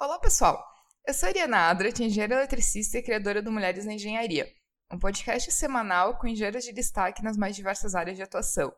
Olá, 0.00 0.16
pessoal! 0.20 0.64
Eu 1.04 1.12
sou 1.12 1.26
a 1.26 1.30
Ariana 1.30 1.68
Adrat, 1.68 1.98
engenheira 1.98 2.36
eletricista 2.36 2.98
e 2.98 3.02
criadora 3.02 3.42
do 3.42 3.50
Mulheres 3.50 3.84
na 3.84 3.94
Engenharia, 3.94 4.48
um 4.92 4.96
podcast 4.96 5.50
semanal 5.50 6.16
com 6.16 6.28
engenheiras 6.28 6.62
de 6.62 6.72
destaque 6.72 7.20
nas 7.20 7.36
mais 7.36 7.56
diversas 7.56 7.96
áreas 7.96 8.16
de 8.16 8.22
atuação. 8.22 8.72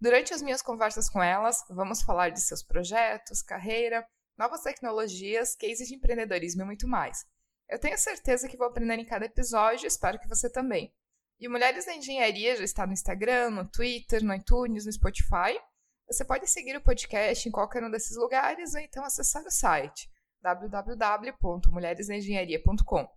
Durante 0.00 0.32
as 0.32 0.40
minhas 0.40 0.62
conversas 0.62 1.10
com 1.10 1.22
elas, 1.22 1.62
vamos 1.68 2.00
falar 2.00 2.30
de 2.30 2.40
seus 2.40 2.62
projetos, 2.62 3.42
carreira, 3.42 4.02
novas 4.38 4.62
tecnologias, 4.62 5.54
cases 5.54 5.88
de 5.88 5.94
empreendedorismo 5.94 6.62
e 6.62 6.64
muito 6.64 6.88
mais. 6.88 7.18
Eu 7.68 7.78
tenho 7.78 7.98
certeza 7.98 8.48
que 8.48 8.56
vou 8.56 8.66
aprender 8.66 8.98
em 8.98 9.04
cada 9.04 9.26
episódio 9.26 9.84
e 9.84 9.88
espero 9.88 10.18
que 10.18 10.26
você 10.26 10.48
também. 10.48 10.90
E 11.38 11.48
Mulheres 11.48 11.84
na 11.84 11.96
Engenharia 11.96 12.56
já 12.56 12.64
está 12.64 12.86
no 12.86 12.94
Instagram, 12.94 13.50
no 13.50 13.68
Twitter, 13.68 14.24
no 14.24 14.34
iTunes, 14.34 14.86
no 14.86 14.92
Spotify. 14.92 15.60
Você 16.08 16.24
pode 16.24 16.48
seguir 16.48 16.74
o 16.78 16.82
podcast 16.82 17.46
em 17.46 17.52
qualquer 17.52 17.84
um 17.84 17.90
desses 17.90 18.16
lugares 18.16 18.72
ou 18.72 18.80
então 18.80 19.04
acessar 19.04 19.44
o 19.44 19.50
site 19.50 20.10
www.mulheresnaengenharia.com. 20.42 23.08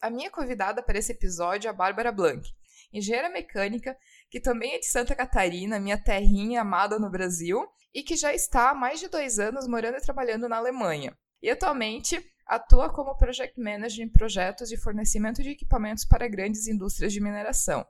A 0.00 0.10
minha 0.10 0.30
convidada 0.30 0.82
para 0.82 0.98
esse 0.98 1.12
episódio 1.12 1.68
é 1.68 1.70
a 1.70 1.74
Bárbara 1.74 2.10
Blanc, 2.12 2.46
engenheira 2.92 3.30
mecânica, 3.30 3.96
que 4.30 4.40
também 4.40 4.74
é 4.74 4.78
de 4.78 4.86
Santa 4.86 5.14
Catarina, 5.14 5.80
minha 5.80 5.96
terrinha 5.96 6.60
amada 6.60 6.98
no 6.98 7.10
Brasil, 7.10 7.66
e 7.94 8.02
que 8.02 8.16
já 8.16 8.34
está 8.34 8.70
há 8.70 8.74
mais 8.74 9.00
de 9.00 9.08
dois 9.08 9.38
anos 9.38 9.66
morando 9.66 9.96
e 9.96 10.02
trabalhando 10.02 10.46
na 10.48 10.58
Alemanha. 10.58 11.16
E 11.42 11.50
atualmente 11.50 12.22
atua 12.46 12.92
como 12.92 13.16
Project 13.16 13.58
Manager 13.58 14.04
em 14.04 14.08
projetos 14.08 14.68
de 14.68 14.76
fornecimento 14.76 15.42
de 15.42 15.50
equipamentos 15.50 16.04
para 16.04 16.28
grandes 16.28 16.66
indústrias 16.66 17.12
de 17.12 17.20
mineração. 17.20 17.86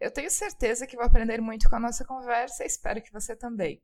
Eu 0.00 0.10
tenho 0.10 0.30
certeza 0.30 0.86
que 0.86 0.96
vou 0.96 1.04
aprender 1.04 1.40
muito 1.40 1.70
com 1.70 1.76
a 1.76 1.80
nossa 1.80 2.04
conversa 2.04 2.64
e 2.64 2.66
espero 2.66 3.00
que 3.00 3.12
você 3.12 3.36
também. 3.36 3.80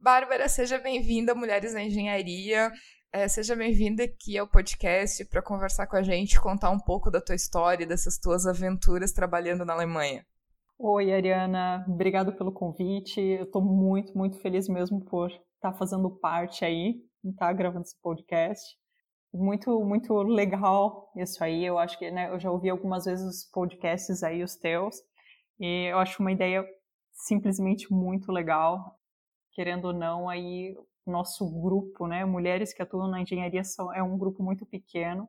Bárbara, 0.00 0.48
seja 0.48 0.78
bem-vinda 0.78 1.34
Mulheres 1.34 1.74
na 1.74 1.82
Engenharia. 1.82 2.70
É, 3.12 3.26
seja 3.26 3.56
bem-vinda 3.56 4.04
aqui 4.04 4.38
ao 4.38 4.48
podcast 4.48 5.24
para 5.24 5.42
conversar 5.42 5.86
com 5.86 5.96
a 5.96 6.02
gente, 6.02 6.40
contar 6.40 6.70
um 6.70 6.78
pouco 6.78 7.10
da 7.10 7.20
tua 7.20 7.34
história 7.34 7.84
e 7.84 7.86
dessas 7.86 8.18
tuas 8.18 8.46
aventuras 8.46 9.12
trabalhando 9.12 9.64
na 9.64 9.72
Alemanha. 9.72 10.24
Oi, 10.78 11.12
Ariana, 11.12 11.84
obrigado 11.88 12.32
pelo 12.34 12.52
convite. 12.52 13.20
Eu 13.20 13.44
estou 13.44 13.62
muito, 13.62 14.16
muito 14.16 14.38
feliz 14.40 14.68
mesmo 14.68 15.04
por 15.04 15.30
estar 15.30 15.72
tá 15.72 15.72
fazendo 15.72 16.10
parte 16.20 16.64
aí, 16.64 16.96
estar 17.24 17.46
tá 17.46 17.52
gravando 17.52 17.82
esse 17.82 18.00
podcast. 18.00 18.76
Muito, 19.38 19.84
muito 19.84 20.14
legal 20.22 21.10
isso 21.16 21.42
aí. 21.44 21.64
Eu 21.64 21.78
acho 21.78 21.98
que 21.98 22.10
né, 22.10 22.28
eu 22.30 22.38
já 22.40 22.50
ouvi 22.50 22.70
algumas 22.70 23.04
vezes 23.04 23.24
os 23.26 23.44
podcasts 23.50 24.22
aí, 24.22 24.42
os 24.42 24.56
teus, 24.56 24.96
e 25.60 25.90
eu 25.90 25.98
acho 25.98 26.20
uma 26.22 26.32
ideia 26.32 26.64
simplesmente 27.12 27.92
muito 27.92 28.32
legal 28.32 28.98
querendo 29.52 29.86
ou 29.86 29.92
não, 29.94 30.28
aí 30.28 30.76
nosso 31.06 31.48
grupo, 31.62 32.06
né, 32.06 32.24
mulheres 32.26 32.74
que 32.74 32.82
atuam 32.82 33.08
na 33.08 33.22
engenharia 33.22 33.64
são, 33.64 33.92
é 33.94 34.02
um 34.02 34.18
grupo 34.18 34.42
muito 34.42 34.66
pequeno 34.66 35.28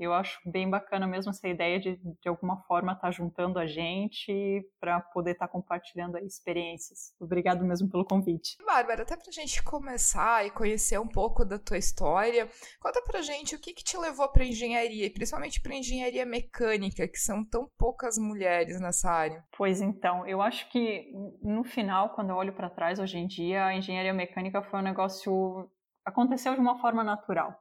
eu 0.00 0.14
acho 0.14 0.40
bem 0.46 0.68
bacana 0.68 1.06
mesmo 1.06 1.30
essa 1.30 1.46
ideia 1.46 1.78
de, 1.78 1.96
de 1.96 2.28
alguma 2.28 2.62
forma, 2.62 2.92
estar 2.92 3.08
tá 3.08 3.10
juntando 3.10 3.58
a 3.58 3.66
gente 3.66 4.62
para 4.80 5.00
poder 5.00 5.32
estar 5.32 5.46
tá 5.46 5.52
compartilhando 5.52 6.18
experiências. 6.18 7.14
Obrigado 7.20 7.64
mesmo 7.64 7.90
pelo 7.90 8.04
convite. 8.04 8.56
Bárbara, 8.64 9.02
até 9.02 9.16
para 9.16 9.28
a 9.28 9.32
gente 9.32 9.62
começar 9.62 10.46
e 10.46 10.50
conhecer 10.50 10.98
um 10.98 11.06
pouco 11.06 11.44
da 11.44 11.58
tua 11.58 11.76
história, 11.76 12.48
conta 12.80 13.02
para 13.02 13.18
a 13.18 13.22
gente 13.22 13.54
o 13.54 13.60
que, 13.60 13.74
que 13.74 13.84
te 13.84 13.96
levou 13.98 14.28
para 14.28 14.44
engenharia, 14.44 15.06
e 15.06 15.10
principalmente 15.10 15.60
para 15.60 15.74
engenharia 15.74 16.24
mecânica, 16.24 17.06
que 17.06 17.18
são 17.18 17.44
tão 17.44 17.68
poucas 17.78 18.16
mulheres 18.16 18.80
nessa 18.80 19.10
área. 19.10 19.44
Pois 19.56 19.80
então, 19.80 20.26
eu 20.26 20.40
acho 20.40 20.68
que 20.70 21.12
no 21.42 21.62
final, 21.62 22.14
quando 22.14 22.30
eu 22.30 22.36
olho 22.36 22.54
para 22.54 22.70
trás 22.70 22.98
hoje 22.98 23.18
em 23.18 23.26
dia, 23.26 23.66
a 23.66 23.74
engenharia 23.74 24.14
mecânica 24.14 24.62
foi 24.62 24.80
um 24.80 24.84
negócio 24.84 25.70
aconteceu 26.04 26.54
de 26.54 26.60
uma 26.60 26.78
forma 26.80 27.04
natural. 27.04 27.54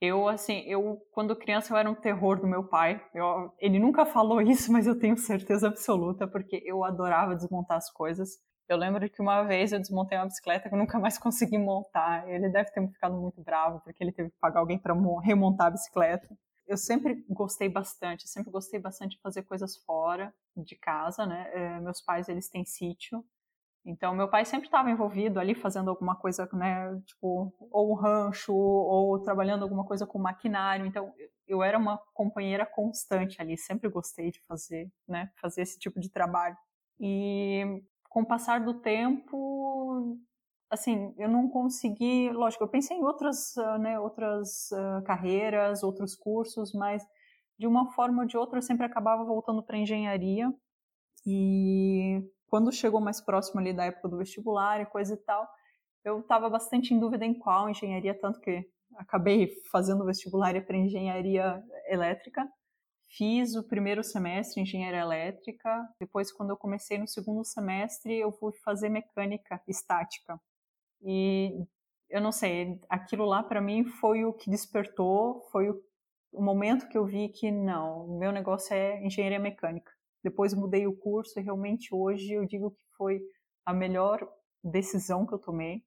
Eu, 0.00 0.28
assim, 0.28 0.60
eu, 0.66 1.00
quando 1.12 1.36
criança, 1.36 1.72
eu 1.72 1.76
era 1.78 1.90
um 1.90 1.94
terror 1.94 2.40
do 2.40 2.46
meu 2.46 2.64
pai. 2.64 3.02
Eu, 3.14 3.52
ele 3.58 3.78
nunca 3.78 4.04
falou 4.04 4.40
isso, 4.42 4.72
mas 4.72 4.86
eu 4.86 4.98
tenho 4.98 5.16
certeza 5.16 5.68
absoluta, 5.68 6.26
porque 6.26 6.62
eu 6.64 6.84
adorava 6.84 7.34
desmontar 7.34 7.78
as 7.78 7.90
coisas. 7.90 8.38
Eu 8.68 8.76
lembro 8.76 9.08
que 9.10 9.20
uma 9.20 9.42
vez 9.42 9.72
eu 9.72 9.78
desmontei 9.78 10.16
uma 10.16 10.26
bicicleta 10.26 10.68
que 10.68 10.74
eu 10.74 10.78
nunca 10.78 10.98
mais 10.98 11.16
consegui 11.18 11.58
montar. 11.58 12.28
Ele 12.28 12.48
deve 12.48 12.70
ter 12.70 12.86
ficado 12.88 13.16
muito 13.16 13.42
bravo, 13.42 13.80
porque 13.80 14.02
ele 14.02 14.12
teve 14.12 14.30
que 14.30 14.38
pagar 14.40 14.60
alguém 14.60 14.78
para 14.78 14.94
remontar 15.22 15.68
a 15.68 15.70
bicicleta. 15.70 16.28
Eu 16.66 16.78
sempre 16.78 17.24
gostei 17.28 17.68
bastante, 17.68 18.26
sempre 18.26 18.50
gostei 18.50 18.80
bastante 18.80 19.16
de 19.16 19.22
fazer 19.22 19.42
coisas 19.42 19.76
fora 19.84 20.32
de 20.56 20.76
casa, 20.76 21.26
né? 21.26 21.50
É, 21.52 21.80
meus 21.80 22.00
pais, 22.00 22.28
eles 22.28 22.48
têm 22.48 22.64
sítio, 22.64 23.22
então, 23.84 24.14
meu 24.14 24.28
pai 24.28 24.46
sempre 24.46 24.66
estava 24.66 24.90
envolvido 24.90 25.38
ali 25.38 25.54
fazendo 25.54 25.90
alguma 25.90 26.16
coisa, 26.16 26.48
né, 26.54 26.98
tipo, 27.04 27.52
ou 27.70 27.92
um 27.92 27.94
rancho, 27.94 28.54
ou 28.54 29.18
trabalhando 29.20 29.62
alguma 29.62 29.84
coisa 29.84 30.06
com 30.06 30.18
maquinário. 30.18 30.86
Então, 30.86 31.12
eu 31.46 31.62
era 31.62 31.78
uma 31.78 31.98
companheira 32.14 32.64
constante 32.64 33.42
ali, 33.42 33.58
sempre 33.58 33.90
gostei 33.90 34.30
de 34.30 34.40
fazer, 34.46 34.90
né, 35.06 35.30
fazer 35.40 35.62
esse 35.62 35.78
tipo 35.78 36.00
de 36.00 36.10
trabalho. 36.10 36.56
E 36.98 37.82
com 38.08 38.22
o 38.22 38.26
passar 38.26 38.60
do 38.64 38.74
tempo, 38.80 40.18
assim, 40.70 41.14
eu 41.18 41.28
não 41.28 41.48
consegui, 41.48 42.30
lógico, 42.30 42.64
eu 42.64 42.68
pensei 42.68 42.96
em 42.96 43.04
outras, 43.04 43.56
ah, 43.58 43.78
né, 43.78 44.00
outras 44.00 44.70
uh, 44.72 45.02
carreiras, 45.04 45.82
outros 45.82 46.14
cursos, 46.14 46.72
mas 46.72 47.02
de 47.58 47.66
uma 47.66 47.92
forma 47.92 48.22
ou 48.22 48.28
de 48.28 48.36
outra 48.36 48.58
eu 48.58 48.62
sempre 48.62 48.86
acabava 48.86 49.24
voltando 49.24 49.62
para 49.62 49.76
engenharia. 49.78 50.52
E 51.26 52.22
quando 52.48 52.72
chegou 52.72 53.00
mais 53.00 53.20
próximo 53.20 53.60
ali 53.60 53.72
da 53.72 53.84
época 53.84 54.08
do 54.08 54.18
vestibular 54.18 54.80
e 54.80 54.86
coisa 54.86 55.14
e 55.14 55.16
tal, 55.16 55.48
eu 56.04 56.20
estava 56.20 56.48
bastante 56.50 56.92
em 56.92 56.98
dúvida 56.98 57.24
em 57.24 57.34
qual 57.34 57.68
engenharia, 57.68 58.18
tanto 58.18 58.40
que 58.40 58.68
acabei 58.96 59.50
fazendo 59.70 60.04
vestibular 60.04 60.60
para 60.64 60.76
engenharia 60.76 61.62
elétrica. 61.88 62.46
Fiz 63.08 63.54
o 63.54 63.62
primeiro 63.62 64.02
semestre 64.02 64.60
engenharia 64.60 65.00
elétrica, 65.00 65.88
depois 66.00 66.32
quando 66.32 66.50
eu 66.50 66.56
comecei 66.56 66.98
no 66.98 67.06
segundo 67.06 67.44
semestre, 67.44 68.18
eu 68.18 68.32
fui 68.32 68.52
fazer 68.64 68.88
mecânica 68.88 69.62
estática. 69.68 70.38
E 71.02 71.64
eu 72.10 72.20
não 72.20 72.32
sei, 72.32 72.80
aquilo 72.88 73.24
lá 73.24 73.42
para 73.42 73.60
mim 73.60 73.84
foi 73.84 74.24
o 74.24 74.32
que 74.32 74.50
despertou, 74.50 75.40
foi 75.52 75.70
o, 75.70 75.80
o 76.32 76.42
momento 76.42 76.88
que 76.88 76.98
eu 76.98 77.06
vi 77.06 77.28
que 77.28 77.50
não, 77.50 78.06
o 78.06 78.18
meu 78.18 78.32
negócio 78.32 78.74
é 78.74 79.04
engenharia 79.04 79.38
mecânica. 79.38 79.93
Depois 80.24 80.54
mudei 80.54 80.86
o 80.86 80.96
curso 80.96 81.38
e 81.38 81.42
realmente 81.42 81.94
hoje 81.94 82.32
eu 82.32 82.46
digo 82.46 82.70
que 82.70 82.82
foi 82.96 83.20
a 83.66 83.74
melhor 83.74 84.26
decisão 84.64 85.26
que 85.26 85.34
eu 85.34 85.38
tomei. 85.38 85.82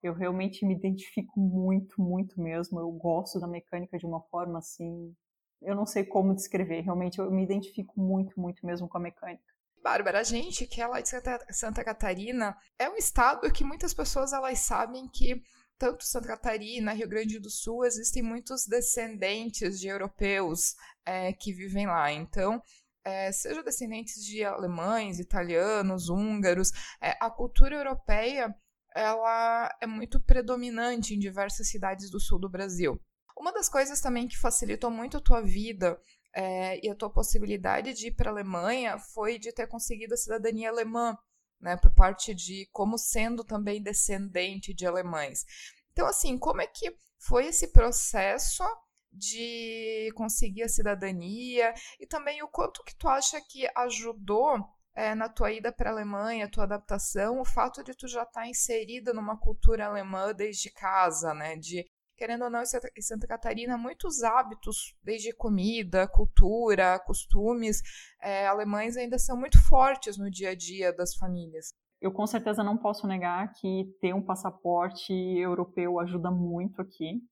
Eu 0.00 0.14
realmente 0.14 0.64
me 0.64 0.74
identifico 0.74 1.40
muito, 1.40 2.00
muito 2.00 2.40
mesmo. 2.40 2.78
Eu 2.78 2.90
gosto 2.92 3.40
da 3.40 3.48
mecânica 3.48 3.98
de 3.98 4.06
uma 4.06 4.20
forma 4.22 4.60
assim. 4.60 5.12
Eu 5.60 5.74
não 5.74 5.84
sei 5.84 6.04
como 6.04 6.34
descrever. 6.34 6.82
Realmente 6.82 7.18
eu 7.18 7.28
me 7.32 7.42
identifico 7.42 8.00
muito, 8.00 8.40
muito 8.40 8.64
mesmo 8.64 8.88
com 8.88 8.96
a 8.96 9.00
mecânica. 9.00 9.42
Bárbara, 9.82 10.20
a 10.20 10.22
gente 10.22 10.66
que 10.66 10.80
é 10.80 10.86
lá 10.86 11.00
de 11.00 11.08
Santa, 11.50 11.82
Catarina 11.82 12.56
é 12.78 12.88
um 12.88 12.96
estado 12.96 13.50
que 13.52 13.64
muitas 13.64 13.92
pessoas 13.92 14.32
elas 14.32 14.60
sabem 14.60 15.08
que 15.08 15.42
tanto 15.78 16.04
Santa 16.04 16.28
Catarina, 16.28 16.92
Rio 16.92 17.08
Grande 17.08 17.40
do 17.40 17.50
Sul, 17.50 17.84
existem 17.84 18.22
muitos 18.22 18.66
descendentes 18.66 19.80
de 19.80 19.88
europeus 19.88 20.74
é, 21.06 21.32
que 21.32 21.54
vivem 21.54 21.86
lá. 21.86 22.12
Então, 22.12 22.62
é, 23.04 23.32
seja 23.32 23.62
descendentes 23.62 24.24
de 24.24 24.44
alemães, 24.44 25.18
italianos, 25.18 26.08
húngaros, 26.08 26.70
é, 27.00 27.16
a 27.20 27.30
cultura 27.30 27.74
europeia 27.76 28.54
ela 28.94 29.72
é 29.80 29.86
muito 29.86 30.20
predominante 30.20 31.14
em 31.14 31.18
diversas 31.18 31.68
cidades 31.68 32.10
do 32.10 32.20
sul 32.20 32.38
do 32.38 32.50
Brasil. 32.50 33.00
Uma 33.36 33.52
das 33.52 33.68
coisas 33.68 34.00
também 34.00 34.26
que 34.26 34.38
facilitou 34.38 34.90
muito 34.90 35.16
a 35.16 35.20
tua 35.20 35.40
vida 35.40 35.98
é, 36.34 36.84
e 36.84 36.90
a 36.90 36.94
tua 36.94 37.10
possibilidade 37.10 37.92
de 37.94 38.08
ir 38.08 38.14
para 38.14 38.30
a 38.30 38.32
Alemanha 38.32 38.98
foi 38.98 39.38
de 39.38 39.52
ter 39.52 39.66
conseguido 39.66 40.14
a 40.14 40.16
cidadania 40.16 40.68
alemã, 40.68 41.16
né, 41.60 41.76
por 41.76 41.94
parte 41.94 42.34
de 42.34 42.68
como 42.72 42.98
sendo 42.98 43.44
também 43.44 43.82
descendente 43.82 44.74
de 44.74 44.86
alemães. 44.86 45.44
Então, 45.92 46.06
assim, 46.06 46.38
como 46.38 46.60
é 46.60 46.66
que 46.66 46.94
foi 47.18 47.46
esse 47.46 47.68
processo 47.68 48.64
de 49.12 50.10
conseguir 50.14 50.62
a 50.62 50.68
cidadania 50.68 51.74
e 51.98 52.06
também 52.06 52.42
o 52.42 52.48
quanto 52.48 52.84
que 52.84 52.94
tu 52.94 53.08
acha 53.08 53.40
que 53.40 53.68
ajudou 53.76 54.58
é, 54.94 55.14
na 55.14 55.28
tua 55.28 55.52
ida 55.52 55.72
para 55.72 55.90
a 55.90 55.92
Alemanha, 55.92 56.50
tua 56.50 56.64
adaptação, 56.64 57.40
o 57.40 57.44
fato 57.44 57.82
de 57.82 57.94
tu 57.94 58.08
já 58.08 58.22
estar 58.22 58.42
tá 58.42 58.46
inserida 58.46 59.12
numa 59.12 59.36
cultura 59.36 59.86
alemã 59.86 60.32
desde 60.34 60.70
casa, 60.70 61.32
né? 61.34 61.56
De 61.56 61.86
querendo 62.16 62.44
ou 62.44 62.50
não, 62.50 62.60
em 62.60 63.00
Santa 63.00 63.26
Catarina, 63.26 63.78
muitos 63.78 64.22
hábitos, 64.22 64.94
desde 65.02 65.32
comida, 65.32 66.06
cultura, 66.06 66.98
costumes, 66.98 67.80
é, 68.20 68.46
alemães 68.46 68.94
ainda 68.98 69.18
são 69.18 69.38
muito 69.38 69.58
fortes 69.66 70.18
no 70.18 70.30
dia 70.30 70.50
a 70.50 70.54
dia 70.54 70.92
das 70.92 71.14
famílias. 71.14 71.72
Eu 71.98 72.12
com 72.12 72.26
certeza 72.26 72.62
não 72.62 72.76
posso 72.76 73.06
negar 73.06 73.50
que 73.54 73.86
ter 74.02 74.14
um 74.14 74.22
passaporte 74.22 75.14
europeu 75.14 75.98
ajuda 75.98 76.30
muito 76.30 76.82
aqui 76.82 77.22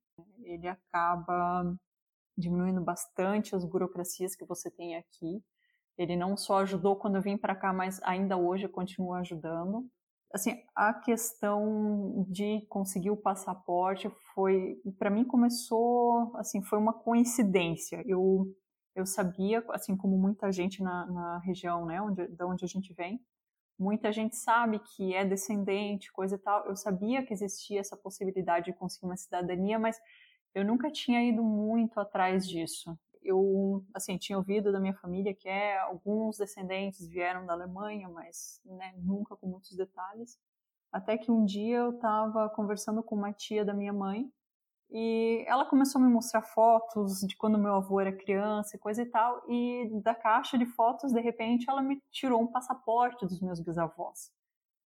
ele 0.43 0.69
acaba 0.69 1.75
diminuindo 2.37 2.81
bastante 2.81 3.55
as 3.55 3.65
burocracias 3.65 4.37
que 4.37 4.45
você 4.45 4.71
tem 4.71 4.97
aqui. 4.97 5.43
Ele 5.97 6.17
não 6.17 6.37
só 6.37 6.61
ajudou 6.61 6.97
quando 6.97 7.17
eu 7.17 7.23
vim 7.23 7.37
para 7.37 7.57
cá, 7.57 7.73
mas 7.73 8.01
ainda 8.03 8.37
hoje 8.37 8.69
continua 8.69 9.19
ajudando. 9.19 9.87
Assim, 10.33 10.63
a 10.75 10.93
questão 10.93 12.25
de 12.29 12.65
conseguir 12.69 13.11
o 13.11 13.17
passaporte 13.17 14.11
foi, 14.35 14.81
para 14.99 15.11
mim 15.11 15.25
começou, 15.25 16.37
assim, 16.37 16.63
foi 16.63 16.79
uma 16.79 16.93
coincidência. 16.93 18.03
Eu 18.07 18.47
eu 18.99 19.07
sabia, 19.07 19.65
assim 19.71 19.97
como 19.97 20.19
muita 20.19 20.51
gente 20.51 20.83
na, 20.83 21.07
na 21.07 21.39
região, 21.39 21.87
né, 21.87 22.03
onde, 22.03 22.27
de 22.27 22.45
onde 22.45 22.65
a 22.65 22.69
gente 22.69 22.93
vem, 22.93 23.21
muita 23.79 24.13
gente 24.13 24.37
sabe 24.37 24.79
que 24.81 25.15
é 25.15 25.25
descendente, 25.25 26.13
coisa 26.13 26.35
e 26.35 26.39
tal. 26.39 26.67
Eu 26.67 26.77
sabia 26.77 27.25
que 27.25 27.33
existia 27.33 27.81
essa 27.81 27.97
possibilidade 27.97 28.67
de 28.67 28.73
conseguir 28.73 29.07
uma 29.07 29.17
cidadania, 29.17 29.79
mas 29.79 30.01
eu 30.55 30.65
nunca 30.65 30.91
tinha 30.91 31.23
ido 31.23 31.43
muito 31.43 32.01
atrás 32.01 32.47
disso. 32.47 32.99
Eu, 33.23 33.85
assim, 33.95 34.17
tinha 34.17 34.39
ouvido 34.39 34.73
da 34.73 34.81
minha 34.81 34.95
família 34.95 35.35
que 35.35 35.49
é, 35.49 35.79
alguns 35.79 36.39
descendentes 36.39 37.07
vieram 37.09 37.47
da 37.47 37.53
Alemanha, 37.53 38.09
mas 38.09 38.61
né, 38.65 38.95
nunca 38.97 39.37
com 39.37 39.47
muitos 39.47 39.77
detalhes. 39.77 40.39
Até 40.91 41.19
que 41.19 41.31
um 41.31 41.45
dia 41.45 41.77
eu 41.77 41.91
estava 41.91 42.49
conversando 42.49 43.03
com 43.03 43.15
uma 43.15 43.33
tia 43.33 43.65
da 43.65 43.75
minha 43.75 43.93
mãe 43.93 44.33
e 44.91 45.45
ela 45.47 45.67
começou 45.67 46.01
a 46.01 46.05
me 46.05 46.11
mostrar 46.11 46.43
fotos 46.43 47.21
de 47.21 47.37
quando 47.37 47.59
meu 47.59 47.75
avô 47.75 48.01
era 48.01 48.13
criança 48.13 48.77
e 48.77 48.79
coisa 48.81 49.03
e 49.03 49.07
tal. 49.07 49.43
E 49.49 49.91
da 50.03 50.15
caixa 50.15 50.57
de 50.57 50.67
fotos, 50.67 51.13
de 51.13 51.21
repente, 51.21 51.67
ela 51.69 51.83
me 51.83 52.03
tirou 52.11 52.41
um 52.43 52.51
passaporte 52.51 53.27
dos 53.27 53.41
meus 53.41 53.61
bisavós. 53.61 54.31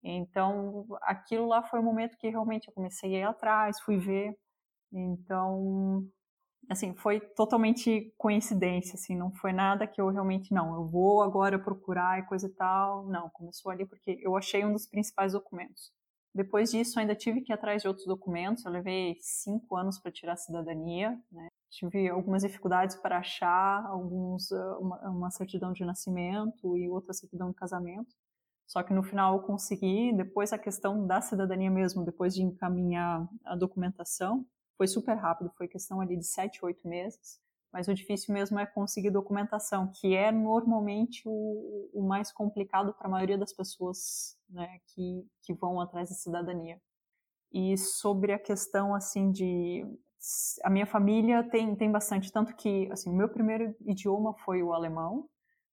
Então, 0.03 0.87
aquilo 1.03 1.47
lá 1.47 1.63
foi 1.63 1.79
o 1.79 1.83
momento 1.83 2.17
que 2.17 2.29
realmente 2.29 2.67
eu 2.67 2.73
comecei 2.73 3.15
a 3.15 3.19
ir 3.19 3.23
atrás, 3.23 3.79
fui 3.81 3.97
ver. 3.97 4.35
Então, 4.91 6.07
assim, 6.69 6.95
foi 6.95 7.19
totalmente 7.19 8.13
coincidência, 8.17 8.95
assim, 8.95 9.15
não 9.15 9.31
foi 9.33 9.53
nada 9.53 9.87
que 9.87 10.01
eu 10.01 10.09
realmente, 10.09 10.53
não, 10.53 10.75
eu 10.75 10.87
vou 10.87 11.21
agora 11.21 11.59
procurar 11.59 12.19
e 12.19 12.25
coisa 12.25 12.47
e 12.47 12.51
tal. 12.51 13.07
Não, 13.07 13.29
começou 13.29 13.71
ali 13.71 13.85
porque 13.85 14.19
eu 14.21 14.35
achei 14.37 14.65
um 14.65 14.73
dos 14.73 14.87
principais 14.87 15.33
documentos. 15.33 15.91
Depois 16.33 16.71
disso, 16.71 16.99
ainda 16.99 17.13
tive 17.13 17.41
que 17.41 17.51
ir 17.51 17.55
atrás 17.55 17.81
de 17.81 17.87
outros 17.87 18.05
documentos. 18.05 18.65
Eu 18.65 18.71
levei 18.71 19.17
cinco 19.19 19.75
anos 19.75 19.99
para 19.99 20.11
tirar 20.11 20.33
a 20.33 20.37
cidadania. 20.37 21.19
Né? 21.31 21.47
Tive 21.69 22.07
algumas 22.09 22.43
dificuldades 22.43 22.95
para 22.95 23.17
achar 23.17 23.85
alguns, 23.85 24.51
ah, 24.51 24.77
uma, 24.79 25.09
uma, 25.09 25.31
certidão 25.31 25.73
de 25.73 25.83
nascimento 25.83 26.77
e 26.77 26.89
outra 26.89 27.13
certidão 27.13 27.49
de 27.49 27.55
casamento. 27.55 28.15
Só 28.65 28.81
que 28.81 28.93
no 28.93 29.03
final 29.03 29.35
eu 29.35 29.43
consegui. 29.43 30.13
Depois 30.15 30.53
a 30.53 30.57
questão 30.57 31.05
da 31.05 31.19
cidadania 31.19 31.69
mesmo, 31.69 32.05
depois 32.05 32.33
de 32.33 32.41
encaminhar 32.41 33.27
a 33.45 33.55
documentação, 33.55 34.45
foi 34.77 34.87
super 34.87 35.15
rápido. 35.15 35.51
Foi 35.57 35.67
questão 35.67 35.99
ali 35.99 36.17
de 36.17 36.25
sete, 36.25 36.63
oito 36.63 36.87
meses 36.87 37.41
mas 37.71 37.87
o 37.87 37.93
difícil 37.93 38.33
mesmo 38.33 38.59
é 38.59 38.65
conseguir 38.65 39.11
documentação, 39.11 39.91
que 39.93 40.15
é 40.15 40.31
normalmente 40.31 41.21
o, 41.25 41.89
o 41.93 42.05
mais 42.07 42.31
complicado 42.31 42.93
para 42.93 43.07
a 43.07 43.11
maioria 43.11 43.37
das 43.37 43.53
pessoas 43.53 44.37
né, 44.49 44.79
que, 44.87 45.25
que 45.43 45.53
vão 45.53 45.79
atrás 45.79 46.09
da 46.09 46.15
cidadania. 46.15 46.79
E 47.51 47.77
sobre 47.77 48.33
a 48.33 48.39
questão 48.39 48.93
assim 48.95 49.31
de 49.31 49.85
a 50.63 50.69
minha 50.69 50.85
família 50.85 51.43
tem, 51.49 51.75
tem 51.75 51.91
bastante, 51.91 52.31
tanto 52.31 52.55
que 52.55 52.87
assim, 52.91 53.09
o 53.09 53.15
meu 53.15 53.27
primeiro 53.27 53.75
idioma 53.81 54.35
foi 54.45 54.61
o 54.61 54.71
alemão, 54.71 55.27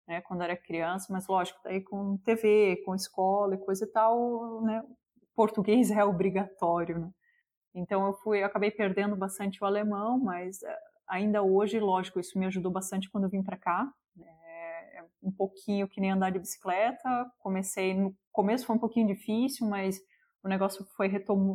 né, 0.07 0.23
quando 0.23 0.43
era 0.43 0.57
criança, 0.57 1.13
mas 1.13 1.27
lógico, 1.29 1.61
daí 1.63 1.83
com 1.83 2.17
TV, 2.19 2.83
com 2.85 2.95
escola 2.95 3.55
e 3.55 3.59
coisa 3.59 3.85
e 3.85 3.89
tal, 3.89 4.63
né, 4.63 4.83
português 5.37 5.91
é 5.93 6.05
obrigatório, 6.05 6.99
né? 6.99 7.11
Então 7.75 8.07
eu 8.07 8.15
fui, 8.15 8.41
eu 8.43 8.47
acabei 8.47 8.71
perdendo 8.71 9.15
bastante 9.15 9.63
o 9.63 9.67
alemão, 9.67 10.19
mas 10.19 10.63
eh, 10.63 10.79
ainda 11.09 11.43
hoje, 11.43 11.81
lógico, 11.81 12.21
isso 12.21 12.39
me 12.39 12.47
ajudou 12.47 12.71
bastante 12.71 13.11
quando 13.11 13.25
eu 13.25 13.31
vim 13.31 13.43
para 13.43 13.57
cá. 13.57 13.91
É 14.21 15.05
um 15.23 15.33
pouquinho 15.33 15.89
que 15.89 16.01
nem 16.01 16.11
andar 16.11 16.31
de 16.31 16.39
bicicleta. 16.39 17.31
Comecei 17.39 17.95
no 17.95 18.15
começo 18.33 18.67
foi 18.67 18.77
um 18.77 18.79
pouquinho 18.79 19.07
difícil, 19.07 19.67
mas 19.69 19.99
o 20.43 20.49
negócio 20.49 20.85
foi 20.97 21.09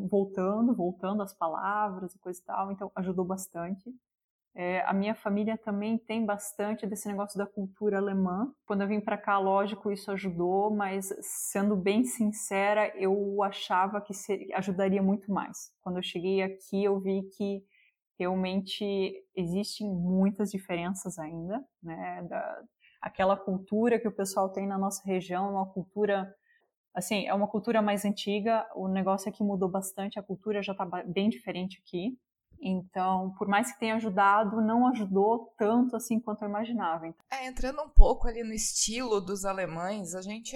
voltando, 0.10 0.76
voltando 0.76 1.22
as 1.22 1.34
palavras 1.34 2.14
e 2.14 2.20
coisa 2.20 2.40
e 2.40 2.44
tal. 2.44 2.72
Então 2.72 2.92
ajudou 2.96 3.26
bastante. 3.26 3.94
É, 4.56 4.82
a 4.82 4.94
minha 4.94 5.16
família 5.16 5.58
também 5.58 5.98
tem 5.98 6.24
bastante 6.24 6.86
desse 6.86 7.08
negócio 7.08 7.38
da 7.38 7.46
cultura 7.46 7.98
alemã. 7.98 8.54
Quando 8.68 8.82
eu 8.82 8.88
vim 8.88 9.00
para 9.00 9.18
cá, 9.18 9.40
lógico, 9.40 9.92
isso 9.92 10.12
ajudou, 10.12 10.70
mas 10.70 11.10
sendo 11.22 11.76
bem 11.76 12.04
sincera, 12.04 12.96
eu 12.96 13.42
achava 13.42 14.00
que 14.00 14.14
ajudaria 14.54 15.02
muito 15.02 15.32
mais. 15.32 15.72
Quando 15.82 15.98
eu 15.98 16.04
cheguei 16.04 16.44
aqui, 16.44 16.84
eu 16.84 17.00
vi 17.00 17.24
que 17.36 17.64
realmente 18.24 19.14
existem 19.36 19.88
muitas 19.88 20.50
diferenças 20.50 21.20
ainda, 21.20 21.64
né? 21.82 22.26
Da, 22.30 22.62
aquela 23.02 23.36
cultura 23.36 24.00
que 24.00 24.08
o 24.08 24.16
pessoal 24.16 24.50
tem 24.50 24.66
na 24.66 24.78
nossa 24.78 25.04
região 25.06 25.48
é 25.48 25.52
uma 25.52 25.66
cultura, 25.66 26.34
assim, 26.94 27.28
é 27.28 27.34
uma 27.34 27.48
cultura 27.48 27.82
mais 27.82 28.06
antiga. 28.06 28.66
O 28.76 28.88
negócio 28.88 29.30
aqui 29.30 29.44
mudou 29.44 29.70
bastante, 29.70 30.18
a 30.18 30.24
cultura 30.24 30.64
já 30.64 30.72
está 30.72 30.86
bem 31.06 31.30
diferente 31.30 31.82
aqui. 31.86 32.18
Então, 32.62 33.34
por 33.38 33.46
mais 33.46 33.74
que 33.74 33.80
tenha 33.80 33.96
ajudado, 33.96 34.62
não 34.62 34.88
ajudou 34.88 35.54
tanto 35.58 35.98
assim 35.98 36.18
quanto 36.18 36.44
eu 36.44 36.50
imaginava. 36.50 37.06
Então. 37.06 37.26
É, 37.30 37.46
entrando 37.46 37.82
um 37.82 37.90
pouco 37.90 38.26
ali 38.26 38.42
no 38.42 38.54
estilo 38.54 39.20
dos 39.20 39.44
alemães, 39.44 40.16
a 40.16 40.22
gente 40.22 40.56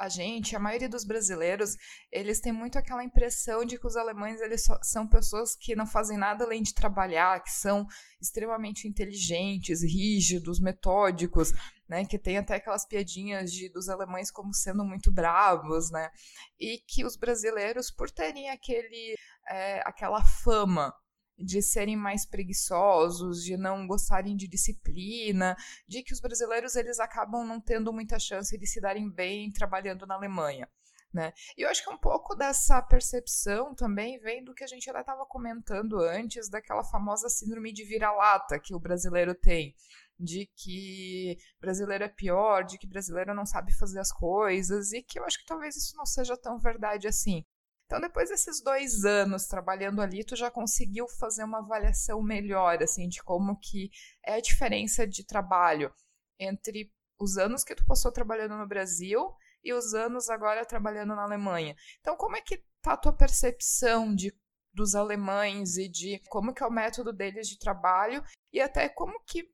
a 0.00 0.08
gente, 0.08 0.56
a 0.56 0.58
maioria 0.58 0.88
dos 0.88 1.04
brasileiros, 1.04 1.76
eles 2.10 2.40
têm 2.40 2.52
muito 2.52 2.78
aquela 2.78 3.04
impressão 3.04 3.66
de 3.66 3.78
que 3.78 3.86
os 3.86 3.96
alemães 3.96 4.40
eles 4.40 4.66
são 4.82 5.06
pessoas 5.06 5.54
que 5.54 5.76
não 5.76 5.86
fazem 5.86 6.16
nada 6.16 6.42
além 6.42 6.62
de 6.62 6.72
trabalhar, 6.72 7.42
que 7.44 7.50
são 7.52 7.86
extremamente 8.18 8.88
inteligentes, 8.88 9.82
rígidos, 9.82 10.58
metódicos, 10.58 11.52
né, 11.86 12.06
que 12.06 12.18
tem 12.18 12.38
até 12.38 12.54
aquelas 12.54 12.86
piadinhas 12.86 13.52
de, 13.52 13.68
dos 13.68 13.90
alemães 13.90 14.30
como 14.30 14.54
sendo 14.54 14.82
muito 14.82 15.12
bravos, 15.12 15.90
né, 15.90 16.08
e 16.58 16.78
que 16.78 17.04
os 17.04 17.14
brasileiros, 17.14 17.90
por 17.90 18.10
terem 18.10 18.48
aquele, 18.48 19.14
é, 19.50 19.82
aquela 19.84 20.24
fama 20.24 20.94
de 21.40 21.62
serem 21.62 21.96
mais 21.96 22.26
preguiçosos, 22.26 23.42
de 23.42 23.56
não 23.56 23.86
gostarem 23.86 24.36
de 24.36 24.46
disciplina, 24.46 25.56
de 25.88 26.02
que 26.02 26.12
os 26.12 26.20
brasileiros 26.20 26.76
eles 26.76 27.00
acabam 27.00 27.44
não 27.46 27.60
tendo 27.60 27.92
muita 27.92 28.18
chance 28.18 28.56
de 28.56 28.66
se 28.66 28.80
darem 28.80 29.10
bem 29.10 29.50
trabalhando 29.50 30.06
na 30.06 30.14
Alemanha. 30.14 30.68
Né? 31.12 31.32
E 31.56 31.62
eu 31.62 31.68
acho 31.68 31.82
que 31.82 31.90
um 31.90 31.98
pouco 31.98 32.36
dessa 32.36 32.80
percepção 32.80 33.74
também 33.74 34.20
vem 34.20 34.44
do 34.44 34.54
que 34.54 34.62
a 34.62 34.66
gente 34.66 34.84
já 34.84 35.00
estava 35.00 35.26
comentando 35.26 35.98
antes, 35.98 36.48
daquela 36.48 36.84
famosa 36.84 37.28
síndrome 37.28 37.72
de 37.72 37.84
vira-lata 37.84 38.60
que 38.60 38.72
o 38.72 38.78
brasileiro 38.78 39.34
tem, 39.34 39.74
de 40.16 40.48
que 40.54 41.36
brasileiro 41.60 42.04
é 42.04 42.08
pior, 42.08 42.62
de 42.62 42.78
que 42.78 42.86
brasileiro 42.86 43.34
não 43.34 43.44
sabe 43.44 43.76
fazer 43.76 43.98
as 43.98 44.12
coisas, 44.12 44.92
e 44.92 45.02
que 45.02 45.18
eu 45.18 45.24
acho 45.24 45.38
que 45.38 45.46
talvez 45.46 45.76
isso 45.76 45.96
não 45.96 46.06
seja 46.06 46.36
tão 46.36 46.58
verdade 46.60 47.08
assim. 47.08 47.44
Então, 47.90 48.00
depois 48.00 48.28
desses 48.28 48.62
dois 48.62 49.04
anos 49.04 49.46
trabalhando 49.46 50.00
ali, 50.00 50.22
tu 50.22 50.36
já 50.36 50.48
conseguiu 50.48 51.08
fazer 51.08 51.42
uma 51.42 51.58
avaliação 51.58 52.22
melhor, 52.22 52.80
assim, 52.80 53.08
de 53.08 53.20
como 53.20 53.58
que 53.58 53.90
é 54.24 54.34
a 54.34 54.40
diferença 54.40 55.04
de 55.04 55.26
trabalho 55.26 55.92
entre 56.38 56.94
os 57.18 57.36
anos 57.36 57.64
que 57.64 57.74
tu 57.74 57.84
passou 57.84 58.12
trabalhando 58.12 58.56
no 58.56 58.64
Brasil 58.64 59.34
e 59.64 59.72
os 59.72 59.92
anos 59.92 60.30
agora 60.30 60.64
trabalhando 60.64 61.16
na 61.16 61.24
Alemanha. 61.24 61.74
Então, 61.98 62.16
como 62.16 62.36
é 62.36 62.40
que 62.40 62.64
tá 62.80 62.92
a 62.92 62.96
tua 62.96 63.12
percepção 63.12 64.14
de 64.14 64.32
dos 64.72 64.94
alemães 64.94 65.76
e 65.76 65.88
de 65.88 66.22
como 66.28 66.54
que 66.54 66.62
é 66.62 66.66
o 66.68 66.70
método 66.70 67.12
deles 67.12 67.48
de 67.48 67.58
trabalho 67.58 68.22
e 68.52 68.60
até 68.60 68.88
como 68.88 69.20
que 69.24 69.50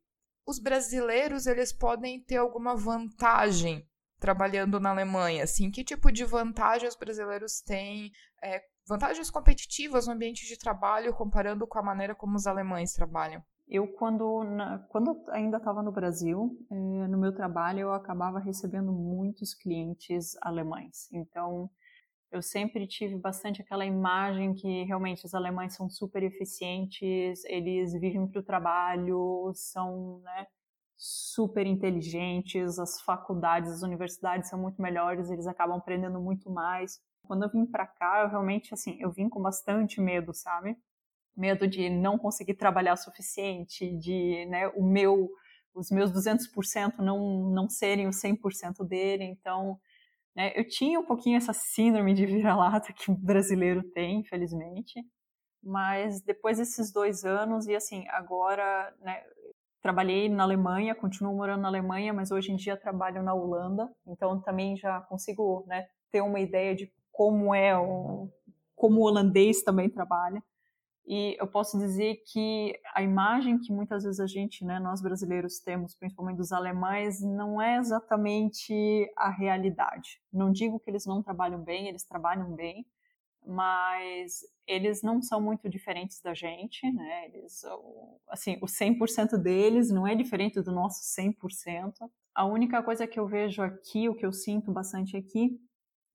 os 0.46 0.58
brasileiros 0.58 1.46
eles 1.46 1.72
podem 1.72 2.22
ter 2.22 2.36
alguma 2.36 2.76
vantagem 2.76 3.88
trabalhando 4.26 4.80
na 4.80 4.90
Alemanha? 4.90 5.44
Assim, 5.44 5.70
que 5.70 5.84
tipo 5.84 6.10
de 6.10 6.24
vantagem 6.24 6.88
os 6.88 6.96
brasileiros 6.96 7.60
têm? 7.60 8.10
É, 8.42 8.60
vantagens 8.88 9.30
competitivas 9.30 10.08
no 10.08 10.14
ambiente 10.14 10.44
de 10.48 10.58
trabalho 10.58 11.14
comparando 11.14 11.64
com 11.64 11.78
a 11.78 11.82
maneira 11.82 12.12
como 12.12 12.34
os 12.34 12.44
alemães 12.44 12.92
trabalham? 12.92 13.40
Eu, 13.68 13.86
quando, 13.86 14.42
na, 14.42 14.80
quando 14.90 15.16
ainda 15.30 15.58
estava 15.58 15.80
no 15.80 15.92
Brasil, 15.92 16.58
eh, 16.70 17.08
no 17.08 17.18
meu 17.18 17.32
trabalho, 17.32 17.80
eu 17.80 17.92
acabava 17.92 18.40
recebendo 18.40 18.92
muitos 18.92 19.54
clientes 19.54 20.36
alemães. 20.42 21.08
Então, 21.12 21.70
eu 22.32 22.42
sempre 22.42 22.86
tive 22.86 23.16
bastante 23.16 23.62
aquela 23.62 23.86
imagem 23.86 24.54
que 24.54 24.84
realmente 24.84 25.24
os 25.24 25.34
alemães 25.34 25.74
são 25.74 25.88
super 25.88 26.22
eficientes, 26.24 27.44
eles 27.44 27.92
vivem 27.92 28.26
para 28.26 28.40
o 28.40 28.44
trabalho, 28.44 29.52
são 29.54 30.20
né, 30.24 30.46
super 30.96 31.66
inteligentes, 31.66 32.78
as 32.78 33.00
faculdades, 33.02 33.70
as 33.70 33.82
universidades 33.82 34.48
são 34.48 34.58
muito 34.58 34.80
melhores, 34.80 35.30
eles 35.30 35.46
acabam 35.46 35.76
aprendendo 35.76 36.18
muito 36.20 36.50
mais. 36.50 37.00
Quando 37.24 37.44
eu 37.44 37.50
vim 37.50 37.66
para 37.66 37.86
cá, 37.86 38.22
eu 38.22 38.28
realmente, 38.28 38.72
assim, 38.72 38.96
eu 39.00 39.10
vim 39.10 39.28
com 39.28 39.40
bastante 39.42 40.00
medo, 40.00 40.32
sabe? 40.32 40.76
Medo 41.36 41.66
de 41.68 41.90
não 41.90 42.18
conseguir 42.18 42.54
trabalhar 42.54 42.94
o 42.94 42.96
suficiente, 42.96 43.94
de, 43.98 44.46
né, 44.46 44.68
o 44.68 44.82
meu, 44.82 45.28
os 45.74 45.90
meus 45.90 46.10
200% 46.10 46.98
não, 46.98 47.50
não 47.50 47.68
serem 47.68 48.08
os 48.08 48.16
100% 48.16 48.86
dele, 48.86 49.24
então, 49.24 49.78
né, 50.34 50.52
eu 50.56 50.66
tinha 50.66 50.98
um 50.98 51.04
pouquinho 51.04 51.36
essa 51.36 51.52
síndrome 51.52 52.14
de 52.14 52.24
vira-lata 52.24 52.92
que 52.92 53.10
o 53.10 53.14
brasileiro 53.14 53.82
tem, 53.82 54.20
infelizmente, 54.20 55.04
mas 55.62 56.22
depois 56.22 56.58
desses 56.58 56.92
dois 56.92 57.24
anos, 57.24 57.66
e 57.66 57.74
assim, 57.74 58.06
agora, 58.08 58.94
né, 59.00 59.22
trabalhei 59.86 60.28
na 60.28 60.42
Alemanha, 60.42 60.96
continuo 60.96 61.36
morando 61.36 61.62
na 61.62 61.68
Alemanha, 61.68 62.12
mas 62.12 62.32
hoje 62.32 62.50
em 62.50 62.56
dia 62.56 62.76
trabalho 62.76 63.22
na 63.22 63.32
Holanda, 63.32 63.88
então 64.04 64.40
também 64.40 64.76
já 64.76 65.00
consigo 65.02 65.64
né, 65.68 65.86
ter 66.10 66.20
uma 66.22 66.40
ideia 66.40 66.74
de 66.74 66.92
como 67.12 67.54
é 67.54 67.78
o, 67.78 68.28
como 68.74 68.98
o 68.98 69.04
holandês 69.04 69.62
também 69.62 69.88
trabalha. 69.88 70.42
E 71.06 71.36
eu 71.38 71.46
posso 71.46 71.78
dizer 71.78 72.16
que 72.26 72.76
a 72.96 73.00
imagem 73.00 73.60
que 73.60 73.72
muitas 73.72 74.02
vezes 74.02 74.18
a 74.18 74.26
gente, 74.26 74.64
né, 74.64 74.80
nós 74.80 75.00
brasileiros 75.00 75.60
temos, 75.60 75.94
principalmente 75.94 76.38
dos 76.38 76.50
alemães, 76.50 77.22
não 77.22 77.62
é 77.62 77.76
exatamente 77.76 79.08
a 79.16 79.30
realidade. 79.30 80.20
Não 80.32 80.50
digo 80.50 80.80
que 80.80 80.90
eles 80.90 81.06
não 81.06 81.22
trabalham 81.22 81.62
bem, 81.62 81.86
eles 81.86 82.02
trabalham 82.02 82.50
bem, 82.56 82.84
mas 83.46 84.40
eles 84.66 85.02
não 85.02 85.22
são 85.22 85.40
muito 85.40 85.68
diferentes 85.68 86.20
da 86.20 86.34
gente, 86.34 86.90
né? 86.92 87.26
Eles, 87.26 87.62
assim, 88.28 88.58
o 88.60 88.66
100% 88.66 89.38
deles 89.38 89.90
não 89.90 90.06
é 90.06 90.14
diferente 90.14 90.60
do 90.60 90.72
nosso 90.72 91.02
100%. 91.04 91.92
A 92.34 92.44
única 92.44 92.82
coisa 92.82 93.06
que 93.06 93.18
eu 93.18 93.26
vejo 93.26 93.62
aqui, 93.62 94.08
o 94.08 94.14
que 94.14 94.26
eu 94.26 94.32
sinto 94.32 94.72
bastante 94.72 95.16
aqui, 95.16 95.58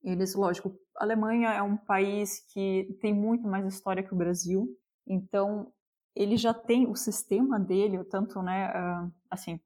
eles, 0.03 0.35
lógico, 0.35 0.77
a 0.97 1.03
Alemanha 1.03 1.49
é 1.49 1.61
um 1.61 1.77
país 1.77 2.39
que 2.51 2.97
tem 2.99 3.13
muito 3.13 3.47
mais 3.47 3.65
história 3.65 4.03
que 4.03 4.13
o 4.13 4.17
Brasil, 4.17 4.67
então 5.07 5.71
ele 6.15 6.35
já 6.35 6.53
tem 6.53 6.87
o 6.87 6.95
sistema 6.95 7.59
dele, 7.59 8.03
tanto, 8.05 8.41
né, 8.41 8.73
assim, 9.29 9.59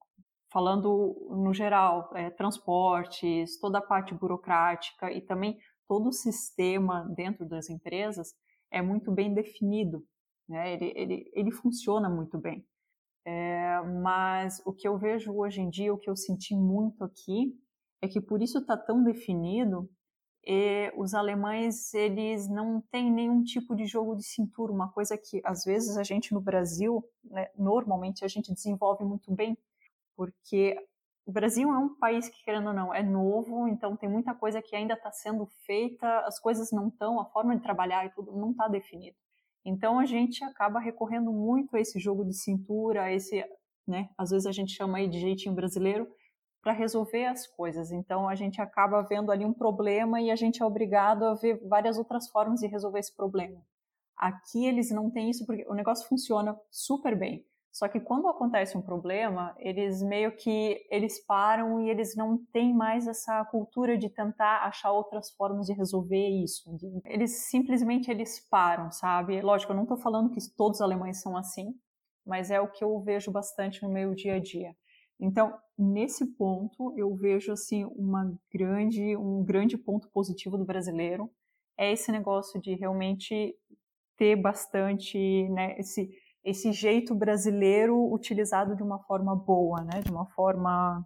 falando 0.51 1.27
no 1.31 1.53
geral, 1.53 2.11
é, 2.13 2.29
transportes, 2.29 3.59
toda 3.59 3.79
a 3.79 3.81
parte 3.81 4.13
burocrática 4.13 5.11
e 5.11 5.21
também 5.21 5.57
todo 5.87 6.09
o 6.09 6.13
sistema 6.13 7.03
dentro 7.15 7.45
das 7.45 7.69
empresas 7.69 8.33
é 8.71 8.81
muito 8.81 9.11
bem 9.11 9.33
definido, 9.33 10.05
né? 10.47 10.73
ele, 10.73 10.93
ele, 10.95 11.31
ele 11.33 11.51
funciona 11.51 12.09
muito 12.09 12.37
bem. 12.37 12.65
É, 13.25 13.81
mas 14.03 14.61
o 14.65 14.73
que 14.73 14.87
eu 14.87 14.97
vejo 14.97 15.33
hoje 15.33 15.61
em 15.61 15.69
dia, 15.69 15.93
o 15.93 15.97
que 15.97 16.09
eu 16.09 16.15
senti 16.15 16.55
muito 16.55 17.03
aqui, 17.03 17.57
é 18.01 18.07
que 18.07 18.21
por 18.21 18.41
isso 18.41 18.59
está 18.59 18.77
tão 18.77 19.03
definido, 19.03 19.89
e 20.45 20.93
os 20.95 21.15
alemães 21.15 21.91
eles 21.95 22.47
não 22.47 22.79
têm 22.91 23.11
nenhum 23.11 23.43
tipo 23.43 23.75
de 23.75 23.87
jogo 23.87 24.15
de 24.15 24.23
cintura, 24.23 24.71
uma 24.71 24.91
coisa 24.91 25.17
que 25.17 25.41
às 25.43 25.63
vezes 25.63 25.97
a 25.97 26.03
gente 26.03 26.33
no 26.33 26.39
Brasil, 26.39 27.03
né, 27.23 27.49
normalmente 27.57 28.23
a 28.23 28.27
gente 28.27 28.53
desenvolve 28.53 29.03
muito 29.03 29.33
bem, 29.33 29.57
porque 30.15 30.77
o 31.25 31.31
Brasil 31.31 31.69
é 31.73 31.77
um 31.77 31.95
país 31.95 32.29
que, 32.29 32.43
querendo 32.43 32.67
ou 32.67 32.73
não, 32.73 32.93
é 32.93 33.01
novo, 33.01 33.67
então 33.67 33.97
tem 33.97 34.07
muita 34.07 34.33
coisa 34.35 34.61
que 34.61 34.75
ainda 34.75 34.93
está 34.93 35.11
sendo 35.11 35.45
feita, 35.65 36.19
as 36.19 36.39
coisas 36.39 36.71
não 36.71 36.87
estão, 36.89 37.19
a 37.19 37.25
forma 37.25 37.55
de 37.55 37.63
trabalhar 37.63 38.05
e 38.05 38.11
tudo 38.11 38.31
não 38.31 38.51
está 38.51 38.67
definido. 38.67 39.17
Então 39.65 39.97
a 39.97 40.05
gente 40.05 40.43
acaba 40.43 40.79
recorrendo 40.79 41.31
muito 41.31 41.75
a 41.75 41.79
esse 41.79 41.99
jogo 41.99 42.23
de 42.23 42.33
cintura, 42.33 43.03
a 43.03 43.11
esse, 43.11 43.43
né, 43.87 44.09
às 44.15 44.29
vezes 44.29 44.45
a 44.45 44.51
gente 44.51 44.71
chama 44.71 44.99
aí 44.99 45.07
de 45.07 45.19
jeitinho 45.19 45.55
brasileiro, 45.55 46.07
para 46.61 46.73
resolver 46.73 47.25
as 47.25 47.45
coisas. 47.45 47.91
Então 47.91 48.27
a 48.27 48.35
gente 48.35 48.61
acaba 48.61 49.01
vendo 49.03 49.31
ali 49.31 49.45
um 49.45 49.53
problema 49.53 50.21
e 50.21 50.31
a 50.31 50.35
gente 50.35 50.61
é 50.61 50.65
obrigado 50.65 51.23
a 51.23 51.33
ver 51.33 51.59
várias 51.67 51.97
outras 51.97 52.27
formas 52.29 52.59
de 52.59 52.67
resolver 52.67 52.99
esse 52.99 53.15
problema. 53.15 53.59
Aqui 54.17 54.65
eles 54.65 54.91
não 54.91 55.11
têm 55.11 55.29
isso 55.29 55.45
porque 55.45 55.65
o 55.67 55.73
negócio 55.73 56.07
funciona 56.07 56.59
super 56.71 57.17
bem. 57.17 57.45
Só 57.75 57.89
que 57.89 57.99
quando 57.99 58.29
acontece 58.29 58.77
um 58.77 58.81
problema, 58.81 59.53
eles 59.59 60.01
meio 60.01 60.33
que 60.33 60.87
eles 60.89 61.19
param 61.25 61.81
e 61.81 61.89
eles 61.89 62.15
não 62.15 62.37
têm 62.53 62.73
mais 62.73 63.05
essa 63.05 63.43
cultura 63.43 63.97
de 63.97 64.09
tentar 64.09 64.63
achar 64.63 64.93
outras 64.93 65.29
formas 65.31 65.65
de 65.65 65.73
resolver 65.73 66.25
isso. 66.25 66.73
Eles 67.03 67.49
simplesmente 67.49 68.09
eles 68.09 68.39
param, 68.49 68.89
sabe? 68.93 69.41
Lógico, 69.41 69.73
eu 69.73 69.75
não 69.75 69.83
estou 69.83 69.97
falando 69.97 70.29
que 70.29 70.39
todos 70.55 70.77
os 70.77 70.81
alemães 70.81 71.21
são 71.21 71.35
assim, 71.35 71.75
mas 72.25 72.49
é 72.49 72.61
o 72.61 72.71
que 72.71 72.81
eu 72.81 72.97
vejo 73.01 73.29
bastante 73.29 73.83
no 73.83 73.89
meu 73.89 74.15
dia 74.15 74.35
a 74.35 74.39
dia. 74.39 74.73
Então, 75.19 75.53
nesse 75.77 76.25
ponto, 76.37 76.93
eu 76.95 77.13
vejo 77.13 77.51
assim 77.51 77.83
uma 77.97 78.33
grande, 78.53 79.17
um 79.17 79.43
grande 79.43 79.77
ponto 79.77 80.09
positivo 80.11 80.57
do 80.57 80.63
brasileiro 80.63 81.29
é 81.77 81.91
esse 81.91 82.09
negócio 82.09 82.61
de 82.61 82.73
realmente 82.73 83.53
ter 84.15 84.37
bastante, 84.37 85.49
né, 85.49 85.77
esse 85.77 86.09
esse 86.45 86.71
jeito 86.71 87.15
brasileiro 87.15 88.13
utilizado 88.13 88.75
de 88.75 88.83
uma 88.83 88.99
forma 88.99 89.35
boa, 89.35 89.83
né, 89.83 90.01
de 90.01 90.11
uma 90.11 90.27
forma 90.27 91.03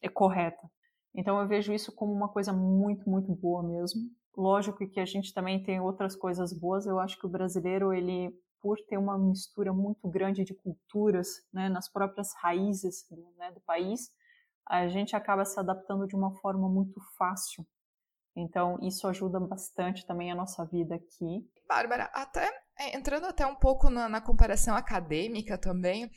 é, 0.00 0.08
correta. 0.08 0.70
Então 1.14 1.38
eu 1.38 1.46
vejo 1.46 1.72
isso 1.72 1.94
como 1.94 2.12
uma 2.12 2.30
coisa 2.30 2.50
muito, 2.50 3.08
muito 3.08 3.30
boa 3.34 3.62
mesmo. 3.62 4.00
Lógico 4.34 4.88
que 4.88 4.98
a 4.98 5.04
gente 5.04 5.34
também 5.34 5.62
tem 5.62 5.80
outras 5.80 6.16
coisas 6.16 6.58
boas. 6.58 6.86
Eu 6.86 6.98
acho 6.98 7.18
que 7.18 7.26
o 7.26 7.30
brasileiro, 7.30 7.92
ele, 7.92 8.32
por 8.58 8.78
ter 8.88 8.96
uma 8.96 9.18
mistura 9.18 9.70
muito 9.70 10.08
grande 10.08 10.44
de 10.44 10.54
culturas, 10.54 11.28
né, 11.52 11.68
nas 11.68 11.92
próprias 11.92 12.32
raízes 12.40 13.06
né, 13.36 13.52
do 13.52 13.60
país, 13.60 14.08
a 14.66 14.88
gente 14.88 15.14
acaba 15.14 15.44
se 15.44 15.60
adaptando 15.60 16.06
de 16.06 16.16
uma 16.16 16.32
forma 16.36 16.68
muito 16.70 16.98
fácil. 17.18 17.66
Então 18.34 18.78
isso 18.80 19.06
ajuda 19.06 19.38
bastante 19.40 20.06
também 20.06 20.32
a 20.32 20.34
nossa 20.34 20.64
vida 20.64 20.94
aqui. 20.94 21.46
Bárbara, 21.68 22.04
até 22.14 22.48
é, 22.80 22.96
entrando 22.96 23.26
até 23.26 23.44
um 23.44 23.54
pouco 23.54 23.90
na, 23.90 24.08
na 24.08 24.20
comparação 24.22 24.74
acadêmica 24.74 25.58
também, 25.58 26.10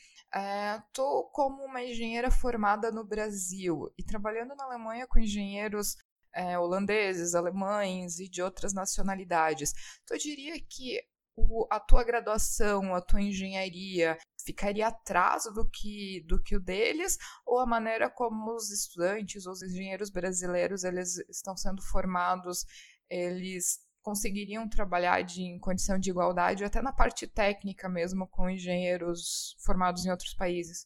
estou 0.88 1.28
é, 1.28 1.30
como 1.34 1.62
uma 1.66 1.84
engenheira 1.84 2.32
formada 2.32 2.90
no 2.90 3.04
Brasil 3.04 3.94
e 3.98 4.04
trabalhando 4.04 4.56
na 4.56 4.64
Alemanha 4.64 5.06
com 5.06 5.20
engenheiros 5.20 5.98
é, 6.34 6.58
holandeses, 6.58 7.36
alemães 7.36 8.18
e 8.18 8.30
de 8.30 8.42
outras 8.42 8.74
nacionalidades. 8.74 9.74
Tu 10.08 10.18
diria 10.18 10.54
que 10.58 11.02
o, 11.36 11.68
a 11.70 11.82
tua 11.82 12.04
graduação, 12.04 12.96
a 12.96 13.02
tua 13.02 13.22
engenharia 13.22 14.18
ficaria 14.46 14.88
atrás 14.88 15.44
do 15.54 15.70
que, 15.70 16.24
do 16.28 16.42
que 16.42 16.56
o 16.56 16.62
deles, 16.62 17.18
ou 17.46 17.60
a 17.60 17.66
maneira 17.66 18.10
como 18.10 18.56
os 18.56 18.72
estudantes, 18.72 19.46
os 19.46 19.62
engenheiros 19.62 20.10
brasileiros, 20.10 20.86
eles 20.86 21.18
estão 21.30 21.58
sendo 21.58 21.82
formados, 21.82 22.66
eles 23.10 23.83
conseguiriam 24.04 24.68
trabalhar 24.68 25.22
de, 25.24 25.42
em 25.42 25.58
condição 25.58 25.98
de 25.98 26.10
igualdade, 26.10 26.64
até 26.64 26.82
na 26.82 26.92
parte 26.92 27.26
técnica 27.26 27.90
mesmo, 27.90 28.28
com 28.28 28.50
engenheiros 28.50 29.56
formados 29.66 30.06
em 30.06 30.12
outros 30.12 30.34
países? 30.34 30.86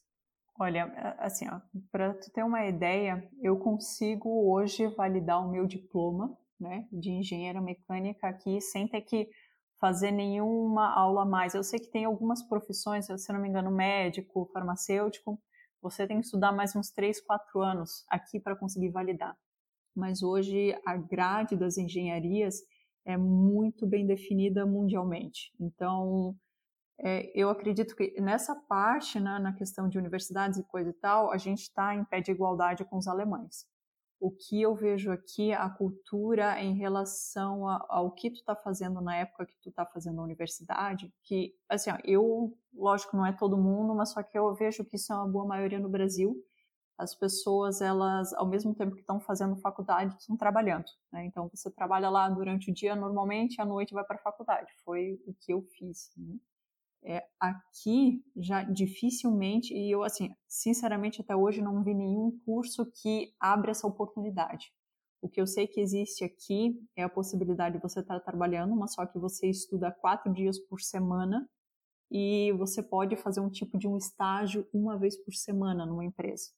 Olha, 0.58 0.86
assim, 1.18 1.46
para 1.92 2.14
tu 2.14 2.32
ter 2.32 2.42
uma 2.42 2.66
ideia, 2.66 3.28
eu 3.42 3.58
consigo 3.58 4.50
hoje 4.50 4.86
validar 4.88 5.44
o 5.44 5.50
meu 5.50 5.66
diploma 5.66 6.36
né, 6.58 6.88
de 6.90 7.10
engenheira 7.10 7.60
mecânica 7.60 8.28
aqui 8.28 8.60
sem 8.60 8.88
ter 8.88 9.02
que 9.02 9.28
fazer 9.78 10.10
nenhuma 10.10 10.92
aula 10.92 11.22
a 11.22 11.26
mais. 11.26 11.54
Eu 11.54 11.62
sei 11.62 11.78
que 11.78 11.90
tem 11.90 12.04
algumas 12.04 12.42
profissões, 12.42 13.06
se 13.06 13.32
não 13.32 13.40
me 13.40 13.48
engano, 13.48 13.70
médico, 13.70 14.50
farmacêutico, 14.52 15.40
você 15.80 16.06
tem 16.06 16.18
que 16.18 16.24
estudar 16.24 16.50
mais 16.50 16.74
uns 16.74 16.90
3, 16.90 17.20
4 17.20 17.62
anos 17.62 18.04
aqui 18.08 18.40
para 18.40 18.56
conseguir 18.56 18.90
validar. 18.90 19.36
Mas 19.94 20.22
hoje 20.22 20.76
a 20.84 20.96
grade 20.96 21.56
das 21.56 21.78
engenharias 21.78 22.56
é 23.08 23.16
muito 23.16 23.86
bem 23.86 24.06
definida 24.06 24.66
mundialmente. 24.66 25.50
Então, 25.58 26.36
é, 27.00 27.32
eu 27.34 27.48
acredito 27.48 27.96
que 27.96 28.20
nessa 28.20 28.54
parte, 28.54 29.18
né, 29.18 29.38
na 29.38 29.54
questão 29.54 29.88
de 29.88 29.96
universidades 29.96 30.58
e 30.58 30.64
coisa 30.64 30.90
e 30.90 30.92
tal, 30.92 31.32
a 31.32 31.38
gente 31.38 31.62
está 31.62 31.94
em 31.94 32.04
pé 32.04 32.20
de 32.20 32.30
igualdade 32.30 32.84
com 32.84 32.98
os 32.98 33.08
alemães. 33.08 33.66
O 34.20 34.30
que 34.30 34.60
eu 34.60 34.74
vejo 34.74 35.10
aqui, 35.10 35.54
a 35.54 35.70
cultura 35.70 36.60
em 36.60 36.74
relação 36.74 37.66
a, 37.66 37.82
ao 37.88 38.10
que 38.10 38.30
tu 38.30 38.40
está 38.40 38.54
fazendo 38.54 39.00
na 39.00 39.16
época 39.16 39.46
que 39.46 39.56
tu 39.62 39.70
está 39.70 39.86
fazendo 39.86 40.20
a 40.20 40.24
universidade, 40.24 41.10
que, 41.22 41.54
assim, 41.66 41.90
ó, 41.90 41.96
eu, 42.04 42.52
lógico, 42.74 43.16
não 43.16 43.24
é 43.24 43.32
todo 43.32 43.56
mundo, 43.56 43.94
mas 43.94 44.10
só 44.10 44.22
que 44.22 44.36
eu 44.38 44.54
vejo 44.54 44.84
que 44.84 44.96
isso 44.96 45.14
é 45.14 45.16
uma 45.16 45.28
boa 45.28 45.46
maioria 45.46 45.80
no 45.80 45.88
Brasil, 45.88 46.36
as 46.98 47.14
pessoas, 47.14 47.80
elas, 47.80 48.32
ao 48.34 48.48
mesmo 48.48 48.74
tempo 48.74 48.94
que 48.94 49.02
estão 49.02 49.20
fazendo 49.20 49.56
faculdade, 49.56 50.16
estão 50.18 50.36
trabalhando. 50.36 50.86
Né? 51.12 51.26
Então, 51.26 51.48
você 51.48 51.70
trabalha 51.70 52.10
lá 52.10 52.28
durante 52.28 52.70
o 52.70 52.74
dia 52.74 52.96
normalmente, 52.96 53.60
à 53.60 53.64
noite 53.64 53.94
vai 53.94 54.04
para 54.04 54.16
a 54.16 54.22
faculdade. 54.22 54.72
Foi 54.84 55.20
o 55.24 55.32
que 55.32 55.52
eu 55.52 55.62
fiz. 55.62 56.10
Né? 56.16 56.36
É, 57.04 57.24
aqui, 57.38 58.20
já 58.36 58.64
dificilmente, 58.64 59.72
e 59.72 59.94
eu, 59.94 60.02
assim, 60.02 60.34
sinceramente, 60.48 61.20
até 61.20 61.36
hoje 61.36 61.62
não 61.62 61.84
vi 61.84 61.94
nenhum 61.94 62.36
curso 62.44 62.84
que 63.00 63.32
abre 63.38 63.70
essa 63.70 63.86
oportunidade. 63.86 64.72
O 65.22 65.28
que 65.28 65.40
eu 65.40 65.46
sei 65.46 65.68
que 65.68 65.80
existe 65.80 66.24
aqui 66.24 66.80
é 66.96 67.04
a 67.04 67.08
possibilidade 67.08 67.76
de 67.76 67.82
você 67.82 68.00
estar 68.00 68.18
trabalhando, 68.20 68.74
mas 68.74 68.94
só 68.94 69.06
que 69.06 69.18
você 69.18 69.48
estuda 69.48 69.92
quatro 69.92 70.32
dias 70.32 70.58
por 70.58 70.80
semana 70.80 71.48
e 72.10 72.52
você 72.58 72.82
pode 72.82 73.16
fazer 73.16 73.40
um 73.40 73.50
tipo 73.50 73.78
de 73.78 73.86
um 73.86 73.96
estágio 73.96 74.66
uma 74.72 74.98
vez 74.98 75.16
por 75.16 75.34
semana 75.34 75.84
numa 75.84 76.04
empresa. 76.04 76.50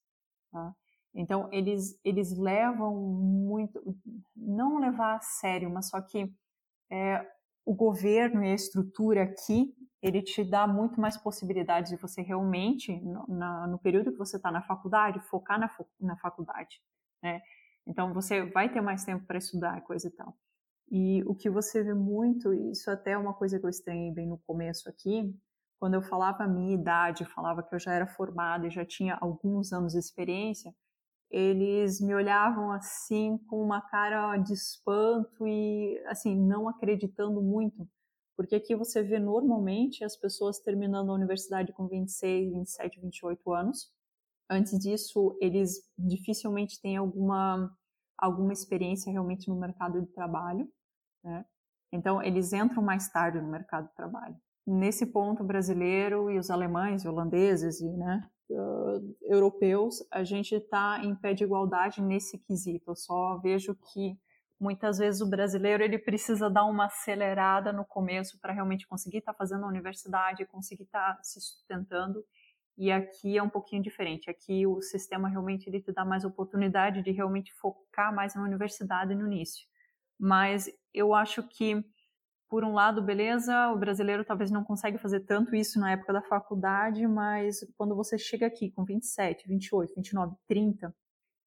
Tá? 0.50 0.74
Então, 1.14 1.48
eles, 1.52 1.98
eles 2.04 2.36
levam 2.36 2.94
muito, 2.96 3.82
não 4.36 4.78
levar 4.78 5.16
a 5.16 5.20
sério, 5.20 5.70
mas 5.70 5.88
só 5.88 6.00
que 6.00 6.32
é, 6.90 7.26
o 7.64 7.74
governo 7.74 8.44
e 8.44 8.50
a 8.50 8.54
estrutura 8.54 9.24
aqui, 9.24 9.74
ele 10.02 10.22
te 10.22 10.42
dá 10.44 10.66
muito 10.66 11.00
mais 11.00 11.16
possibilidades 11.16 11.90
de 11.90 11.96
você 11.96 12.22
realmente, 12.22 12.92
no, 13.00 13.26
na, 13.28 13.66
no 13.66 13.78
período 13.78 14.12
que 14.12 14.18
você 14.18 14.36
está 14.36 14.50
na 14.50 14.62
faculdade, 14.62 15.20
focar 15.28 15.58
na, 15.58 15.70
na 16.00 16.16
faculdade, 16.16 16.80
né? 17.22 17.40
Então, 17.86 18.14
você 18.14 18.44
vai 18.44 18.72
ter 18.72 18.80
mais 18.80 19.04
tempo 19.04 19.26
para 19.26 19.38
estudar, 19.38 19.80
coisa 19.82 20.06
e 20.06 20.10
tal. 20.10 20.36
E 20.90 21.22
o 21.24 21.34
que 21.34 21.50
você 21.50 21.82
vê 21.82 21.94
muito, 21.94 22.52
e 22.52 22.72
isso 22.72 22.90
até 22.90 23.12
é 23.12 23.18
uma 23.18 23.34
coisa 23.34 23.58
que 23.58 23.64
eu 23.64 23.70
estranhei 23.70 24.12
bem 24.12 24.26
no 24.26 24.38
começo 24.38 24.88
aqui, 24.88 25.34
quando 25.80 25.94
eu 25.94 26.02
falava 26.02 26.44
a 26.44 26.48
minha 26.48 26.74
idade, 26.74 27.24
falava 27.24 27.62
que 27.62 27.74
eu 27.74 27.78
já 27.80 27.92
era 27.92 28.06
formada 28.06 28.66
e 28.66 28.70
já 28.70 28.84
tinha 28.84 29.16
alguns 29.20 29.72
anos 29.72 29.94
de 29.94 29.98
experiência, 29.98 30.74
eles 31.30 32.00
me 32.00 32.14
olhavam 32.14 32.70
assim 32.72 33.38
com 33.48 33.62
uma 33.62 33.80
cara 33.80 34.36
de 34.36 34.52
espanto 34.52 35.46
e 35.48 35.98
assim 36.06 36.36
não 36.36 36.68
acreditando 36.68 37.40
muito, 37.40 37.88
porque 38.36 38.56
aqui 38.56 38.76
você 38.76 39.02
vê 39.02 39.18
normalmente 39.18 40.04
as 40.04 40.16
pessoas 40.16 40.58
terminando 40.60 41.10
a 41.10 41.14
universidade 41.14 41.72
com 41.72 41.88
26, 41.88 42.52
27, 42.52 43.00
28 43.00 43.52
anos. 43.52 43.90
Antes 44.50 44.78
disso, 44.78 45.36
eles 45.40 45.88
dificilmente 45.98 46.80
têm 46.80 46.96
alguma 46.96 47.74
alguma 48.18 48.52
experiência 48.52 49.10
realmente 49.10 49.48
no 49.48 49.56
mercado 49.58 50.00
de 50.02 50.08
trabalho, 50.12 50.70
né? 51.24 51.44
Então 51.92 52.22
eles 52.22 52.52
entram 52.52 52.82
mais 52.82 53.08
tarde 53.10 53.40
no 53.40 53.48
mercado 53.48 53.88
de 53.88 53.94
trabalho. 53.94 54.36
Nesse 54.72 55.04
ponto, 55.04 55.42
brasileiro 55.42 56.30
e 56.30 56.38
os 56.38 56.48
alemães, 56.48 57.04
holandeses 57.04 57.80
e 57.80 57.90
né, 57.90 58.30
uh, 58.50 59.16
europeus, 59.22 59.96
a 60.12 60.22
gente 60.22 60.54
está 60.54 61.00
em 61.02 61.12
pé 61.12 61.34
de 61.34 61.42
igualdade 61.42 62.00
nesse 62.00 62.38
quesito. 62.38 62.92
Eu 62.92 62.94
só 62.94 63.36
vejo 63.38 63.74
que 63.74 64.16
muitas 64.60 64.98
vezes 64.98 65.20
o 65.20 65.28
brasileiro 65.28 65.82
ele 65.82 65.98
precisa 65.98 66.48
dar 66.48 66.64
uma 66.66 66.84
acelerada 66.84 67.72
no 67.72 67.84
começo 67.84 68.38
para 68.40 68.52
realmente 68.52 68.86
conseguir 68.86 69.18
estar 69.18 69.32
tá 69.32 69.38
fazendo 69.38 69.64
a 69.64 69.68
universidade, 69.68 70.46
conseguir 70.46 70.84
estar 70.84 71.16
tá 71.16 71.20
se 71.20 71.40
sustentando. 71.40 72.24
E 72.78 72.92
aqui 72.92 73.36
é 73.36 73.42
um 73.42 73.50
pouquinho 73.50 73.82
diferente. 73.82 74.30
Aqui 74.30 74.68
o 74.68 74.80
sistema 74.80 75.28
realmente 75.28 75.68
ele 75.68 75.80
te 75.80 75.90
dá 75.90 76.04
mais 76.04 76.24
oportunidade 76.24 77.02
de 77.02 77.10
realmente 77.10 77.52
focar 77.54 78.14
mais 78.14 78.36
na 78.36 78.44
universidade 78.44 79.16
no 79.16 79.26
início. 79.26 79.66
Mas 80.16 80.70
eu 80.94 81.12
acho 81.12 81.42
que 81.42 81.84
por 82.50 82.64
um 82.64 82.72
lado, 82.72 83.00
beleza, 83.00 83.68
o 83.68 83.78
brasileiro 83.78 84.24
talvez 84.24 84.50
não 84.50 84.64
consegue 84.64 84.98
fazer 84.98 85.20
tanto 85.20 85.54
isso 85.54 85.78
na 85.78 85.92
época 85.92 86.12
da 86.12 86.20
faculdade, 86.20 87.06
mas 87.06 87.60
quando 87.78 87.94
você 87.94 88.18
chega 88.18 88.46
aqui 88.46 88.72
com 88.72 88.84
27, 88.84 89.46
28, 89.46 89.94
29, 89.94 90.34
30, 90.48 90.92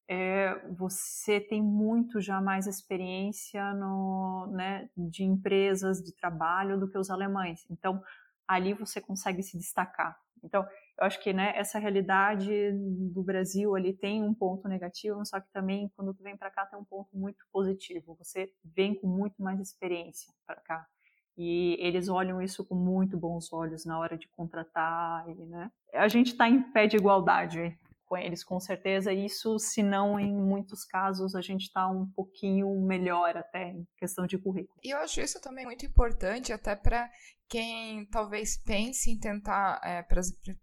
é, 0.07 0.55
você 0.69 1.41
tem 1.41 1.61
muito 1.61 2.21
já 2.21 2.39
mais 2.39 2.67
experiência 2.67 3.73
no, 3.73 4.47
né, 4.53 4.89
de 4.95 5.25
empresas, 5.25 6.01
de 6.01 6.15
trabalho 6.15 6.79
do 6.79 6.89
que 6.89 6.97
os 6.97 7.09
alemães. 7.09 7.65
Então, 7.69 8.01
ali 8.47 8.73
você 8.73 9.01
consegue 9.01 9.43
se 9.43 9.57
destacar. 9.57 10.17
Então, 10.41 10.65
eu 10.99 11.05
acho 11.05 11.21
que 11.21 11.33
né, 11.33 11.51
essa 11.57 11.79
realidade 11.79 12.71
do 13.13 13.23
Brasil 13.23 13.75
ali 13.75 13.93
tem 13.93 14.23
um 14.23 14.33
ponto 14.33 14.69
negativo, 14.69 15.25
só 15.25 15.39
que 15.41 15.51
também 15.51 15.91
quando 15.97 16.13
tu 16.13 16.23
vem 16.23 16.37
para 16.37 16.51
cá 16.51 16.65
tem 16.65 16.79
um 16.79 16.85
ponto 16.85 17.09
muito 17.13 17.45
positivo. 17.51 18.15
Você 18.19 18.53
vem 18.63 18.95
com 18.95 19.07
muito 19.07 19.41
mais 19.41 19.59
experiência 19.59 20.33
para 20.45 20.61
cá 20.61 20.87
e 21.37 21.75
eles 21.79 22.09
olham 22.09 22.41
isso 22.41 22.63
com 22.63 22.75
muito 22.75 23.17
bons 23.17 23.51
olhos 23.51 23.85
na 23.85 23.97
hora 23.97 24.17
de 24.17 24.27
contratar, 24.29 25.25
né? 25.27 25.71
A 25.93 26.07
gente 26.07 26.27
está 26.31 26.47
em 26.47 26.61
pé 26.61 26.87
de 26.87 26.97
igualdade 26.97 27.77
com 28.13 28.17
eles, 28.17 28.43
com 28.43 28.59
certeza. 28.59 29.11
Isso, 29.11 29.57
se 29.57 29.81
não 29.81 30.19
em 30.19 30.31
muitos 30.31 30.85
casos, 30.85 31.33
a 31.33 31.41
gente 31.41 31.63
está 31.63 31.89
um 31.89 32.05
pouquinho 32.05 32.69
melhor 32.81 33.35
até 33.35 33.71
em 33.71 33.87
questão 33.97 34.27
de 34.27 34.37
currículo. 34.37 34.77
E 34.83 34.93
eu 34.93 34.99
acho 34.99 35.19
isso 35.19 35.41
também 35.41 35.65
muito 35.65 35.83
importante, 35.83 36.53
até 36.53 36.75
para 36.75 37.09
quem 37.49 38.05
talvez 38.05 38.55
pense 38.55 39.09
em 39.09 39.19
tentar, 39.19 39.81
é, 39.83 40.03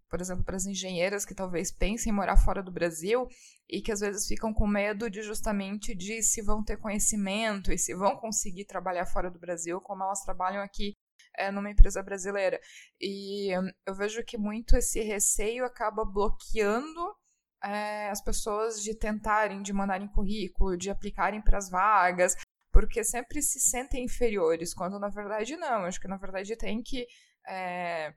por 0.09 0.21
exemplo, 0.21 0.45
para 0.45 0.55
as 0.55 0.65
engenheiras 0.65 1.25
que 1.25 1.35
talvez 1.35 1.71
pensem 1.71 2.11
em 2.11 2.15
morar 2.15 2.37
fora 2.37 2.63
do 2.63 2.71
Brasil 2.71 3.27
e 3.69 3.81
que 3.81 3.91
às 3.91 3.99
vezes 3.99 4.27
ficam 4.27 4.53
com 4.53 4.65
medo 4.65 5.09
de 5.09 5.21
justamente 5.21 5.93
de 5.93 6.23
se 6.23 6.41
vão 6.41 6.63
ter 6.63 6.77
conhecimento 6.77 7.71
e 7.71 7.77
se 7.77 7.93
vão 7.93 8.15
conseguir 8.15 8.65
trabalhar 8.65 9.05
fora 9.05 9.29
do 9.29 9.39
Brasil 9.39 9.81
como 9.81 10.03
elas 10.03 10.23
trabalham 10.23 10.63
aqui 10.63 10.95
é, 11.37 11.51
numa 11.51 11.69
empresa 11.69 12.01
brasileira. 12.01 12.59
E 12.99 13.57
hum, 13.57 13.69
eu 13.85 13.95
vejo 13.95 14.23
que 14.23 14.37
muito 14.37 14.75
esse 14.77 15.01
receio 15.01 15.65
acaba 15.65 16.05
bloqueando 16.05 17.20
é, 17.63 18.09
as 18.09 18.21
pessoas 18.21 18.81
de 18.81 18.95
tentarem, 18.95 19.61
de 19.61 19.73
mandarem 19.73 20.07
currículo, 20.07 20.77
de 20.77 20.89
aplicarem 20.89 21.41
para 21.41 21.57
as 21.57 21.69
vagas, 21.69 22.35
porque 22.71 23.03
sempre 23.03 23.41
se 23.41 23.59
sentem 23.59 24.05
inferiores, 24.05 24.73
quando 24.73 24.97
na 24.99 25.09
verdade 25.09 25.55
não. 25.57 25.83
Acho 25.85 25.99
que 25.99 26.07
na 26.07 26.17
verdade 26.17 26.55
tem 26.55 26.81
que, 26.81 27.05
é, 27.47 28.13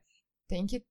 tem 0.47 0.65
que 0.65 0.83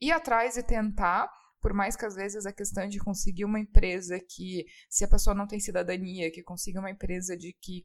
ir 0.00 0.12
atrás 0.12 0.56
e 0.56 0.62
tentar, 0.62 1.30
por 1.60 1.74
mais 1.74 1.94
que 1.94 2.06
às 2.06 2.14
vezes 2.14 2.46
a 2.46 2.52
questão 2.52 2.88
de 2.88 2.98
conseguir 2.98 3.44
uma 3.44 3.60
empresa 3.60 4.18
que, 4.18 4.64
se 4.88 5.04
a 5.04 5.08
pessoa 5.08 5.34
não 5.34 5.46
tem 5.46 5.60
cidadania, 5.60 6.32
que 6.32 6.42
consiga 6.42 6.80
uma 6.80 6.90
empresa 6.90 7.36
de 7.36 7.52
que, 7.60 7.84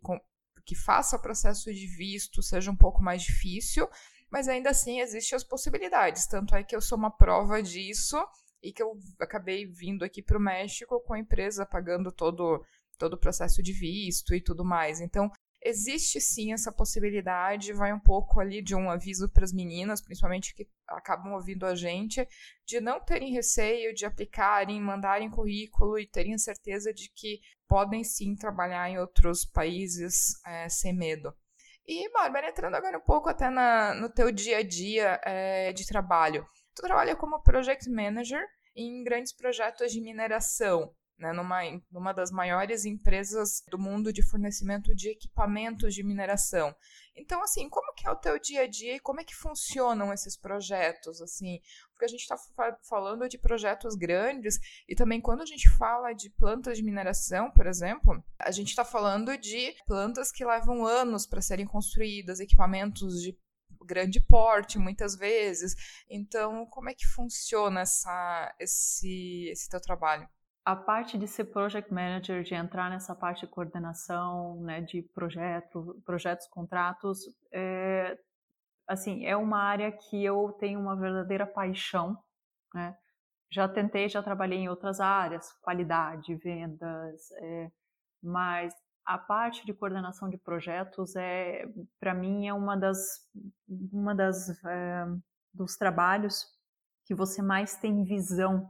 que 0.65 0.75
faça 0.75 1.17
o 1.17 1.21
processo 1.21 1.71
de 1.73 1.85
visto 1.85 2.41
seja 2.41 2.71
um 2.71 2.77
pouco 2.77 3.03
mais 3.03 3.21
difícil, 3.21 3.87
mas 4.31 4.47
ainda 4.47 4.71
assim 4.71 5.01
existem 5.01 5.35
as 5.35 5.43
possibilidades. 5.43 6.25
Tanto 6.25 6.55
é 6.55 6.63
que 6.63 6.75
eu 6.75 6.81
sou 6.81 6.97
uma 6.97 7.15
prova 7.15 7.61
disso 7.61 8.17
e 8.65 8.73
que 8.73 8.81
eu 8.81 8.97
acabei 9.19 9.67
vindo 9.67 10.03
aqui 10.03 10.23
para 10.23 10.37
o 10.37 10.41
México 10.41 10.99
com 11.01 11.13
a 11.13 11.19
empresa 11.19 11.67
pagando 11.67 12.11
todo, 12.11 12.65
todo 12.97 13.13
o 13.13 13.19
processo 13.19 13.61
de 13.61 13.71
visto 13.71 14.33
e 14.33 14.41
tudo 14.41 14.65
mais. 14.65 14.99
Então, 14.99 15.31
existe 15.61 16.19
sim 16.19 16.51
essa 16.51 16.71
possibilidade, 16.71 17.73
vai 17.73 17.93
um 17.93 17.99
pouco 17.99 18.39
ali 18.39 18.63
de 18.63 18.73
um 18.73 18.89
aviso 18.89 19.29
para 19.29 19.43
as 19.43 19.53
meninas, 19.53 20.01
principalmente 20.01 20.55
que 20.55 20.67
acabam 20.87 21.33
ouvindo 21.33 21.63
a 21.63 21.75
gente, 21.75 22.27
de 22.65 22.81
não 22.81 22.99
terem 22.99 23.31
receio 23.31 23.93
de 23.93 24.03
aplicarem, 24.03 24.81
mandarem 24.81 25.29
currículo 25.29 25.99
e 25.99 26.07
terem 26.07 26.35
certeza 26.39 26.91
de 26.91 27.11
que 27.13 27.41
podem 27.67 28.03
sim 28.03 28.35
trabalhar 28.35 28.89
em 28.89 28.97
outros 28.97 29.45
países 29.45 30.41
é, 30.43 30.67
sem 30.69 30.91
medo. 30.91 31.31
E, 31.87 32.11
Bárbara, 32.11 32.49
entrando 32.49 32.73
agora 32.73 32.97
um 32.97 33.01
pouco 33.01 33.29
até 33.29 33.47
na, 33.47 33.93
no 33.93 34.09
teu 34.09 34.31
dia 34.31 34.57
a 34.57 34.63
dia 34.63 35.21
é, 35.23 35.71
de 35.71 35.85
trabalho. 35.85 36.47
Trabalha 36.75 37.15
como 37.15 37.41
project 37.41 37.89
manager 37.89 38.45
em 38.75 39.03
grandes 39.03 39.33
projetos 39.33 39.91
de 39.91 40.01
mineração, 40.01 40.93
né, 41.17 41.31
numa, 41.31 41.61
numa 41.89 42.11
das 42.11 42.29
maiores 42.29 42.83
empresas 42.83 43.63
do 43.69 43.79
mundo 43.79 44.11
de 44.11 44.21
fornecimento 44.21 44.93
de 44.93 45.09
equipamentos 45.09 45.93
de 45.93 46.03
mineração. 46.03 46.75
Então, 47.15 47.41
assim, 47.41 47.69
como 47.69 47.93
que 47.93 48.05
é 48.05 48.11
o 48.11 48.15
teu 48.15 48.37
dia 48.37 48.63
a 48.63 48.67
dia 48.67 48.95
e 48.95 48.99
como 48.99 49.21
é 49.21 49.23
que 49.23 49.33
funcionam 49.33 50.11
esses 50.11 50.35
projetos, 50.35 51.21
assim? 51.21 51.61
Porque 51.91 52.03
a 52.03 52.09
gente 52.09 52.21
está 52.21 52.37
falando 52.83 53.29
de 53.29 53.37
projetos 53.37 53.95
grandes 53.95 54.59
e 54.87 54.93
também 54.93 55.21
quando 55.21 55.41
a 55.41 55.45
gente 55.45 55.69
fala 55.69 56.11
de 56.11 56.29
plantas 56.29 56.77
de 56.77 56.83
mineração, 56.83 57.49
por 57.51 57.65
exemplo, 57.65 58.21
a 58.37 58.51
gente 58.51 58.69
está 58.69 58.83
falando 58.83 59.37
de 59.37 59.73
plantas 59.87 60.29
que 60.29 60.43
levam 60.43 60.85
anos 60.85 61.25
para 61.25 61.41
serem 61.41 61.65
construídas, 61.65 62.41
equipamentos 62.41 63.21
de 63.21 63.31
grande 63.85 64.19
porte, 64.19 64.79
muitas 64.79 65.15
vezes. 65.15 65.75
Então, 66.09 66.65
como 66.67 66.89
é 66.89 66.93
que 66.93 67.05
funciona 67.07 67.81
essa, 67.81 68.55
esse, 68.59 69.47
esse 69.49 69.69
teu 69.69 69.81
trabalho? 69.81 70.27
A 70.65 70.75
parte 70.75 71.17
de 71.17 71.27
ser 71.27 71.45
project 71.45 71.93
manager, 71.93 72.43
de 72.43 72.55
entrar 72.55 72.89
nessa 72.89 73.15
parte 73.15 73.45
de 73.45 73.51
coordenação, 73.51 74.59
né, 74.61 74.81
de 74.81 75.03
projeto, 75.13 76.01
projetos, 76.03 76.47
contratos, 76.47 77.19
é, 77.53 78.17
assim, 78.87 79.25
é 79.25 79.37
uma 79.37 79.59
área 79.59 79.91
que 79.91 80.23
eu 80.23 80.55
tenho 80.59 80.79
uma 80.79 80.99
verdadeira 80.99 81.45
paixão, 81.45 82.17
né? 82.73 82.97
Já 83.51 83.69
tentei, 83.69 84.09
já 84.09 84.23
trabalhei 84.23 84.57
em 84.59 84.69
outras 84.69 84.99
áreas, 84.99 85.51
qualidade, 85.61 86.35
vendas, 86.35 87.31
é, 87.39 87.71
mas 88.21 88.73
a 89.05 89.17
parte 89.17 89.65
de 89.65 89.73
coordenação 89.73 90.29
de 90.29 90.37
projetos 90.37 91.15
é, 91.15 91.67
para 91.99 92.13
mim, 92.13 92.47
é 92.47 92.53
uma 92.53 92.75
das, 92.75 92.99
uma 93.91 94.15
das 94.15 94.49
é, 94.65 95.05
dos 95.53 95.75
trabalhos 95.77 96.45
que 97.05 97.13
você 97.13 97.41
mais 97.41 97.75
tem 97.75 98.03
visão 98.03 98.69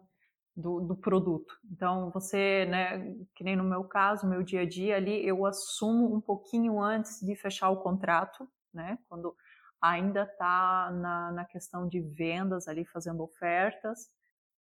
do, 0.56 0.82
do, 0.82 0.96
produto. 0.96 1.54
Então, 1.72 2.12
você, 2.12 2.66
né, 2.66 3.14
que 3.34 3.44
nem 3.44 3.56
no 3.56 3.64
meu 3.64 3.84
caso, 3.86 4.28
meu 4.28 4.44
dia 4.44 4.62
a 4.62 4.66
dia 4.66 4.96
ali, 4.98 5.26
eu 5.26 5.46
assumo 5.46 6.14
um 6.14 6.22
pouquinho 6.22 6.82
antes 6.82 7.20
de 7.22 7.36
fechar 7.36 7.70
o 7.70 7.82
contrato, 7.82 8.48
né, 8.74 8.98
quando 9.08 9.36
ainda 9.82 10.24
está 10.24 10.92
na, 10.92 11.32
na 11.32 11.46
questão 11.46 11.88
de 11.88 12.02
vendas 12.02 12.68
ali, 12.68 12.86
fazendo 12.86 13.24
ofertas, 13.24 14.10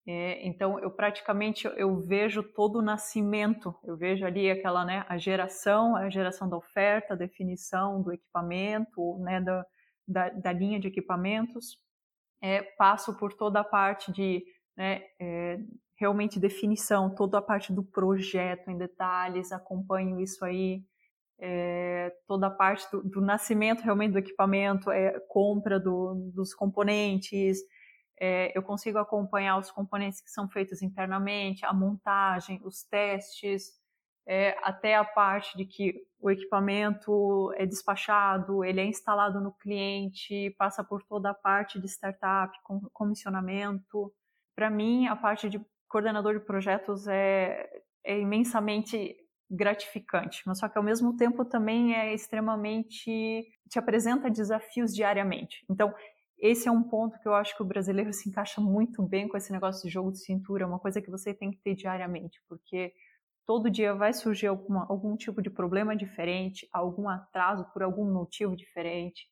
é, 0.07 0.47
então 0.47 0.79
eu 0.79 0.91
praticamente 0.91 1.65
eu 1.65 1.99
vejo 1.99 2.43
todo 2.43 2.77
o 2.77 2.81
nascimento, 2.81 3.73
eu 3.83 3.97
vejo 3.97 4.23
ali 4.23 4.51
aquela 4.51 4.85
né, 4.85 5.03
a 5.09 5.17
geração, 5.17 5.95
a 5.95 6.09
geração 6.09 6.47
da 6.47 6.57
oferta, 6.57 7.13
a 7.13 7.17
definição 7.17 8.03
do 8.03 8.13
equipamento, 8.13 9.17
né, 9.19 9.41
da, 9.41 9.65
da, 10.07 10.29
da 10.29 10.51
linha 10.51 10.79
de 10.79 10.87
equipamentos, 10.87 11.77
é, 12.39 12.61
passo 12.61 13.17
por 13.17 13.33
toda 13.33 13.61
a 13.61 13.63
parte 13.63 14.11
de 14.11 14.43
né, 14.77 15.01
é, 15.19 15.57
realmente 15.97 16.39
definição, 16.39 17.13
toda 17.15 17.39
a 17.39 17.41
parte 17.41 17.73
do 17.73 17.83
projeto 17.83 18.69
em 18.69 18.77
detalhes, 18.77 19.51
acompanho 19.51 20.19
isso 20.19 20.45
aí, 20.45 20.83
é, 21.39 22.13
toda 22.27 22.47
a 22.47 22.51
parte 22.51 22.85
do, 22.91 23.01
do, 23.03 23.21
nascimento 23.21 23.81
realmente 23.81 24.11
do 24.11 24.19
equipamento, 24.19 24.91
é, 24.91 25.19
compra 25.29 25.79
do, 25.79 26.31
dos 26.33 26.53
componentes, 26.53 27.59
é, 28.19 28.57
eu 28.57 28.63
consigo 28.63 28.97
acompanhar 28.97 29.57
os 29.57 29.71
componentes 29.71 30.21
que 30.21 30.29
são 30.29 30.47
feitos 30.49 30.81
internamente, 30.81 31.65
a 31.65 31.73
montagem, 31.73 32.61
os 32.63 32.83
testes, 32.83 33.73
é, 34.27 34.57
até 34.63 34.95
a 34.95 35.03
parte 35.03 35.55
de 35.57 35.65
que 35.65 36.03
o 36.19 36.31
equipamento 36.31 37.51
é 37.55 37.65
despachado, 37.65 38.63
ele 38.63 38.81
é 38.81 38.85
instalado 38.85 39.39
no 39.39 39.51
cliente, 39.51 40.55
passa 40.57 40.83
por 40.83 41.03
toda 41.03 41.29
a 41.29 41.33
parte 41.33 41.79
de 41.79 41.87
startup, 41.87 42.51
comissionamento. 42.91 44.11
Para 44.55 44.69
mim, 44.69 45.07
a 45.07 45.15
parte 45.15 45.49
de 45.49 45.63
coordenador 45.87 46.39
de 46.39 46.45
projetos 46.45 47.07
é, 47.07 47.69
é 48.03 48.19
imensamente 48.19 49.15
gratificante, 49.49 50.41
mas 50.47 50.57
só 50.57 50.67
que 50.67 50.77
ao 50.77 50.83
mesmo 50.83 51.15
tempo 51.15 51.45
também 51.45 51.93
é 51.93 52.13
extremamente 52.13 53.45
te 53.69 53.77
apresenta 53.77 54.29
desafios 54.29 54.93
diariamente. 54.93 55.63
Então, 55.69 55.93
esse 56.39 56.67
é 56.67 56.71
um 56.71 56.83
ponto 56.83 57.19
que 57.19 57.27
eu 57.27 57.33
acho 57.33 57.55
que 57.55 57.63
o 57.63 57.65
brasileiro 57.65 58.11
se 58.13 58.29
encaixa 58.29 58.61
muito 58.61 59.01
bem 59.03 59.27
com 59.27 59.37
esse 59.37 59.51
negócio 59.51 59.83
de 59.83 59.93
jogo 59.93 60.11
de 60.11 60.19
cintura, 60.19 60.63
é 60.63 60.67
uma 60.67 60.79
coisa 60.79 61.01
que 61.01 61.09
você 61.09 61.33
tem 61.33 61.51
que 61.51 61.59
ter 61.59 61.75
diariamente, 61.75 62.41
porque 62.47 62.93
todo 63.45 63.69
dia 63.69 63.93
vai 63.93 64.13
surgir 64.13 64.47
alguma, 64.47 64.85
algum 64.89 65.15
tipo 65.15 65.41
de 65.41 65.49
problema 65.49 65.95
diferente, 65.95 66.67
algum 66.71 67.07
atraso 67.07 67.65
por 67.71 67.83
algum 67.83 68.11
motivo 68.11 68.55
diferente, 68.55 69.27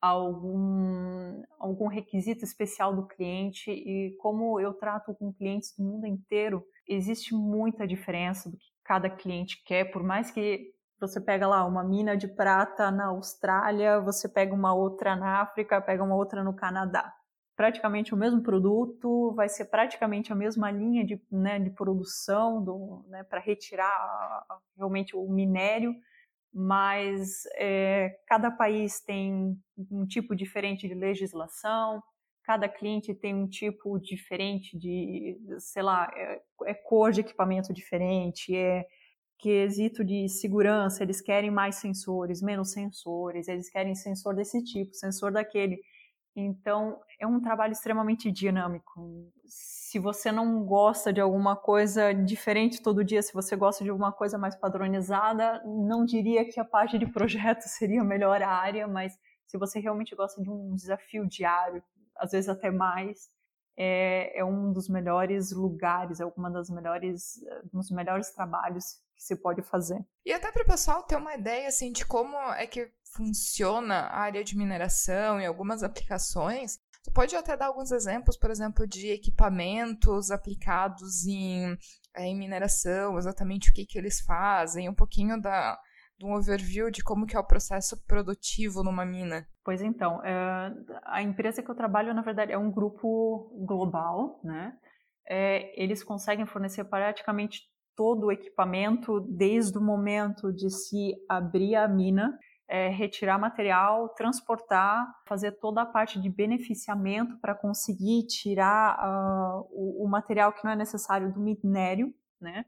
algum, 0.00 1.42
algum 1.58 1.88
requisito 1.88 2.44
especial 2.44 2.94
do 2.94 3.06
cliente. 3.06 3.70
E 3.70 4.16
como 4.18 4.60
eu 4.60 4.72
trato 4.72 5.14
com 5.14 5.32
clientes 5.32 5.74
do 5.76 5.84
mundo 5.84 6.06
inteiro, 6.06 6.64
existe 6.88 7.34
muita 7.34 7.86
diferença 7.86 8.50
do 8.50 8.56
que 8.56 8.66
cada 8.84 9.10
cliente 9.10 9.62
quer, 9.64 9.90
por 9.90 10.02
mais 10.02 10.30
que 10.30 10.72
você 10.98 11.20
pega 11.20 11.46
lá 11.46 11.64
uma 11.64 11.84
mina 11.84 12.16
de 12.16 12.26
prata 12.26 12.90
na 12.90 13.06
Austrália, 13.06 14.00
você 14.00 14.28
pega 14.28 14.54
uma 14.54 14.74
outra 14.74 15.14
na 15.14 15.40
África, 15.40 15.80
pega 15.80 16.02
uma 16.02 16.16
outra 16.16 16.42
no 16.42 16.54
Canadá. 16.54 17.12
Praticamente 17.54 18.14
o 18.14 18.16
mesmo 18.16 18.42
produto, 18.42 19.32
vai 19.34 19.48
ser 19.48 19.66
praticamente 19.66 20.32
a 20.32 20.36
mesma 20.36 20.70
linha 20.70 21.04
de, 21.04 21.20
né, 21.30 21.58
de 21.58 21.70
produção 21.70 23.04
né, 23.08 23.24
para 23.24 23.40
retirar 23.40 24.44
realmente 24.76 25.16
o 25.16 25.28
minério, 25.28 25.94
mas 26.52 27.42
é, 27.56 28.18
cada 28.26 28.50
país 28.50 29.00
tem 29.00 29.58
um 29.90 30.06
tipo 30.06 30.34
diferente 30.34 30.88
de 30.88 30.94
legislação, 30.94 32.02
cada 32.44 32.68
cliente 32.68 33.12
tem 33.12 33.34
um 33.34 33.48
tipo 33.48 33.98
diferente 33.98 34.78
de, 34.78 35.38
sei 35.58 35.82
lá, 35.82 36.10
é, 36.14 36.40
é 36.66 36.74
cor 36.74 37.10
de 37.10 37.20
equipamento 37.20 37.74
diferente, 37.74 38.54
é 38.56 38.86
quesito 39.38 40.04
de 40.04 40.28
segurança, 40.28 41.02
eles 41.02 41.20
querem 41.20 41.50
mais 41.50 41.76
sensores, 41.76 42.42
menos 42.42 42.72
sensores, 42.72 43.48
eles 43.48 43.68
querem 43.70 43.94
sensor 43.94 44.34
desse 44.34 44.62
tipo, 44.64 44.94
sensor 44.94 45.32
daquele. 45.32 45.80
Então, 46.34 47.00
é 47.18 47.26
um 47.26 47.40
trabalho 47.40 47.72
extremamente 47.72 48.30
dinâmico. 48.30 49.32
Se 49.46 49.98
você 49.98 50.30
não 50.30 50.64
gosta 50.64 51.12
de 51.12 51.20
alguma 51.20 51.56
coisa 51.56 52.12
diferente 52.12 52.82
todo 52.82 53.04
dia, 53.04 53.22
se 53.22 53.32
você 53.32 53.56
gosta 53.56 53.82
de 53.82 53.90
alguma 53.90 54.12
coisa 54.12 54.36
mais 54.36 54.54
padronizada, 54.54 55.62
não 55.64 56.04
diria 56.04 56.44
que 56.44 56.60
a 56.60 56.64
parte 56.64 56.98
de 56.98 57.06
projeto 57.06 57.62
seria 57.68 58.02
a 58.02 58.04
melhor 58.04 58.42
área, 58.42 58.86
mas 58.86 59.18
se 59.46 59.56
você 59.56 59.80
realmente 59.80 60.14
gosta 60.14 60.42
de 60.42 60.50
um 60.50 60.74
desafio 60.74 61.26
diário, 61.26 61.82
às 62.16 62.32
vezes 62.32 62.48
até 62.48 62.70
mais, 62.70 63.30
é, 63.76 64.38
é 64.38 64.44
um 64.44 64.72
dos 64.72 64.88
melhores 64.88 65.52
lugares, 65.52 66.20
é 66.20 66.26
uma 66.36 66.50
das 66.50 66.70
melhores, 66.70 67.40
um 67.72 67.78
dos 67.78 67.90
melhores 67.90 68.30
trabalhos 68.30 69.00
que 69.14 69.22
se 69.22 69.36
pode 69.36 69.62
fazer. 69.62 70.04
E 70.24 70.32
até 70.32 70.50
para 70.50 70.62
o 70.62 70.66
pessoal 70.66 71.02
ter 71.02 71.16
uma 71.16 71.34
ideia 71.34 71.68
assim 71.68 71.92
de 71.92 72.04
como 72.04 72.36
é 72.54 72.66
que 72.66 72.90
funciona 73.14 73.94
a 73.94 74.20
área 74.20 74.44
de 74.44 74.56
mineração 74.56 75.40
e 75.40 75.46
algumas 75.46 75.82
aplicações, 75.82 76.78
tu 77.02 77.12
pode 77.12 77.34
até 77.36 77.56
dar 77.56 77.66
alguns 77.66 77.90
exemplos, 77.92 78.36
por 78.36 78.50
exemplo, 78.50 78.86
de 78.86 79.08
equipamentos 79.10 80.30
aplicados 80.30 81.26
em, 81.26 81.76
é, 82.14 82.24
em 82.24 82.36
mineração, 82.36 83.16
exatamente 83.16 83.70
o 83.70 83.72
que, 83.72 83.86
que 83.86 83.98
eles 83.98 84.20
fazem, 84.20 84.88
um 84.88 84.94
pouquinho 84.94 85.40
da, 85.40 85.78
de 86.18 86.24
um 86.24 86.34
overview 86.34 86.90
de 86.90 87.02
como 87.02 87.26
que 87.26 87.36
é 87.36 87.38
o 87.38 87.46
processo 87.46 88.04
produtivo 88.06 88.82
numa 88.82 89.04
mina. 89.04 89.46
Pois 89.64 89.82
então, 89.82 90.24
é, 90.24 90.72
a 91.04 91.22
empresa 91.22 91.62
que 91.62 91.70
eu 91.70 91.74
trabalho, 91.74 92.14
na 92.14 92.22
verdade, 92.22 92.52
é 92.52 92.58
um 92.58 92.70
grupo 92.70 93.52
global, 93.66 94.40
né? 94.42 94.76
É, 95.28 95.82
eles 95.82 96.04
conseguem 96.04 96.46
fornecer 96.46 96.84
praticamente 96.84 97.62
todo 97.96 98.26
o 98.26 98.32
equipamento 98.32 99.20
desde 99.20 99.76
o 99.76 99.82
momento 99.82 100.52
de 100.52 100.70
se 100.70 101.14
abrir 101.28 101.74
a 101.74 101.88
mina 101.88 102.38
é, 102.68 102.88
retirar 102.88 103.38
material, 103.38 104.08
transportar, 104.10 105.06
fazer 105.26 105.52
toda 105.52 105.82
a 105.82 105.86
parte 105.86 106.20
de 106.20 106.28
beneficiamento 106.28 107.38
para 107.38 107.54
conseguir 107.54 108.26
tirar 108.26 108.98
uh, 108.98 109.68
o, 109.70 110.04
o, 110.04 110.08
material 110.08 110.52
que 110.52 110.64
não 110.64 110.72
é 110.72 110.76
necessário 110.76 111.32
do 111.32 111.40
minério, 111.40 112.12
né? 112.40 112.64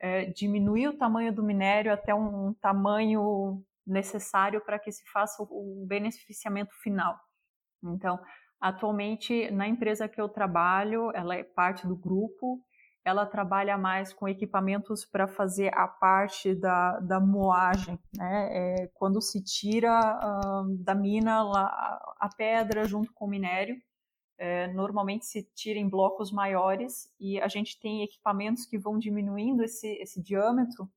É, 0.00 0.26
diminuir 0.26 0.88
o 0.88 0.96
tamanho 0.96 1.32
do 1.32 1.42
minério 1.42 1.92
até 1.92 2.14
um, 2.14 2.54
tamanho 2.54 3.62
necessário 3.86 4.60
para 4.60 4.78
que 4.78 4.92
se 4.92 5.04
faça 5.10 5.42
o, 5.42 5.82
o 5.82 5.86
beneficiamento 5.86 6.74
final. 6.82 7.18
Então, 7.82 8.18
atualmente 8.60 9.50
na 9.50 9.66
empresa 9.66 10.08
que 10.08 10.20
eu 10.20 10.28
trabalho, 10.28 11.10
ela 11.14 11.34
é 11.34 11.42
parte 11.42 11.86
do 11.86 11.96
grupo 11.96 12.60
ela 13.06 13.24
trabalha 13.24 13.78
mais 13.78 14.12
com 14.12 14.26
equipamentos 14.26 15.04
para 15.04 15.28
fazer 15.28 15.72
a 15.72 15.86
parte 15.86 16.52
da, 16.56 16.98
da 16.98 17.20
moagem, 17.20 17.96
né? 18.12 18.48
É, 18.50 18.90
quando 18.94 19.22
se 19.22 19.40
tira 19.44 19.96
uh, 19.96 20.82
da 20.82 20.92
mina 20.92 21.42
a, 21.42 22.14
a 22.18 22.28
pedra 22.36 22.84
junto 22.84 23.12
com 23.14 23.26
o 23.26 23.28
minério, 23.28 23.76
é, 24.38 24.68
normalmente 24.68 25.26
se 25.26 25.42
tira 25.54 25.78
em 25.78 25.88
blocos 25.88 26.30
maiores 26.30 27.10
e 27.18 27.40
a 27.40 27.48
gente 27.48 27.78
tem 27.80 28.02
equipamentos 28.02 28.66
que 28.66 28.78
vão 28.78 28.98
diminuindo 28.98 29.62
esse, 29.62 29.88
esse 29.94 30.22
diâmetro 30.22 30.88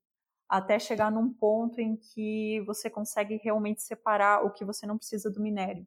até 0.48 0.78
chegar 0.78 1.10
num 1.10 1.32
ponto 1.32 1.80
em 1.80 1.96
que 1.96 2.60
você 2.66 2.90
consegue 2.90 3.40
realmente 3.42 3.82
separar 3.82 4.44
o 4.44 4.50
que 4.50 4.64
você 4.64 4.86
não 4.86 4.98
precisa 4.98 5.30
do 5.30 5.40
minério. 5.40 5.86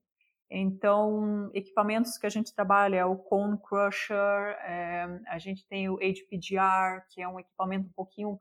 Então, 0.50 1.50
equipamentos 1.54 2.18
que 2.18 2.26
a 2.26 2.30
gente 2.30 2.54
trabalha 2.54 3.08
o 3.08 3.18
Cone 3.18 3.58
Crusher, 3.58 4.18
é, 4.18 5.20
a 5.28 5.38
gente 5.40 5.66
tem 5.68 5.90
o 5.90 5.98
HPGR, 5.98 7.04
que 7.10 7.22
é 7.22 7.28
um 7.28 7.40
equipamento 7.40 7.88
um 7.88 7.92
pouquinho 7.92 8.40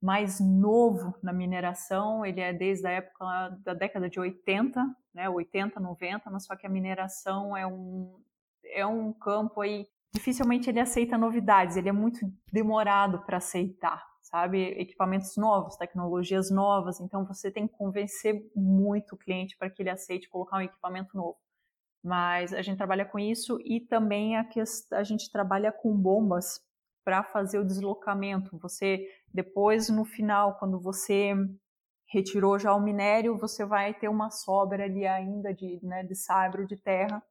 mais 0.00 0.40
novo 0.40 1.14
na 1.22 1.32
mineração, 1.32 2.26
ele 2.26 2.40
é 2.40 2.52
desde 2.52 2.86
a 2.88 2.90
época 2.90 3.50
da 3.60 3.72
década 3.72 4.10
de 4.10 4.18
80, 4.18 4.84
né, 5.14 5.28
80, 5.28 5.78
90, 5.78 6.28
mas 6.28 6.44
só 6.44 6.56
que 6.56 6.66
a 6.66 6.70
mineração 6.70 7.56
é 7.56 7.64
um, 7.64 8.18
é 8.72 8.86
um 8.86 9.12
campo 9.12 9.60
aí, 9.60 9.86
dificilmente 10.12 10.68
ele 10.68 10.80
aceita 10.80 11.16
novidades, 11.18 11.76
ele 11.76 11.88
é 11.88 11.92
muito 11.92 12.20
demorado 12.52 13.22
para 13.24 13.36
aceitar, 13.36 14.02
sabe? 14.22 14.62
Equipamentos 14.80 15.36
novos, 15.36 15.76
tecnologias 15.76 16.50
novas, 16.50 17.00
então 17.00 17.24
você 17.24 17.50
tem 17.50 17.66
que 17.66 17.76
convencer 17.76 18.50
muito 18.54 19.14
o 19.14 19.18
cliente 19.18 19.56
para 19.56 19.70
que 19.70 19.82
ele 19.82 19.90
aceite 19.90 20.28
colocar 20.28 20.58
um 20.58 20.62
equipamento 20.62 21.16
novo. 21.16 21.36
Mas 22.02 22.52
a 22.52 22.62
gente 22.62 22.78
trabalha 22.78 23.04
com 23.04 23.18
isso 23.18 23.58
e 23.64 23.80
também 23.80 24.36
a, 24.36 24.44
a 24.92 25.04
gente 25.04 25.30
trabalha 25.30 25.70
com 25.70 25.96
bombas 25.96 26.60
para 27.04 27.22
fazer 27.22 27.58
o 27.58 27.64
deslocamento. 27.64 28.58
Você 28.58 29.06
depois 29.32 29.88
no 29.88 30.04
final, 30.04 30.58
quando 30.58 30.80
você 30.80 31.32
retirou 32.08 32.58
já 32.58 32.74
o 32.74 32.80
minério, 32.80 33.38
você 33.38 33.64
vai 33.64 33.94
ter 33.94 34.08
uma 34.08 34.30
sobra 34.30 34.84
ali 34.84 35.06
ainda 35.06 35.54
de, 35.54 35.80
né, 35.82 36.02
de 36.02 36.14
saibro 36.14 36.66
de 36.66 36.76
terra 36.76 37.22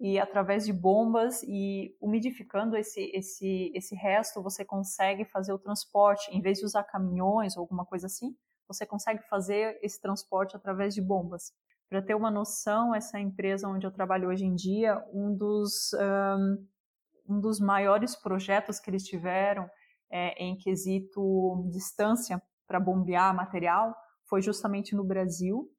e 0.00 0.18
através 0.18 0.64
de 0.64 0.72
bombas 0.72 1.42
e 1.44 1.96
umidificando 2.00 2.76
esse, 2.76 3.10
esse, 3.14 3.70
esse 3.74 3.94
resto, 3.94 4.42
você 4.42 4.64
consegue 4.64 5.24
fazer 5.24 5.52
o 5.52 5.58
transporte, 5.58 6.30
em 6.30 6.40
vez 6.40 6.58
de 6.58 6.64
usar 6.64 6.82
caminhões 6.84 7.56
ou 7.56 7.60
alguma 7.60 7.84
coisa 7.84 8.06
assim, 8.06 8.36
você 8.66 8.86
consegue 8.86 9.22
fazer 9.28 9.78
esse 9.82 10.00
transporte 10.00 10.56
através 10.56 10.94
de 10.94 11.02
bombas. 11.02 11.52
Para 11.88 12.02
ter 12.02 12.14
uma 12.14 12.30
noção, 12.30 12.94
essa 12.94 13.20
empresa 13.20 13.68
onde 13.68 13.86
eu 13.86 13.92
trabalho 13.92 14.28
hoje 14.28 14.44
em 14.44 14.54
dia, 14.54 14.98
um 15.12 15.36
dos, 15.36 15.90
um, 15.92 17.34
um 17.34 17.40
dos 17.40 17.60
maiores 17.60 18.16
projetos 18.16 18.80
que 18.80 18.90
eles 18.90 19.04
tiveram 19.04 19.68
é, 20.10 20.42
em 20.42 20.56
quesito 20.56 21.68
distância 21.70 22.42
para 22.66 22.80
bombear 22.80 23.34
material 23.36 23.94
foi 24.28 24.40
justamente 24.40 24.96
no 24.96 25.04
Brasil, 25.04 25.70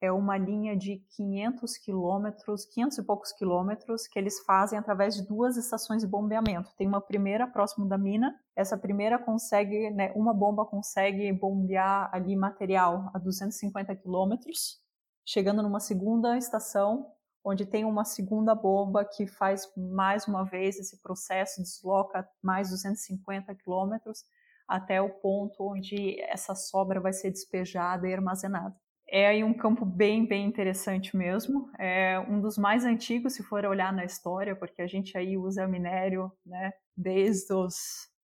é 0.00 0.12
uma 0.12 0.36
linha 0.36 0.76
de 0.76 0.98
500 1.16 1.76
quilômetros, 1.78 2.64
500 2.66 2.98
e 2.98 3.02
poucos 3.02 3.32
quilômetros, 3.32 4.06
que 4.06 4.18
eles 4.18 4.40
fazem 4.40 4.78
através 4.78 5.16
de 5.16 5.26
duas 5.26 5.56
estações 5.56 6.02
de 6.02 6.08
bombeamento. 6.08 6.74
Tem 6.76 6.86
uma 6.86 7.00
primeira 7.00 7.46
próximo 7.46 7.86
da 7.86 7.98
mina, 7.98 8.38
essa 8.54 8.76
primeira 8.76 9.18
consegue, 9.18 9.90
né, 9.90 10.12
uma 10.14 10.32
bomba 10.32 10.64
consegue 10.64 11.32
bombear 11.32 12.10
ali 12.12 12.36
material 12.36 13.10
a 13.12 13.18
250 13.18 13.94
quilômetros, 13.96 14.80
chegando 15.26 15.62
numa 15.62 15.80
segunda 15.80 16.38
estação, 16.38 17.12
onde 17.44 17.66
tem 17.66 17.84
uma 17.84 18.04
segunda 18.04 18.54
bomba 18.54 19.04
que 19.04 19.26
faz 19.26 19.68
mais 19.76 20.28
uma 20.28 20.44
vez 20.44 20.78
esse 20.78 21.00
processo, 21.02 21.62
desloca 21.62 22.28
mais 22.42 22.70
250 22.70 23.54
quilômetros 23.56 24.24
até 24.66 25.00
o 25.00 25.08
ponto 25.08 25.72
onde 25.72 26.20
essa 26.20 26.54
sobra 26.54 27.00
vai 27.00 27.12
ser 27.12 27.30
despejada 27.30 28.06
e 28.06 28.12
armazenada 28.12 28.76
é 29.10 29.26
aí 29.26 29.42
um 29.42 29.54
campo 29.54 29.86
bem, 29.86 30.26
bem 30.26 30.46
interessante 30.46 31.16
mesmo. 31.16 31.70
É 31.78 32.18
um 32.20 32.40
dos 32.40 32.58
mais 32.58 32.84
antigos, 32.84 33.34
se 33.34 33.42
for 33.42 33.64
olhar 33.64 33.92
na 33.92 34.04
história, 34.04 34.54
porque 34.54 34.82
a 34.82 34.86
gente 34.86 35.16
aí 35.16 35.36
usa 35.36 35.66
minério 35.66 36.30
né, 36.44 36.72
desde 36.96 37.52
os 37.54 37.76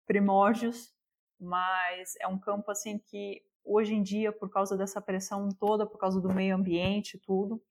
primórdios. 0.08 0.92
mas 1.40 2.14
é 2.20 2.28
um 2.28 2.40
campo 2.40 2.72
assim 2.72 3.00
que 3.00 3.42
hoje 3.64 3.94
em 3.94 4.02
dia, 4.02 4.32
por 4.32 4.50
causa 4.50 4.76
dessa 4.76 5.00
pressão 5.00 5.50
toda, 5.50 5.86
por 5.86 5.98
causa 5.98 6.20
do 6.20 6.34
meio 6.34 6.56
ambiente, 6.56 7.20
tudo, 7.20 7.62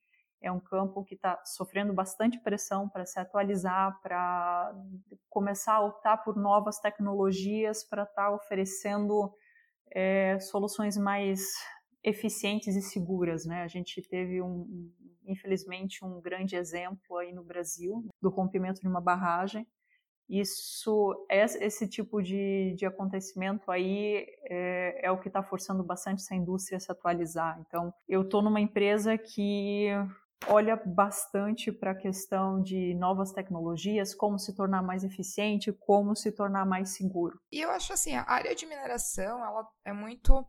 é 0.41 0.51
um 0.51 0.61
campo 0.61 1.05
que 1.05 1.15
está 1.15 1.41
sofrendo 1.45 1.93
bastante 1.93 2.39
pressão 2.41 2.89
para 2.89 3.05
se 3.05 3.19
atualizar, 3.19 4.01
para 4.03 4.73
começar 5.29 5.75
a 5.75 5.85
optar 5.85 6.19
por 6.19 6.37
novas 6.37 6.79
tecnologias, 6.79 7.85
para 7.85 8.05
estar 8.05 8.29
tá 8.29 8.35
oferecendo 8.35 9.33
é, 9.93 10.39
soluções 10.41 10.97
mais 10.97 11.41
eficientes 12.03 12.77
e 12.77 12.83
seguras, 12.83 13.45
né? 13.45 13.63
A 13.63 13.69
gente 13.69 14.01
teve 14.03 14.41
um, 14.41 14.91
infelizmente, 15.25 16.05
um 16.05 16.21
grande 16.21 16.57
exemplo 16.57 17.17
aí 17.19 17.33
no 17.33 17.45
Brasil 17.45 18.07
do 18.21 18.31
rompimento 18.31 18.81
de 18.81 18.89
uma 18.89 19.01
barragem. 19.01 19.67
Isso, 20.29 21.27
esse 21.29 21.89
tipo 21.89 22.23
de, 22.23 22.73
de 22.77 22.87
acontecimento 22.87 23.69
aí 23.69 24.25
é, 24.49 25.07
é 25.07 25.11
o 25.11 25.19
que 25.19 25.27
está 25.27 25.43
forçando 25.43 25.83
bastante 25.83 26.23
essa 26.23 26.37
indústria 26.37 26.77
a 26.77 26.81
se 26.81 26.91
atualizar. 26.91 27.61
Então, 27.67 27.93
eu 28.09 28.23
estou 28.23 28.41
numa 28.41 28.61
empresa 28.61 29.19
que 29.19 29.89
olha 30.47 30.77
bastante 30.77 31.73
para 31.73 31.91
a 31.91 31.97
questão 31.97 32.63
de 32.63 32.95
novas 32.95 33.33
tecnologias, 33.33 34.15
como 34.15 34.39
se 34.39 34.55
tornar 34.55 34.83
mais 34.83 35.03
eficiente, 35.03 35.73
como 35.73 36.15
se 36.15 36.33
tornar 36.33 36.65
mais 36.65 36.91
seguro. 36.91 37.39
E 37.51 37.61
eu 37.61 37.71
acho 37.71 37.93
assim, 37.93 38.15
a 38.15 38.25
área 38.27 38.55
de 38.55 38.67
mineração, 38.67 39.45
ela 39.45 39.69
é 39.85 39.93
muito 39.93 40.47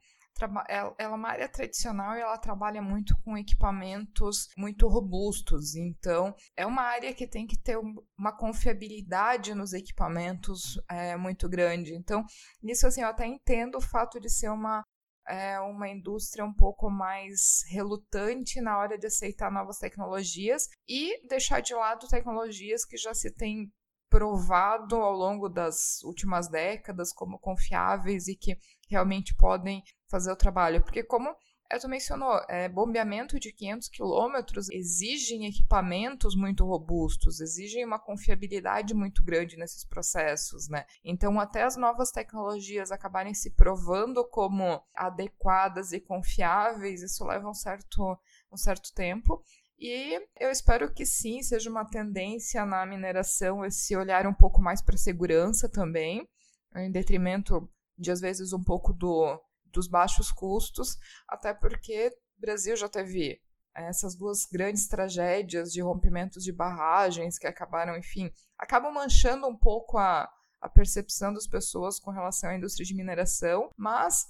ela 0.67 0.95
é 0.97 1.07
uma 1.07 1.29
área 1.29 1.47
tradicional 1.47 2.15
e 2.15 2.21
ela 2.21 2.37
trabalha 2.37 2.81
muito 2.81 3.15
com 3.23 3.37
equipamentos 3.37 4.47
muito 4.57 4.87
robustos. 4.87 5.75
Então, 5.75 6.35
é 6.55 6.65
uma 6.65 6.81
área 6.81 7.13
que 7.13 7.27
tem 7.27 7.45
que 7.45 7.57
ter 7.57 7.77
uma 8.17 8.35
confiabilidade 8.35 9.53
nos 9.53 9.73
equipamentos 9.73 10.79
é, 10.89 11.15
muito 11.15 11.47
grande. 11.47 11.93
Então, 11.93 12.25
nisso 12.61 12.87
assim, 12.87 13.01
eu 13.01 13.09
até 13.09 13.25
entendo 13.25 13.77
o 13.77 13.81
fato 13.81 14.19
de 14.19 14.29
ser 14.29 14.49
uma 14.49 14.83
é 15.27 15.59
uma 15.59 15.87
indústria 15.87 16.43
um 16.43 16.53
pouco 16.53 16.89
mais 16.89 17.63
relutante 17.69 18.59
na 18.59 18.77
hora 18.77 18.97
de 18.97 19.07
aceitar 19.07 19.51
novas 19.51 19.77
tecnologias 19.77 20.67
e 20.89 21.25
deixar 21.27 21.61
de 21.61 21.73
lado 21.73 22.07
tecnologias 22.07 22.83
que 22.83 22.97
já 22.97 23.13
se 23.13 23.31
têm 23.31 23.71
provado 24.09 24.97
ao 24.97 25.13
longo 25.13 25.47
das 25.47 26.01
últimas 26.03 26.49
décadas 26.49 27.13
como 27.13 27.39
confiáveis 27.39 28.27
e 28.27 28.35
que 28.35 28.57
realmente 28.89 29.33
podem 29.35 29.81
fazer 30.11 30.31
o 30.31 30.35
trabalho. 30.35 30.83
Porque, 30.83 31.01
como 31.01 31.35
tu 31.79 31.87
mencionou, 31.87 32.41
é, 32.49 32.67
bombeamento 32.67 33.39
de 33.39 33.51
500 33.51 33.87
quilômetros 33.87 34.69
exigem 34.69 35.45
equipamentos 35.45 36.35
muito 36.35 36.65
robustos, 36.65 37.39
exigem 37.39 37.85
uma 37.85 37.99
confiabilidade 37.99 38.93
muito 38.93 39.23
grande 39.23 39.57
nesses 39.57 39.85
processos, 39.85 40.67
né? 40.67 40.85
Então, 41.03 41.39
até 41.39 41.63
as 41.63 41.75
novas 41.75 42.11
tecnologias 42.11 42.91
acabarem 42.91 43.33
se 43.33 43.51
provando 43.51 44.23
como 44.25 44.83
adequadas 44.93 45.91
e 45.91 45.99
confiáveis, 45.99 47.01
isso 47.01 47.23
leva 47.25 47.49
um 47.49 47.53
certo, 47.53 48.17
um 48.51 48.57
certo 48.57 48.93
tempo. 48.93 49.41
E 49.79 50.21
eu 50.39 50.51
espero 50.51 50.93
que 50.93 51.05
sim, 51.05 51.41
seja 51.41 51.69
uma 51.69 51.85
tendência 51.85 52.63
na 52.65 52.85
mineração 52.85 53.65
esse 53.65 53.95
olhar 53.95 54.27
um 54.27 54.33
pouco 54.33 54.61
mais 54.61 54.81
para 54.81 54.95
a 54.95 54.97
segurança 54.97 55.67
também, 55.67 56.27
em 56.75 56.91
detrimento 56.91 57.67
de, 57.97 58.11
às 58.11 58.21
vezes, 58.21 58.53
um 58.53 58.63
pouco 58.63 58.93
do 58.93 59.41
dos 59.71 59.87
baixos 59.87 60.31
custos, 60.31 60.97
até 61.27 61.53
porque 61.53 62.07
o 62.37 62.41
Brasil 62.41 62.75
já 62.75 62.89
teve 62.89 63.41
eh, 63.75 63.87
essas 63.87 64.15
duas 64.15 64.45
grandes 64.45 64.87
tragédias 64.87 65.71
de 65.71 65.81
rompimentos 65.81 66.43
de 66.43 66.51
barragens 66.51 67.37
que 67.37 67.47
acabaram, 67.47 67.97
enfim, 67.97 68.31
acabam 68.57 68.93
manchando 68.93 69.47
um 69.47 69.57
pouco 69.57 69.97
a, 69.97 70.29
a 70.59 70.69
percepção 70.69 71.33
das 71.33 71.47
pessoas 71.47 71.99
com 71.99 72.11
relação 72.11 72.49
à 72.49 72.55
indústria 72.55 72.85
de 72.85 72.95
mineração, 72.95 73.69
mas 73.77 74.25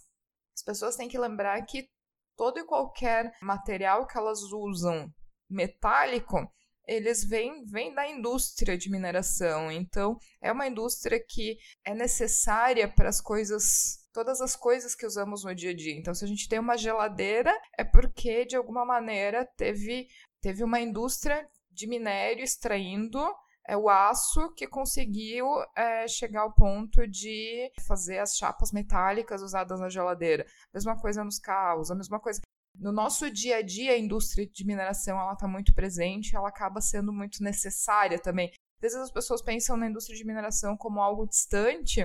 as 0.54 0.64
pessoas 0.64 0.96
têm 0.96 1.10
que 1.10 1.18
lembrar 1.18 1.62
que 1.66 1.90
todo 2.36 2.60
e 2.60 2.66
qualquer 2.66 3.32
material 3.42 4.08
que 4.08 4.18
elas 4.18 4.42
usam 4.42 5.14
metálico, 5.50 6.52
eles 6.88 7.24
vêm, 7.24 7.64
vêm 7.66 7.94
da 7.94 8.08
indústria 8.08 8.78
de 8.78 8.90
mineração. 8.90 9.72
Então, 9.72 10.18
é 10.42 10.52
uma 10.52 10.68
indústria 10.68 11.24
que 11.24 11.58
é 11.86 11.94
necessária 11.94 12.92
para 12.92 13.10
as 13.10 13.22
coisas 13.22 14.01
todas 14.14 14.42
as 14.42 14.56
coisas 14.56 14.96
que 14.96 15.06
usamos 15.06 15.44
no 15.44 15.56
dia 15.56 15.72
a 15.72 15.76
dia. 15.76 15.96
Então, 15.98 16.14
se 16.14 16.26
a 16.26 16.28
gente 16.28 16.48
tem 16.48 16.60
uma 16.60 16.78
geladeira, 16.78 17.54
é 17.78 17.84
porque 17.84 18.46
de 18.46 18.56
alguma 18.56 18.86
maneira 18.86 19.46
teve, 19.58 20.08
teve 20.42 20.64
uma 20.64 20.80
indústria 20.80 21.48
de 21.72 21.88
minério 21.88 22.44
extraindo 22.44 23.20
é 23.68 23.78
o 23.78 23.90
aço 23.90 24.52
que 24.54 24.68
conseguiu 24.68 25.46
é, 25.76 26.08
chegar 26.08 26.42
ao 26.42 26.54
ponto 26.54 27.08
de 27.08 27.72
fazer 27.88 28.20
as 28.20 28.36
chapas 28.36 28.72
metálicas 28.72 29.42
usadas 29.42 29.80
na 29.80 29.90
geladeira. 29.90 30.46
Mesma 30.74 31.00
coisa 31.00 31.24
nos 31.24 31.40
carros, 31.40 31.92
a 31.92 31.96
mesma 31.96 32.20
coisa. 32.20 32.42
No 32.76 32.92
nosso 32.92 33.30
dia 33.30 33.58
a 33.58 33.62
dia, 33.62 33.94
a 33.94 33.98
indústria 33.98 34.48
de 34.48 34.66
mineração 34.66 35.20
ela 35.20 35.34
está 35.34 35.48
muito 35.48 35.74
presente, 35.74 36.36
ela 36.36 36.50
acaba 36.50 36.82
sendo 36.82 37.14
muito 37.14 37.44
necessária 37.44 38.20
também. 38.20 38.52
Às 38.78 38.82
vezes 38.82 38.98
as 38.98 39.12
pessoas 39.12 39.42
pensam 39.42 39.78
na 39.78 39.88
indústria 39.88 40.18
de 40.18 40.26
mineração 40.26 40.76
como 40.76 41.02
algo 41.02 41.28
distante, 41.28 42.04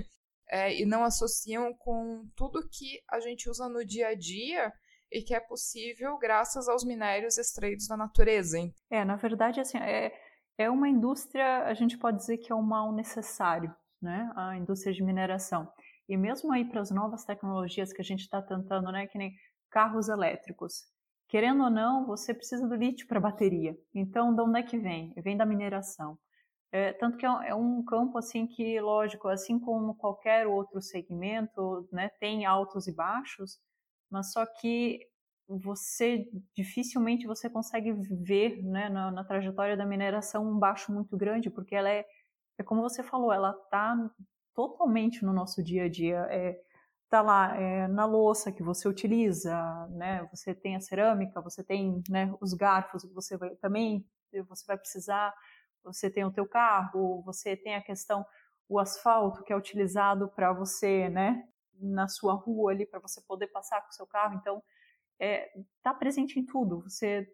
é, 0.48 0.80
e 0.80 0.84
não 0.84 1.04
associam 1.04 1.74
com 1.74 2.28
tudo 2.36 2.68
que 2.68 3.00
a 3.10 3.20
gente 3.20 3.48
usa 3.48 3.68
no 3.68 3.84
dia 3.84 4.08
a 4.08 4.14
dia 4.14 4.72
e 5.10 5.22
que 5.22 5.34
é 5.34 5.40
possível 5.40 6.18
graças 6.18 6.68
aos 6.68 6.84
minérios 6.84 7.38
extraídos 7.38 7.86
da 7.86 7.96
natureza. 7.96 8.58
Hein? 8.58 8.74
É, 8.90 9.04
na 9.04 9.16
verdade, 9.16 9.60
assim, 9.60 9.78
é, 9.78 10.12
é 10.58 10.70
uma 10.70 10.88
indústria, 10.88 11.64
a 11.64 11.74
gente 11.74 11.98
pode 11.98 12.18
dizer 12.18 12.38
que 12.38 12.52
é 12.52 12.54
um 12.54 12.62
mal 12.62 12.92
necessário, 12.92 13.74
né? 14.00 14.30
A 14.36 14.56
indústria 14.56 14.92
de 14.92 15.02
mineração. 15.02 15.70
E 16.08 16.16
mesmo 16.16 16.52
aí 16.52 16.64
para 16.64 16.80
as 16.80 16.90
novas 16.90 17.24
tecnologias 17.24 17.92
que 17.92 18.00
a 18.00 18.04
gente 18.04 18.20
está 18.20 18.40
tentando, 18.40 18.90
né? 18.90 19.06
Que 19.06 19.18
nem 19.18 19.32
carros 19.70 20.08
elétricos. 20.08 20.84
Querendo 21.28 21.64
ou 21.64 21.70
não, 21.70 22.06
você 22.06 22.32
precisa 22.32 22.66
do 22.68 22.74
lítio 22.74 23.06
para 23.08 23.20
bateria. 23.20 23.76
Então, 23.94 24.34
de 24.34 24.40
onde 24.40 24.60
é 24.60 24.62
que 24.62 24.78
vem? 24.78 25.12
Vem 25.16 25.36
da 25.36 25.44
mineração. 25.44 26.16
É, 26.76 26.92
tanto 26.92 27.16
que 27.16 27.24
é, 27.24 27.30
é 27.48 27.54
um 27.54 27.82
campo 27.82 28.18
assim 28.18 28.46
que, 28.46 28.78
lógico, 28.82 29.28
assim 29.28 29.58
como 29.58 29.94
qualquer 29.94 30.46
outro 30.46 30.82
segmento, 30.82 31.88
né, 31.90 32.10
tem 32.20 32.44
altos 32.44 32.86
e 32.86 32.92
baixos, 32.92 33.58
mas 34.10 34.30
só 34.30 34.44
que 34.44 35.00
você 35.48 36.28
dificilmente 36.54 37.26
você 37.26 37.48
consegue 37.48 37.92
ver, 38.22 38.62
né, 38.62 38.90
na, 38.90 39.10
na 39.10 39.24
trajetória 39.24 39.74
da 39.74 39.86
mineração 39.86 40.46
um 40.46 40.58
baixo 40.58 40.92
muito 40.92 41.16
grande, 41.16 41.48
porque 41.48 41.74
ela 41.74 41.88
é, 41.88 42.04
é 42.58 42.62
como 42.62 42.82
você 42.82 43.02
falou, 43.02 43.32
ela 43.32 43.52
está 43.52 43.96
totalmente 44.54 45.24
no 45.24 45.32
nosso 45.32 45.62
dia 45.62 45.84
a 45.84 45.88
dia. 45.88 46.26
É, 46.30 46.60
tá 47.08 47.22
lá 47.22 47.56
é, 47.56 47.88
na 47.88 48.04
louça 48.04 48.52
que 48.52 48.62
você 48.62 48.86
utiliza, 48.86 49.56
né? 49.92 50.28
Você 50.30 50.54
tem 50.54 50.76
a 50.76 50.80
cerâmica, 50.80 51.40
você 51.40 51.64
tem 51.64 52.02
né, 52.10 52.34
os 52.40 52.52
garfos 52.52 53.04
você 53.14 53.36
vai 53.38 53.56
também 53.56 54.04
você 54.48 54.66
vai 54.66 54.76
precisar 54.76 55.32
você 55.86 56.10
tem 56.10 56.24
o 56.24 56.32
teu 56.32 56.46
carro, 56.46 57.22
você 57.22 57.56
tem 57.56 57.74
a 57.74 57.82
questão 57.82 58.24
o 58.68 58.78
asfalto 58.78 59.44
que 59.44 59.52
é 59.52 59.56
utilizado 59.56 60.28
para 60.28 60.52
você, 60.52 61.08
né, 61.08 61.44
na 61.80 62.08
sua 62.08 62.34
rua 62.34 62.72
ali 62.72 62.84
para 62.84 63.00
você 63.00 63.20
poder 63.22 63.46
passar 63.48 63.80
com 63.82 63.90
o 63.90 63.92
seu 63.92 64.06
carro. 64.06 64.34
Então, 64.34 64.62
é, 65.20 65.48
tá 65.82 65.94
presente 65.94 66.38
em 66.38 66.44
tudo. 66.44 66.82
Você, 66.82 67.28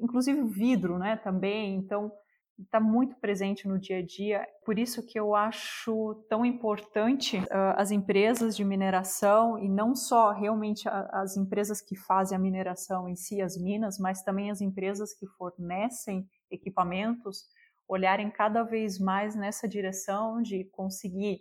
inclusive 0.00 0.40
o 0.40 0.48
vidro, 0.48 0.98
né, 0.98 1.16
também. 1.16 1.74
Então, 1.74 2.10
está 2.58 2.80
muito 2.80 3.16
presente 3.16 3.68
no 3.68 3.78
dia 3.78 3.98
a 3.98 4.02
dia. 4.04 4.46
Por 4.64 4.78
isso 4.78 5.04
que 5.06 5.18
eu 5.18 5.34
acho 5.34 6.14
tão 6.28 6.44
importante 6.44 7.36
uh, 7.38 7.74
as 7.76 7.90
empresas 7.90 8.56
de 8.56 8.64
mineração 8.64 9.58
e 9.58 9.68
não 9.68 9.94
só 9.94 10.32
realmente 10.32 10.88
a, 10.88 11.08
as 11.12 11.36
empresas 11.36 11.80
que 11.80 11.96
fazem 11.96 12.36
a 12.36 12.40
mineração 12.40 13.08
em 13.08 13.14
si, 13.14 13.40
as 13.40 13.56
minas, 13.56 13.98
mas 13.98 14.22
também 14.22 14.50
as 14.50 14.60
empresas 14.60 15.14
que 15.14 15.26
fornecem 15.26 16.28
equipamentos 16.50 17.44
olharem 17.88 18.30
cada 18.30 18.62
vez 18.62 18.98
mais 18.98 19.34
nessa 19.34 19.66
direção 19.66 20.42
de 20.42 20.64
conseguir 20.64 21.40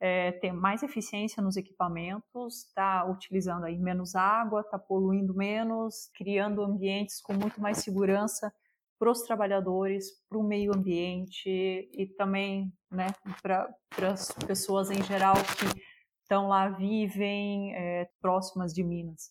é, 0.00 0.32
ter 0.32 0.52
mais 0.52 0.82
eficiência 0.82 1.42
nos 1.42 1.56
equipamentos, 1.56 2.70
tá 2.74 3.06
utilizando 3.06 3.64
aí 3.64 3.78
menos 3.78 4.14
água, 4.14 4.64
tá 4.64 4.78
poluindo 4.78 5.34
menos, 5.34 6.10
criando 6.14 6.62
ambientes 6.62 7.22
com 7.22 7.32
muito 7.32 7.60
mais 7.60 7.78
segurança 7.78 8.52
para 8.98 9.10
os 9.10 9.22
trabalhadores, 9.22 10.10
para 10.28 10.38
o 10.38 10.42
meio 10.42 10.74
ambiente 10.74 11.48
e 11.48 12.06
também 12.16 12.72
né, 12.90 13.06
para 13.40 13.68
as 14.10 14.32
pessoas 14.46 14.90
em 14.90 15.02
geral 15.02 15.34
que 15.34 15.80
estão 16.22 16.48
lá, 16.48 16.68
vivem 16.68 17.74
é, 17.74 18.08
próximas 18.20 18.74
de 18.74 18.82
Minas. 18.82 19.30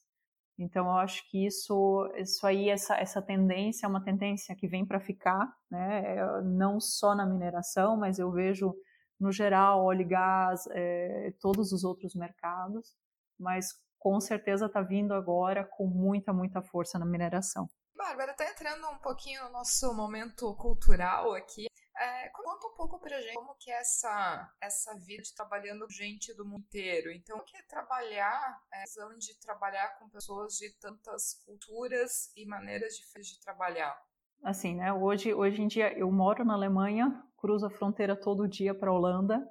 Então, 0.58 0.86
eu 0.86 0.98
acho 0.98 1.28
que 1.30 1.46
isso, 1.46 2.08
isso 2.16 2.46
aí, 2.46 2.70
essa, 2.70 2.96
essa 2.96 3.22
tendência 3.22 3.86
é 3.86 3.90
uma 3.90 4.04
tendência 4.04 4.56
que 4.56 4.68
vem 4.68 4.86
para 4.86 5.00
ficar, 5.00 5.52
né? 5.70 6.16
É, 6.16 6.42
não 6.44 6.80
só 6.80 7.16
na 7.16 7.26
mineração, 7.26 7.98
mas 7.98 8.20
eu 8.20 8.32
vejo 8.32 8.74
no 9.20 9.32
geral 9.32 9.84
óleo 9.84 10.02
e 10.02 10.06
gás, 10.06 10.62
é, 10.72 11.34
todos 11.40 11.72
os 11.72 11.84
outros 11.84 12.14
mercados, 12.14 12.96
mas 13.40 13.68
com 13.98 14.20
certeza 14.20 14.66
está 14.66 14.82
vindo 14.82 15.14
agora 15.14 15.64
com 15.64 15.88
muita, 15.88 16.34
muita 16.34 16.62
força 16.62 17.00
na 17.00 17.06
mineração. 17.06 17.68
Bárbara, 17.96 18.32
está 18.32 18.50
entrando 18.50 18.86
um 18.90 18.98
pouquinho 18.98 19.46
no 19.46 19.52
nosso 19.52 19.94
momento 19.94 20.54
cultural 20.56 21.34
aqui. 21.34 21.68
É, 22.04 22.30
conta 22.30 22.68
um 22.68 22.76
pouco 22.76 23.00
pra 23.00 23.22
gente 23.22 23.34
como 23.34 23.56
que 23.56 23.72
é 23.72 23.80
essa, 23.80 24.54
essa 24.62 24.94
vida 25.00 25.24
de 25.24 25.34
trabalhando 25.34 25.86
com 25.86 25.90
gente 25.90 26.34
do 26.34 26.46
mundo 26.46 26.66
inteiro. 26.66 27.12
Então, 27.12 27.38
o 27.38 27.44
que 27.44 27.56
é 27.56 27.62
trabalhar, 27.64 28.62
é, 28.74 28.86
a 28.86 29.18
de 29.18 29.40
trabalhar 29.40 29.98
com 29.98 30.10
pessoas 30.10 30.54
de 30.58 30.70
tantas 30.80 31.42
culturas 31.46 32.32
e 32.36 32.46
maneiras 32.46 32.96
diferentes 32.96 33.34
de 33.34 33.40
trabalhar? 33.42 33.98
Assim, 34.44 34.76
né, 34.76 34.92
hoje, 34.92 35.34
hoje 35.34 35.62
em 35.62 35.68
dia 35.68 35.98
eu 35.98 36.12
moro 36.12 36.44
na 36.44 36.54
Alemanha, 36.54 37.24
cruzo 37.38 37.66
a 37.66 37.70
fronteira 37.70 38.16
todo 38.16 38.48
dia 38.48 38.76
para 38.76 38.90
a 38.90 38.94
Holanda, 38.94 39.42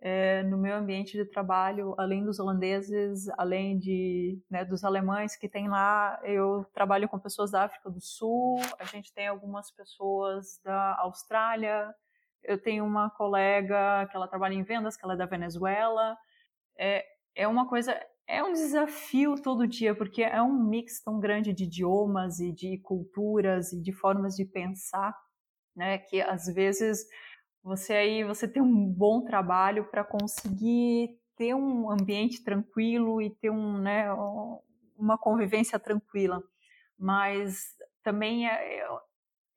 é, 0.00 0.44
no 0.44 0.56
meu 0.56 0.76
ambiente 0.76 1.16
de 1.16 1.24
trabalho, 1.24 1.94
além 1.98 2.24
dos 2.24 2.38
holandeses, 2.38 3.28
além 3.36 3.78
de, 3.78 4.40
né, 4.48 4.64
dos 4.64 4.84
alemães 4.84 5.36
que 5.36 5.48
tem 5.48 5.68
lá, 5.68 6.20
eu 6.22 6.64
trabalho 6.72 7.08
com 7.08 7.18
pessoas 7.18 7.50
da 7.50 7.64
África 7.64 7.90
do 7.90 8.00
Sul, 8.00 8.60
a 8.78 8.84
gente 8.84 9.12
tem 9.12 9.26
algumas 9.26 9.70
pessoas 9.72 10.60
da 10.62 10.96
Austrália, 11.00 11.92
eu 12.44 12.60
tenho 12.62 12.84
uma 12.84 13.10
colega 13.10 14.06
que 14.06 14.16
ela 14.16 14.28
trabalha 14.28 14.54
em 14.54 14.62
vendas, 14.62 14.96
que 14.96 15.04
ela 15.04 15.14
é 15.14 15.16
da 15.16 15.26
Venezuela. 15.26 16.16
É, 16.78 17.04
é 17.34 17.48
uma 17.48 17.68
coisa, 17.68 18.00
é 18.26 18.42
um 18.42 18.52
desafio 18.52 19.34
todo 19.42 19.66
dia, 19.66 19.94
porque 19.96 20.22
é 20.22 20.40
um 20.40 20.62
mix 20.62 21.02
tão 21.02 21.18
grande 21.18 21.52
de 21.52 21.64
idiomas 21.64 22.38
e 22.38 22.52
de 22.52 22.78
culturas 22.78 23.72
e 23.72 23.82
de 23.82 23.92
formas 23.92 24.36
de 24.36 24.44
pensar, 24.44 25.12
né, 25.74 25.98
que 25.98 26.20
às 26.22 26.46
vezes 26.46 27.04
você 27.62 27.92
aí 27.92 28.24
você 28.24 28.48
tem 28.48 28.62
um 28.62 28.86
bom 28.86 29.24
trabalho 29.24 29.84
para 29.90 30.04
conseguir 30.04 31.18
ter 31.36 31.54
um 31.54 31.90
ambiente 31.90 32.42
tranquilo 32.42 33.22
e 33.22 33.30
ter 33.30 33.50
um, 33.50 33.78
né, 33.78 34.06
uma 34.96 35.16
convivência 35.16 35.78
tranquila. 35.78 36.42
Mas 36.98 37.76
também 38.02 38.48
é, 38.48 38.80
é, 38.80 38.88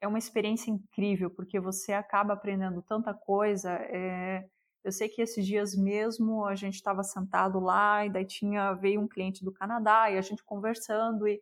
é 0.02 0.08
uma 0.08 0.20
experiência 0.20 0.70
incrível, 0.70 1.32
porque 1.32 1.60
você 1.60 1.92
acaba 1.94 2.34
aprendendo 2.34 2.84
tanta 2.84 3.14
coisa. 3.14 3.72
É, 3.72 4.46
eu 4.84 4.92
sei 4.92 5.10
que 5.10 5.22
esses 5.22 5.46
dias 5.46 5.76
mesmo 5.76 6.46
a 6.46 6.56
gente 6.56 6.76
estava 6.76 7.04
sentado 7.04 7.60
lá 7.60 8.06
e 8.06 8.12
daí 8.12 8.26
tinha 8.26 8.74
veio 8.74 9.02
um 9.02 9.08
cliente 9.08 9.44
do 9.44 9.52
Canadá 9.52 10.12
e 10.12 10.18
a 10.18 10.22
gente 10.22 10.44
conversando 10.44 11.28
e 11.28 11.42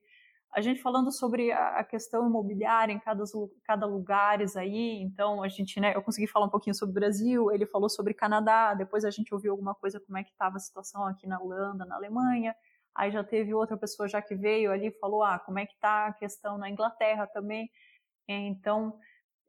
a 0.52 0.62
gente 0.62 0.82
falando 0.82 1.12
sobre 1.12 1.52
a 1.52 1.84
questão 1.84 2.28
imobiliária 2.28 2.92
em 2.92 3.00
cada, 3.00 3.24
cada 3.64 3.86
lugares 3.86 4.56
aí, 4.58 5.00
então 5.02 5.44
a 5.44 5.48
gente, 5.48 5.80
né, 5.80 5.96
eu 5.96 6.02
consegui 6.02 6.26
falar 6.26 6.48
um 6.48 6.50
pouquinho 6.50 6.76
sobre 6.76 6.92
o 6.92 7.00
Brasil, 7.00 7.52
ele 7.52 7.68
falou 7.68 7.88
sobre 7.88 8.16
Canadá, 8.16 8.74
depois 8.74 9.06
a 9.06 9.12
gente 9.12 9.34
ouviu 9.34 9.52
alguma 9.52 9.76
coisa 9.76 10.00
como 10.00 10.18
é 10.18 10.24
que 10.24 10.32
estava 10.32 10.58
a 10.58 10.60
situação 10.60 11.06
aqui 11.06 11.28
na 11.28 11.40
Holanda, 11.40 11.86
na 11.86 11.96
Alemanha, 11.96 12.56
aí 12.96 13.12
já 13.12 13.24
teve 13.24 13.54
outra 13.54 13.78
pessoa 13.78 14.10
já 14.10 14.22
que 14.22 14.36
veio 14.36 14.72
ali 14.72 14.88
e 14.88 15.00
falou, 15.00 15.24
ah, 15.24 15.38
como 15.38 15.60
é 15.60 15.68
que 15.68 15.74
está 15.74 16.08
a 16.08 16.14
questão 16.14 16.58
na 16.58 16.68
Inglaterra 16.68 17.28
também, 17.28 17.70
então 18.28 18.98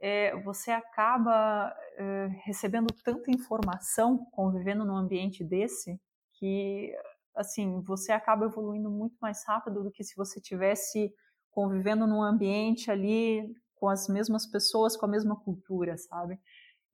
é, 0.00 0.36
você 0.42 0.70
acaba 0.70 1.74
é, 1.96 2.28
recebendo 2.44 2.88
tanta 3.04 3.30
informação 3.30 4.26
convivendo 4.32 4.84
num 4.84 4.96
ambiente 4.96 5.42
desse 5.42 5.98
que 6.34 6.94
assim, 7.34 7.80
você 7.82 8.12
acaba 8.12 8.46
evoluindo 8.46 8.90
muito 8.90 9.16
mais 9.20 9.44
rápido 9.46 9.82
do 9.82 9.90
que 9.90 10.04
se 10.04 10.16
você 10.16 10.40
tivesse 10.40 11.12
convivendo 11.50 12.06
num 12.06 12.22
ambiente 12.22 12.90
ali 12.90 13.52
com 13.74 13.88
as 13.88 14.08
mesmas 14.08 14.46
pessoas, 14.46 14.96
com 14.96 15.06
a 15.06 15.08
mesma 15.08 15.36
cultura, 15.36 15.96
sabe? 15.96 16.38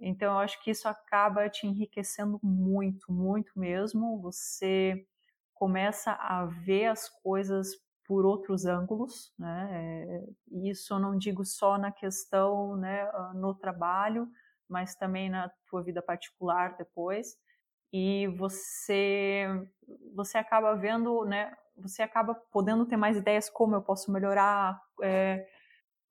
Então, 0.01 0.35
eu 0.35 0.39
acho 0.39 0.63
que 0.63 0.71
isso 0.71 0.89
acaba 0.89 1.49
te 1.49 1.67
enriquecendo 1.67 2.39
muito, 2.43 3.11
muito 3.13 3.59
mesmo. 3.59 4.21
Você 4.21 5.07
começa 5.55 6.13
a 6.13 6.45
ver 6.47 6.87
as 6.87 7.09
coisas 7.09 7.69
por 8.07 8.25
outros 8.25 8.67
ângulos, 8.67 9.33
né? 9.39 9.69
É, 9.73 10.25
isso 10.69 10.95
eu 10.95 10.99
não 11.01 11.17
digo 11.19 11.45
só 11.45 11.77
na 11.79 11.91
questão, 11.91 12.77
né, 12.77 13.03
ah, 13.13 13.33
no 13.35 13.55
trabalho, 13.55 14.29
mas 14.69 14.95
também 14.95 15.29
na 15.31 15.51
tua 15.69 15.83
vida 15.83 16.03
particular 16.03 16.77
depois 16.77 17.37
e 17.93 18.27
você 18.29 19.47
você 20.15 20.39
acaba 20.39 20.75
vendo, 20.75 21.25
né? 21.25 21.57
Você 21.77 22.03
acaba 22.03 22.35
podendo 22.35 22.87
ter 22.87 22.97
mais 22.97 23.17
ideias 23.17 23.51
como 23.51 23.75
eu 23.75 23.83
posso 23.83 24.11
melhorar. 24.13 24.81
É, 25.03 25.47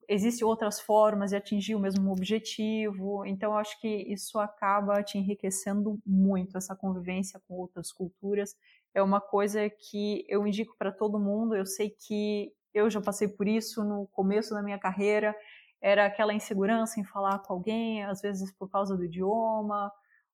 Existem 0.08 0.46
outras 0.46 0.80
formas 0.80 1.30
de 1.30 1.36
atingir 1.36 1.74
o 1.74 1.80
mesmo 1.80 2.12
objetivo. 2.12 3.24
Então, 3.26 3.52
eu 3.52 3.58
acho 3.58 3.80
que 3.80 3.88
isso 3.88 4.38
acaba 4.38 5.02
te 5.02 5.18
enriquecendo 5.18 5.98
muito 6.06 6.56
essa 6.56 6.76
convivência 6.76 7.40
com 7.48 7.54
outras 7.54 7.90
culturas. 7.90 8.56
É 8.94 9.02
uma 9.02 9.20
coisa 9.20 9.68
que 9.68 10.24
eu 10.28 10.46
indico 10.46 10.76
para 10.78 10.92
todo 10.92 11.18
mundo. 11.18 11.56
Eu 11.56 11.66
sei 11.66 11.90
que 11.90 12.52
eu 12.72 12.88
já 12.88 13.00
passei 13.00 13.26
por 13.26 13.48
isso 13.48 13.82
no 13.82 14.06
começo 14.12 14.54
da 14.54 14.62
minha 14.62 14.78
carreira. 14.78 15.34
Era 15.80 16.06
aquela 16.06 16.32
insegurança 16.32 17.00
em 17.00 17.04
falar 17.04 17.40
com 17.40 17.52
alguém, 17.52 18.04
às 18.04 18.20
vezes 18.20 18.52
por 18.52 18.70
causa 18.70 18.96
do 18.96 19.04
idioma, 19.04 19.90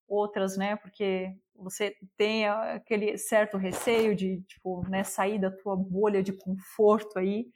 outras, 0.08 0.56
né? 0.56 0.76
Porque 0.76 1.34
você 1.54 1.96
tem 2.16 2.46
aquele 2.46 3.16
certo 3.16 3.56
receio 3.56 4.14
de, 4.14 4.42
tipo, 4.42 4.88
né, 4.88 5.04
sair 5.04 5.38
da 5.38 5.50
tua 5.50 5.76
bolha 5.76 6.22
de 6.22 6.32
conforto 6.32 7.18
aí. 7.18 7.46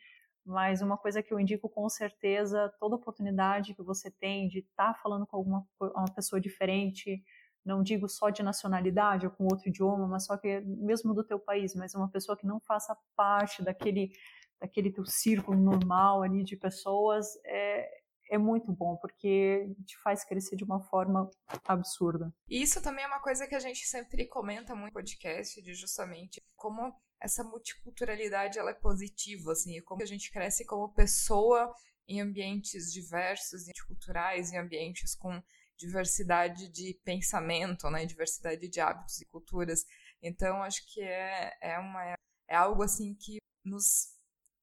Mas 0.44 0.80
uma 0.80 0.96
coisa 0.96 1.22
que 1.22 1.34
eu 1.34 1.40
indico 1.40 1.68
com 1.68 1.88
certeza, 1.88 2.72
toda 2.78 2.94
oportunidade 2.94 3.74
que 3.74 3.82
você 3.82 4.10
tem 4.10 4.48
de 4.48 4.60
estar 4.60 4.94
tá 4.94 5.00
falando 5.02 5.26
com 5.26 5.36
alguma 5.36 5.66
uma 5.80 6.14
pessoa 6.14 6.40
diferente, 6.40 7.20
não 7.64 7.82
digo 7.82 8.08
só 8.08 8.30
de 8.30 8.44
nacionalidade 8.44 9.26
ou 9.26 9.32
com 9.32 9.44
outro 9.44 9.68
idioma, 9.68 10.06
mas 10.06 10.24
só 10.24 10.36
que 10.36 10.60
mesmo 10.60 11.12
do 11.12 11.24
teu 11.24 11.40
país, 11.40 11.74
mas 11.74 11.96
uma 11.96 12.08
pessoa 12.08 12.36
que 12.36 12.46
não 12.46 12.60
faça 12.60 12.96
parte 13.16 13.62
daquele 13.62 14.12
daquele 14.60 14.90
teu 14.90 15.04
círculo 15.04 15.58
normal 15.58 16.22
ali 16.22 16.42
de 16.42 16.56
pessoas, 16.56 17.26
é, 17.44 17.90
é 18.30 18.38
muito 18.38 18.72
bom, 18.72 18.96
porque 18.96 19.74
te 19.84 19.96
faz 20.02 20.24
crescer 20.24 20.56
de 20.56 20.64
uma 20.64 20.80
forma 20.80 21.30
absurda. 21.64 22.32
E 22.48 22.62
isso 22.62 22.82
também 22.82 23.04
é 23.04 23.08
uma 23.08 23.20
coisa 23.20 23.46
que 23.46 23.54
a 23.54 23.60
gente 23.60 23.86
sempre 23.86 24.26
comenta 24.26 24.74
muito 24.74 24.88
no 24.88 24.92
podcast, 24.92 25.60
de 25.62 25.74
justamente 25.74 26.42
como 26.54 26.92
essa 27.20 27.42
multiculturalidade 27.42 28.58
ela 28.58 28.70
é 28.70 28.74
positiva, 28.74 29.52
assim, 29.52 29.76
e 29.76 29.82
como 29.82 30.02
a 30.02 30.06
gente 30.06 30.30
cresce 30.30 30.64
como 30.64 30.92
pessoa 30.92 31.72
em 32.08 32.20
ambientes 32.20 32.92
diversos, 32.92 33.64
culturais, 33.86 34.52
em 34.52 34.58
ambientes 34.58 35.14
com 35.14 35.42
diversidade 35.76 36.68
de 36.70 36.98
pensamento, 37.04 37.90
né, 37.90 38.06
diversidade 38.06 38.68
de 38.68 38.80
hábitos 38.80 39.20
e 39.20 39.26
culturas. 39.26 39.84
Então, 40.22 40.62
acho 40.62 40.86
que 40.92 41.02
é, 41.02 41.52
é, 41.60 41.78
uma, 41.78 42.16
é 42.48 42.56
algo 42.56 42.82
assim 42.82 43.14
que 43.14 43.38
nos 43.64 44.15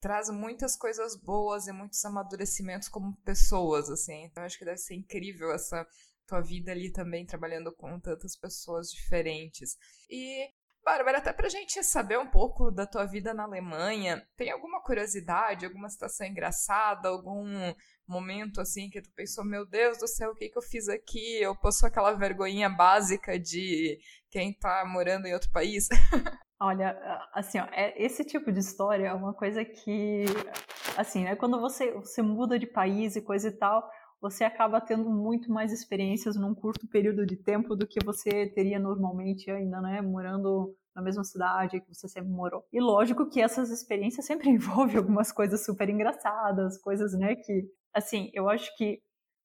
traz 0.03 0.29
muitas 0.29 0.75
coisas 0.75 1.15
boas 1.15 1.65
e 1.65 1.71
muitos 1.71 2.03
amadurecimentos 2.03 2.89
como 2.89 3.15
pessoas, 3.23 3.89
assim. 3.89 4.25
Então 4.25 4.43
acho 4.43 4.59
que 4.59 4.65
deve 4.65 4.77
ser 4.77 4.95
incrível 4.95 5.49
essa 5.53 5.87
tua 6.27 6.41
vida 6.41 6.73
ali 6.73 6.91
também 6.91 7.25
trabalhando 7.25 7.71
com 7.71 7.97
tantas 8.01 8.35
pessoas 8.35 8.91
diferentes. 8.91 9.77
E 10.09 10.49
Bárbara, 10.83 11.19
até 11.19 11.31
pra 11.31 11.47
gente 11.47 11.81
saber 11.85 12.19
um 12.19 12.27
pouco 12.27 12.69
da 12.69 12.85
tua 12.85 13.05
vida 13.05 13.33
na 13.33 13.43
Alemanha, 13.43 14.21
tem 14.35 14.51
alguma 14.51 14.83
curiosidade, 14.83 15.65
alguma 15.65 15.87
situação 15.87 16.27
engraçada, 16.27 17.07
algum 17.07 17.73
momento 18.05 18.59
assim 18.59 18.89
que 18.89 19.01
tu 19.01 19.09
pensou, 19.15 19.45
meu 19.45 19.65
Deus 19.65 19.99
do 19.99 20.07
céu, 20.09 20.31
o 20.31 20.35
que 20.35 20.49
que 20.49 20.57
eu 20.57 20.61
fiz 20.61 20.89
aqui? 20.89 21.41
Eu 21.41 21.55
posso 21.55 21.85
aquela 21.85 22.11
vergonhinha 22.11 22.69
básica 22.69 23.39
de 23.39 23.97
quem 24.29 24.53
tá 24.53 24.83
morando 24.85 25.27
em 25.27 25.33
outro 25.33 25.49
país? 25.49 25.87
Olha, 26.65 26.97
assim, 27.33 27.59
ó, 27.59 27.65
é, 27.73 27.93
esse 28.01 28.23
tipo 28.23 28.49
de 28.49 28.61
história 28.61 29.07
é 29.07 29.13
uma 29.13 29.33
coisa 29.33 29.65
que, 29.65 30.23
assim, 30.95 31.25
né, 31.25 31.35
quando 31.35 31.59
você, 31.59 31.91
você 31.91 32.21
muda 32.21 32.57
de 32.57 32.65
país 32.65 33.17
e 33.17 33.21
coisa 33.21 33.49
e 33.49 33.51
tal, 33.51 33.85
você 34.21 34.45
acaba 34.45 34.79
tendo 34.79 35.09
muito 35.09 35.51
mais 35.51 35.73
experiências 35.73 36.37
num 36.37 36.55
curto 36.55 36.87
período 36.87 37.25
de 37.25 37.35
tempo 37.35 37.75
do 37.75 37.85
que 37.85 37.99
você 38.05 38.47
teria 38.47 38.79
normalmente 38.79 39.51
ainda, 39.51 39.81
né, 39.81 40.01
morando 40.01 40.73
na 40.95 41.01
mesma 41.01 41.25
cidade 41.25 41.81
que 41.81 41.93
você 41.93 42.07
sempre 42.07 42.29
morou. 42.31 42.63
E 42.71 42.79
lógico 42.79 43.29
que 43.29 43.41
essas 43.41 43.69
experiências 43.69 44.25
sempre 44.25 44.47
envolvem 44.49 44.95
algumas 44.95 45.33
coisas 45.33 45.65
super 45.65 45.89
engraçadas, 45.89 46.81
coisas, 46.81 47.11
né, 47.11 47.35
que, 47.35 47.65
assim, 47.93 48.31
eu 48.33 48.47
acho 48.47 48.73
que 48.77 49.01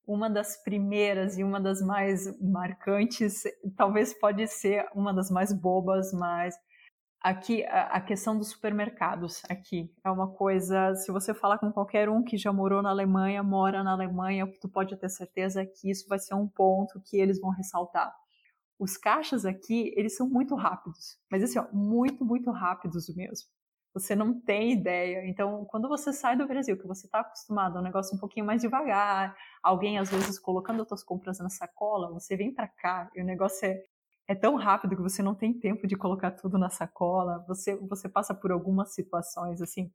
uma 0.07 0.31
das 0.31 0.63
primeiras 0.63 1.37
e 1.37 1.43
uma 1.43 1.61
das 1.61 1.83
mais 1.83 2.41
marcantes, 2.41 3.43
talvez 3.77 4.17
pode 4.21 4.47
ser 4.47 4.87
uma 4.95 5.13
das 5.13 5.33
mais 5.33 5.53
bobas, 5.53 6.13
mas 6.13 6.55
Aqui, 7.21 7.65
a, 7.65 8.01
questão 8.01 8.39
dos 8.39 8.51
supermercados 8.51 9.43
aqui 9.49 9.93
é 10.05 10.11
uma 10.11 10.29
coisa, 10.29 10.95
se 10.95 11.11
você 11.11 11.35
falar 11.35 11.59
com 11.59 11.73
qualquer 11.73 12.09
um 12.09 12.23
que 12.23 12.37
já 12.37 12.53
morou 12.53 12.81
na 12.81 12.91
Alemanha, 12.91 13.43
mora 13.43 13.83
na 13.83 13.91
Alemanha, 13.93 14.47
tu 14.61 14.69
pode 14.69 14.97
ter 14.97 15.09
certeza 15.09 15.67
que 15.67 15.91
isso 15.91 16.09
vai 16.09 16.21
ser 16.21 16.35
um 16.35 16.47
ponto 16.47 17.01
que 17.01 17.17
eles 17.17 17.41
vão 17.41 17.51
ressaltar. 17.51 18.15
Os 18.79 18.97
caixas 18.97 19.45
aqui, 19.45 19.93
eles 19.97 20.17
são 20.17 20.29
muito 20.29 20.55
rápidos, 20.55 21.19
mas 21.29 21.43
assim, 21.43 21.59
ó, 21.59 21.67
muito, 21.73 22.25
muito 22.25 22.53
rápidos 22.53 23.13
mesmo. 23.13 23.49
Você 23.93 24.15
não 24.15 24.41
tem 24.41 24.73
ideia. 24.73 25.27
Então, 25.27 25.65
quando 25.65 25.89
você 25.89 26.13
sai 26.13 26.37
do 26.37 26.47
Brasil, 26.47 26.79
que 26.79 26.87
você 26.87 27.07
está 27.07 27.21
acostumado 27.21 27.77
a 27.77 27.81
um 27.81 27.85
negócio 27.85 28.17
um 28.17 28.21
pouquinho 28.21 28.47
mais 28.47 28.63
devagar, 28.63 29.37
alguém 29.61 29.99
às 29.99 30.09
vezes 30.11 30.39
colocando 30.39 30.83
as 30.83 30.89
suas 30.89 31.03
compras 31.03 31.41
na 31.41 31.49
sacola, 31.51 32.13
você 32.13 32.37
vem 32.37 32.55
para 32.55 32.69
cá 32.69 33.11
e 33.13 33.21
o 33.21 33.25
negócio 33.25 33.67
é 33.67 33.83
é 34.29 34.35
tão 34.35 34.57
rápido 34.57 34.95
que 34.95 35.03
você 35.03 35.23
não 35.23 35.35
tem 35.35 35.53
tempo 35.55 35.87
de 35.87 35.97
colocar 35.97 36.31
tudo 36.33 36.59
na 36.59 36.71
sacola. 36.71 37.45
Você, 37.49 37.75
você 37.77 38.09
passa 38.09 38.35
por 38.35 38.53
algumas 38.53 38.95
situações 38.95 39.63
assim. 39.63 39.91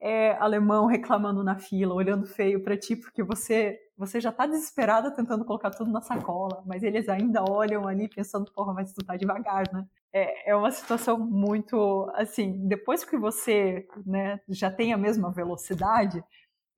É 0.00 0.32
alemão 0.38 0.86
reclamando 0.86 1.44
na 1.44 1.58
fila, 1.58 1.94
olhando 1.94 2.26
feio 2.26 2.62
para 2.62 2.76
ti 2.76 2.96
porque 2.96 3.22
você 3.22 3.78
você 3.96 4.20
já 4.20 4.32
tá 4.32 4.46
desesperada 4.46 5.10
tentando 5.12 5.44
colocar 5.44 5.70
tudo 5.70 5.90
na 5.92 6.00
sacola, 6.00 6.62
mas 6.66 6.82
eles 6.82 7.08
ainda 7.08 7.44
olham 7.48 7.86
ali 7.86 8.08
pensando, 8.08 8.50
porra, 8.52 8.72
mas 8.72 8.92
tu 8.92 9.04
tá 9.04 9.16
devagar, 9.16 9.64
né? 9.72 9.86
É, 10.12 10.50
é 10.50 10.56
uma 10.56 10.72
situação 10.72 11.18
muito, 11.18 12.10
assim, 12.14 12.66
depois 12.66 13.04
que 13.04 13.16
você, 13.16 13.86
né, 14.04 14.40
já 14.48 14.70
tem 14.70 14.92
a 14.92 14.98
mesma 14.98 15.30
velocidade, 15.30 16.22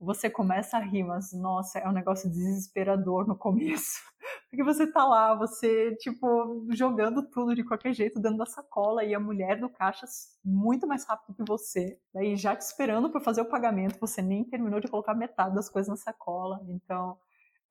você 0.05 0.29
começa 0.31 0.77
a 0.77 0.81
rir, 0.81 1.03
mas 1.03 1.33
nossa, 1.33 1.79
é 1.79 1.89
um 1.89 1.93
negócio 1.93 2.31
desesperador 2.31 3.27
no 3.27 3.37
começo. 3.37 3.99
Porque 4.49 4.63
você 4.63 4.87
tá 4.87 5.05
lá, 5.05 5.35
você, 5.35 5.95
tipo, 5.97 6.67
jogando 6.71 7.29
tudo 7.31 7.55
de 7.55 7.65
qualquer 7.65 7.93
jeito 7.93 8.21
dentro 8.21 8.39
da 8.39 8.47
sacola 8.47 9.05
e 9.05 9.15
a 9.15 9.21
mulher 9.21 9.59
do 9.59 9.69
caixa 9.69 10.07
muito 10.45 10.87
mais 10.87 11.05
rápido 11.05 11.35
que 11.35 11.45
você. 11.47 11.99
Daí 12.13 12.37
já 12.37 12.55
te 12.55 12.63
esperando 12.63 13.11
para 13.11 13.21
fazer 13.21 13.41
o 13.43 13.49
pagamento, 13.49 13.99
você 14.01 14.23
nem 14.23 14.45
terminou 14.45 14.81
de 14.81 14.89
colocar 14.89 15.15
metade 15.15 15.55
das 15.55 15.69
coisas 15.69 15.89
na 15.89 15.97
sacola. 15.97 16.61
Então, 16.69 17.19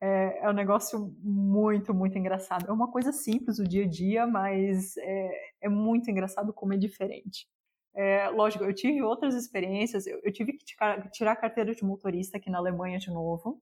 é, 0.01 0.39
é 0.45 0.49
um 0.49 0.53
negócio 0.53 1.15
muito, 1.23 1.93
muito 1.93 2.17
engraçado. 2.17 2.69
É 2.69 2.73
uma 2.73 2.91
coisa 2.91 3.11
simples 3.13 3.57
do 3.57 3.63
dia 3.63 3.85
a 3.85 3.87
dia, 3.87 4.27
mas 4.27 4.97
é, 4.97 5.31
é 5.61 5.69
muito 5.69 6.11
engraçado 6.11 6.51
como 6.51 6.73
é 6.73 6.77
diferente. 6.77 7.47
É, 7.95 8.27
lógico, 8.29 8.63
eu 8.63 8.73
tive 8.73 9.03
outras 9.03 9.35
experiências, 9.35 10.07
eu, 10.07 10.19
eu 10.23 10.33
tive 10.33 10.53
que 10.53 10.65
tirar, 10.65 11.31
a 11.31 11.35
carteira 11.35 11.75
de 11.75 11.83
motorista 11.83 12.37
aqui 12.37 12.49
na 12.49 12.57
Alemanha 12.57 12.97
de 12.97 13.11
novo. 13.11 13.61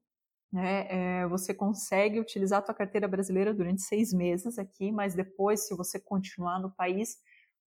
Né? 0.51 1.21
É, 1.21 1.27
você 1.27 1.53
consegue 1.53 2.19
utilizar 2.19 2.59
a 2.59 2.61
tua 2.61 2.75
carteira 2.75 3.07
brasileira 3.07 3.53
durante 3.53 3.81
seis 3.81 4.13
meses 4.13 4.57
aqui, 4.57 4.91
mas 4.91 5.15
depois, 5.15 5.67
se 5.67 5.75
você 5.75 5.99
continuar 5.99 6.59
no 6.59 6.71
país, 6.71 7.17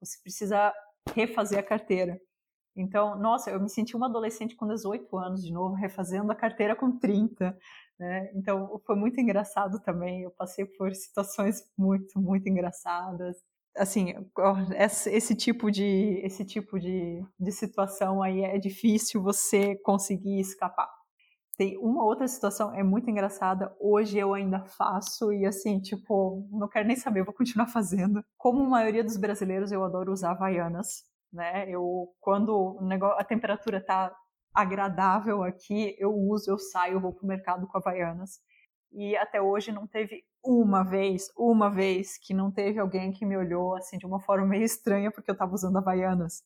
você 0.01 0.19
precisa 0.23 0.73
refazer 1.15 1.59
a 1.59 1.62
carteira. 1.62 2.21
Então, 2.77 3.17
nossa, 3.19 3.51
eu 3.51 3.61
me 3.61 3.69
senti 3.69 3.97
uma 3.97 4.07
adolescente 4.07 4.57
com 4.57 4.67
18 4.67 5.17
anos 5.17 5.45
de 5.45 5.53
novo, 5.53 5.75
refazendo 5.75 6.33
a 6.33 6.35
carteira 6.35 6.75
com 6.75 6.99
30. 6.99 7.57
Né? 7.99 8.31
Então, 8.35 8.81
foi 8.85 8.97
muito 8.97 9.21
engraçado 9.21 9.81
também. 9.81 10.23
Eu 10.23 10.31
passei 10.33 10.65
por 10.65 10.93
situações 10.95 11.62
muito, 11.79 12.19
muito 12.21 12.49
engraçadas 12.49 13.37
assim, 13.77 14.14
esse 15.07 15.35
tipo 15.35 15.70
de 15.70 16.20
esse 16.25 16.45
tipo 16.45 16.79
de, 16.79 17.22
de 17.39 17.53
situação 17.53 18.22
aí 18.22 18.43
é 18.43 18.59
difícil 18.59 19.22
você 19.22 19.77
conseguir 19.77 20.41
escapar. 20.41 20.89
Tem 21.57 21.79
uma 21.79 22.05
outra 22.05 22.27
situação, 22.27 22.75
é 22.75 22.83
muito 22.83 23.09
engraçada, 23.09 23.72
hoje 23.79 24.18
eu 24.18 24.35
ainda 24.35 24.64
faço 24.64 25.33
e 25.33 25.47
assim, 25.47 25.81
tipo, 25.81 26.49
não 26.51 26.68
quero 26.68 26.87
nem 26.89 26.97
saber, 26.97 27.25
vou 27.25 27.35
continuar 27.35 27.68
fazendo. 27.68 28.25
Como 28.37 28.64
a 28.64 28.68
maioria 28.68 29.05
dos 29.05 29.16
brasileiros, 29.16 29.70
eu 29.70 29.85
adoro 29.85 30.12
usar 30.12 30.33
havaianas, 30.33 31.05
né? 31.33 31.68
Eu, 31.70 32.09
quando 32.20 32.79
negócio, 32.83 33.20
a 33.20 33.25
temperatura 33.25 33.81
tá 33.85 34.12
agradável 34.53 35.43
aqui, 35.45 35.97
eu 35.99 36.12
uso, 36.12 36.51
eu 36.51 36.59
saio, 36.59 37.01
vou 37.01 37.12
pro 37.12 37.27
mercado 37.27 37.66
com 37.68 37.79
havaianas. 37.79 38.41
E 38.93 39.16
até 39.16 39.41
hoje 39.41 39.70
não 39.72 39.87
teve 39.87 40.25
uma 40.45 40.83
vez, 40.85 41.31
uma 41.37 41.71
vez 41.71 42.19
que 42.19 42.35
não 42.35 42.51
teve 42.51 42.79
alguém 42.79 43.13
que 43.13 43.25
me 43.25 43.37
olhou 43.37 43.75
assim 43.77 43.99
de 43.99 44.07
uma 44.07 44.21
forma 44.21 44.47
meio 44.47 44.65
estranha 44.65 45.11
porque 45.11 45.31
eu 45.31 45.35
estava 45.35 45.55
usando 45.55 45.79
havaianas. 45.79 46.45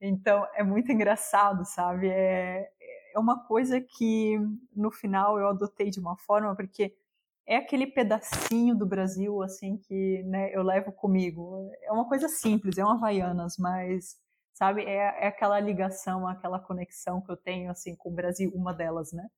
Então 0.00 0.46
é 0.54 0.62
muito 0.62 0.90
engraçado, 0.92 1.64
sabe? 1.64 2.08
É, 2.08 2.70
é 3.14 3.18
uma 3.18 3.44
coisa 3.46 3.80
que 3.80 4.38
no 4.74 4.90
final 4.90 5.38
eu 5.38 5.48
adotei 5.48 5.90
de 5.90 6.00
uma 6.00 6.16
forma 6.16 6.54
porque 6.56 6.94
é 7.46 7.56
aquele 7.56 7.86
pedacinho 7.86 8.74
do 8.76 8.86
Brasil 8.86 9.42
assim 9.42 9.76
que 9.78 10.22
né, 10.24 10.50
eu 10.54 10.62
levo 10.62 10.92
comigo. 10.92 11.70
É 11.82 11.92
uma 11.92 12.08
coisa 12.08 12.28
simples, 12.28 12.78
é 12.78 12.84
um 12.84 12.90
havaianas, 12.90 13.56
mas 13.58 14.16
sabe 14.54 14.82
é, 14.84 15.24
é 15.24 15.28
aquela 15.28 15.60
ligação, 15.60 16.26
aquela 16.26 16.58
conexão 16.58 17.20
que 17.20 17.30
eu 17.30 17.36
tenho 17.36 17.70
assim 17.70 17.94
com 17.96 18.10
o 18.10 18.14
Brasil, 18.14 18.50
uma 18.54 18.72
delas, 18.74 19.12
né? 19.12 19.28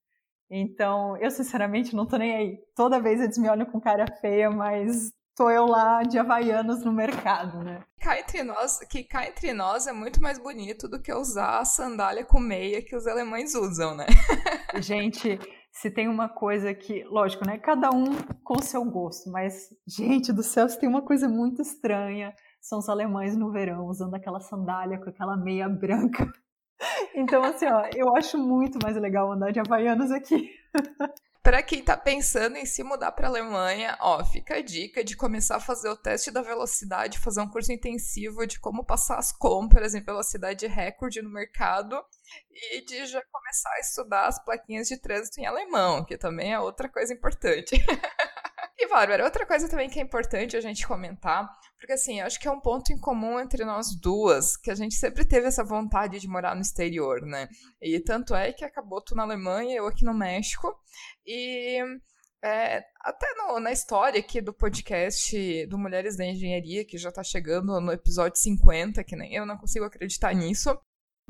Então, 0.49 1.15
eu 1.17 1.29
sinceramente 1.29 1.95
não 1.95 2.05
tô 2.05 2.17
nem 2.17 2.35
aí. 2.35 2.59
Toda 2.75 2.99
vez 2.99 3.21
eles 3.21 3.37
me 3.37 3.49
olham 3.49 3.65
com 3.65 3.79
cara 3.79 4.05
feia, 4.19 4.49
mas 4.49 5.11
tô 5.35 5.49
eu 5.49 5.65
lá 5.65 6.03
de 6.03 6.17
Havaianos 6.17 6.83
no 6.83 6.91
mercado, 6.91 7.63
né? 7.63 7.83
Cá 8.01 8.19
entre 8.19 8.43
nós, 8.43 8.79
que 8.89 9.03
cá 9.03 9.25
entre 9.27 9.53
nós 9.53 9.87
é 9.87 9.93
muito 9.93 10.21
mais 10.21 10.37
bonito 10.37 10.87
do 10.87 11.01
que 11.01 11.13
usar 11.13 11.59
a 11.59 11.65
sandália 11.65 12.25
com 12.25 12.39
meia 12.39 12.81
que 12.81 12.95
os 12.95 13.07
alemães 13.07 13.55
usam, 13.55 13.95
né? 13.95 14.05
Gente, 14.81 15.39
se 15.71 15.89
tem 15.89 16.07
uma 16.07 16.27
coisa 16.27 16.73
que, 16.73 17.03
lógico, 17.05 17.45
né? 17.45 17.57
Cada 17.57 17.89
um 17.89 18.05
com 18.43 18.61
seu 18.61 18.83
gosto, 18.83 19.31
mas, 19.31 19.69
gente 19.87 20.33
do 20.33 20.43
céu, 20.43 20.67
se 20.67 20.79
tem 20.79 20.89
uma 20.89 21.01
coisa 21.01 21.29
muito 21.29 21.61
estranha, 21.61 22.33
são 22.59 22.79
os 22.79 22.89
alemães 22.89 23.37
no 23.37 23.51
verão 23.51 23.85
usando 23.85 24.15
aquela 24.15 24.41
sandália 24.41 24.99
com 24.99 25.09
aquela 25.09 25.37
meia 25.37 25.69
branca. 25.69 26.29
Então, 27.13 27.43
assim, 27.43 27.65
ó, 27.65 27.83
eu 27.95 28.15
acho 28.15 28.37
muito 28.37 28.79
mais 28.81 28.95
legal 28.95 29.31
andar 29.31 29.51
de 29.51 29.59
Havaianas 29.59 30.11
aqui. 30.11 30.49
Para 31.41 31.63
quem 31.63 31.81
tá 31.81 31.95
pensando 31.95 32.57
em 32.57 32.65
se 32.65 32.83
mudar 32.83 33.13
para 33.13 33.27
Alemanha, 33.27 33.97
ó, 34.01 34.23
fica 34.23 34.55
a 34.55 34.61
dica 34.61 35.03
de 35.03 35.15
começar 35.15 35.55
a 35.55 35.59
fazer 35.61 35.89
o 35.89 35.95
teste 35.95 36.31
da 36.31 36.41
velocidade, 36.41 37.17
fazer 37.17 37.41
um 37.41 37.49
curso 37.49 37.71
intensivo 37.71 38.45
de 38.45 38.59
como 38.59 38.83
passar 38.83 39.17
as 39.17 39.31
compras 39.31 39.95
em 39.95 40.03
velocidade 40.03 40.67
recorde 40.67 41.21
no 41.21 41.29
mercado 41.31 41.99
e 42.73 42.83
de 42.85 43.05
já 43.05 43.21
começar 43.31 43.71
a 43.71 43.79
estudar 43.79 44.27
as 44.27 44.43
plaquinhas 44.43 44.89
de 44.89 44.97
trânsito 44.97 45.39
em 45.39 45.45
alemão, 45.45 46.03
que 46.03 46.17
também 46.17 46.53
é 46.53 46.59
outra 46.59 46.89
coisa 46.89 47.13
importante. 47.13 47.75
E, 48.81 48.87
Bárbara, 48.87 49.25
outra 49.25 49.45
coisa 49.45 49.67
também 49.67 49.89
que 49.89 49.99
é 49.99 50.01
importante 50.01 50.55
a 50.55 50.61
gente 50.61 50.87
comentar, 50.87 51.51
porque 51.77 51.91
assim, 51.91 52.21
acho 52.21 52.39
que 52.39 52.47
é 52.47 52.51
um 52.51 52.61
ponto 52.61 52.93
em 52.93 52.97
comum 52.97 53.37
entre 53.37 53.65
nós 53.65 53.93
duas, 53.93 54.55
que 54.55 54.71
a 54.71 54.75
gente 54.75 54.95
sempre 54.95 55.25
teve 55.25 55.47
essa 55.47 55.65
vontade 55.65 56.17
de 56.17 56.29
morar 56.29 56.55
no 56.55 56.61
exterior, 56.61 57.21
né? 57.21 57.49
E 57.81 57.99
tanto 57.99 58.33
é 58.33 58.53
que 58.53 58.63
acabou 58.63 59.01
tu 59.01 59.13
na 59.15 59.23
Alemanha, 59.23 59.75
eu 59.75 59.85
aqui 59.85 60.05
no 60.05 60.13
México, 60.13 60.73
e 61.27 61.83
é, 62.41 62.81
até 63.01 63.27
no, 63.35 63.59
na 63.59 63.73
história 63.73 64.17
aqui 64.17 64.39
do 64.39 64.53
podcast 64.53 65.65
do 65.65 65.77
Mulheres 65.77 66.15
da 66.15 66.25
Engenharia, 66.25 66.85
que 66.85 66.97
já 66.97 67.11
tá 67.11 67.21
chegando 67.21 67.81
no 67.81 67.91
episódio 67.91 68.39
50, 68.39 69.03
que 69.03 69.17
nem 69.17 69.35
eu 69.35 69.45
não 69.45 69.57
consigo 69.57 69.83
acreditar 69.83 70.33
nisso, 70.33 70.79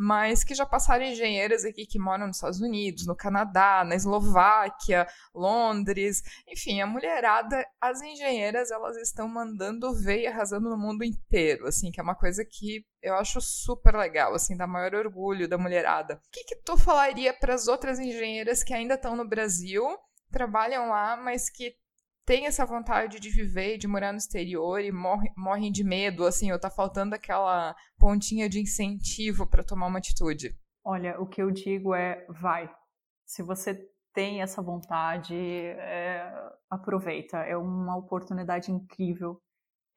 mas 0.01 0.45
que 0.45 0.55
já 0.55 0.65
passaram 0.65 1.03
engenheiras 1.03 1.65
aqui 1.65 1.85
que 1.85 1.99
moram 1.99 2.27
nos 2.27 2.37
Estados 2.37 2.61
Unidos, 2.61 3.05
no 3.05 3.13
Canadá, 3.13 3.83
na 3.85 3.95
Eslováquia, 3.95 5.05
Londres, 5.35 6.23
enfim, 6.47 6.79
a 6.79 6.87
mulherada, 6.87 7.67
as 7.81 8.01
engenheiras, 8.01 8.71
elas 8.71 8.95
estão 8.95 9.27
mandando 9.27 9.93
ver 9.93 10.21
e 10.21 10.27
arrasando 10.27 10.69
no 10.69 10.77
mundo 10.77 11.03
inteiro, 11.03 11.67
assim, 11.67 11.91
que 11.91 11.99
é 11.99 12.03
uma 12.03 12.15
coisa 12.15 12.45
que 12.45 12.85
eu 13.01 13.13
acho 13.15 13.41
super 13.41 13.93
legal, 13.93 14.33
assim, 14.33 14.55
dá 14.55 14.65
maior 14.65 14.95
orgulho 14.95 15.49
da 15.49 15.57
mulherada. 15.57 16.15
O 16.15 16.31
que 16.31 16.45
que 16.45 16.55
tu 16.63 16.77
falaria 16.77 17.33
para 17.33 17.53
as 17.53 17.67
outras 17.67 17.99
engenheiras 17.99 18.63
que 18.63 18.73
ainda 18.73 18.93
estão 18.93 19.17
no 19.17 19.27
Brasil, 19.27 19.83
trabalham 20.31 20.87
lá, 20.87 21.17
mas 21.17 21.49
que 21.49 21.75
têm 22.29 22.45
essa 22.45 22.63
vontade 22.63 23.19
de 23.19 23.27
viver, 23.27 23.79
de 23.79 23.87
morar 23.87 24.11
no 24.11 24.19
exterior 24.19 24.79
e 24.79 24.91
morre, 24.91 25.31
morrem 25.35 25.71
de 25.71 25.83
medo, 25.83 26.27
assim, 26.27 26.51
ou 26.51 26.59
tá 26.59 26.69
faltando 26.69 27.15
aquela 27.15 27.75
pontinha 27.97 28.47
de 28.47 28.61
incentivo 28.61 29.47
para 29.47 29.63
tomar 29.63 29.87
uma 29.87 29.97
atitude? 29.97 30.55
Olha, 30.85 31.19
o 31.19 31.25
que 31.25 31.41
eu 31.41 31.49
digo 31.49 31.95
é 31.95 32.23
vai. 32.29 32.71
Se 33.25 33.41
você 33.41 33.73
tem 34.13 34.43
essa 34.43 34.61
vontade, 34.61 35.33
é, 35.35 36.31
aproveita. 36.69 37.37
É 37.37 37.57
uma 37.57 37.97
oportunidade 37.97 38.71
incrível. 38.71 39.41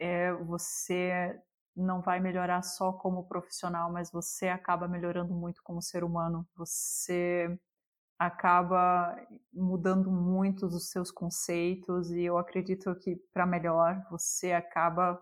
É, 0.01 0.33
você 0.33 1.39
não 1.77 2.01
vai 2.01 2.19
melhorar 2.19 2.63
só 2.63 2.95
como 2.95 3.29
profissional, 3.29 3.93
mas 3.93 4.11
você 4.11 4.49
acaba 4.49 4.89
melhorando 4.89 5.35
muito 5.35 5.63
como 5.63 5.83
ser 5.83 6.03
humano. 6.03 6.49
Você 6.57 7.59
acaba 8.27 9.17
mudando 9.53 10.11
muito 10.11 10.67
os 10.67 10.91
seus 10.91 11.11
conceitos 11.11 12.11
e 12.11 12.23
eu 12.23 12.39
acredito 12.39 12.95
que 12.97 13.17
para 13.33 13.45
melhor 13.47 14.05
você 14.11 14.53
acaba 14.53 15.21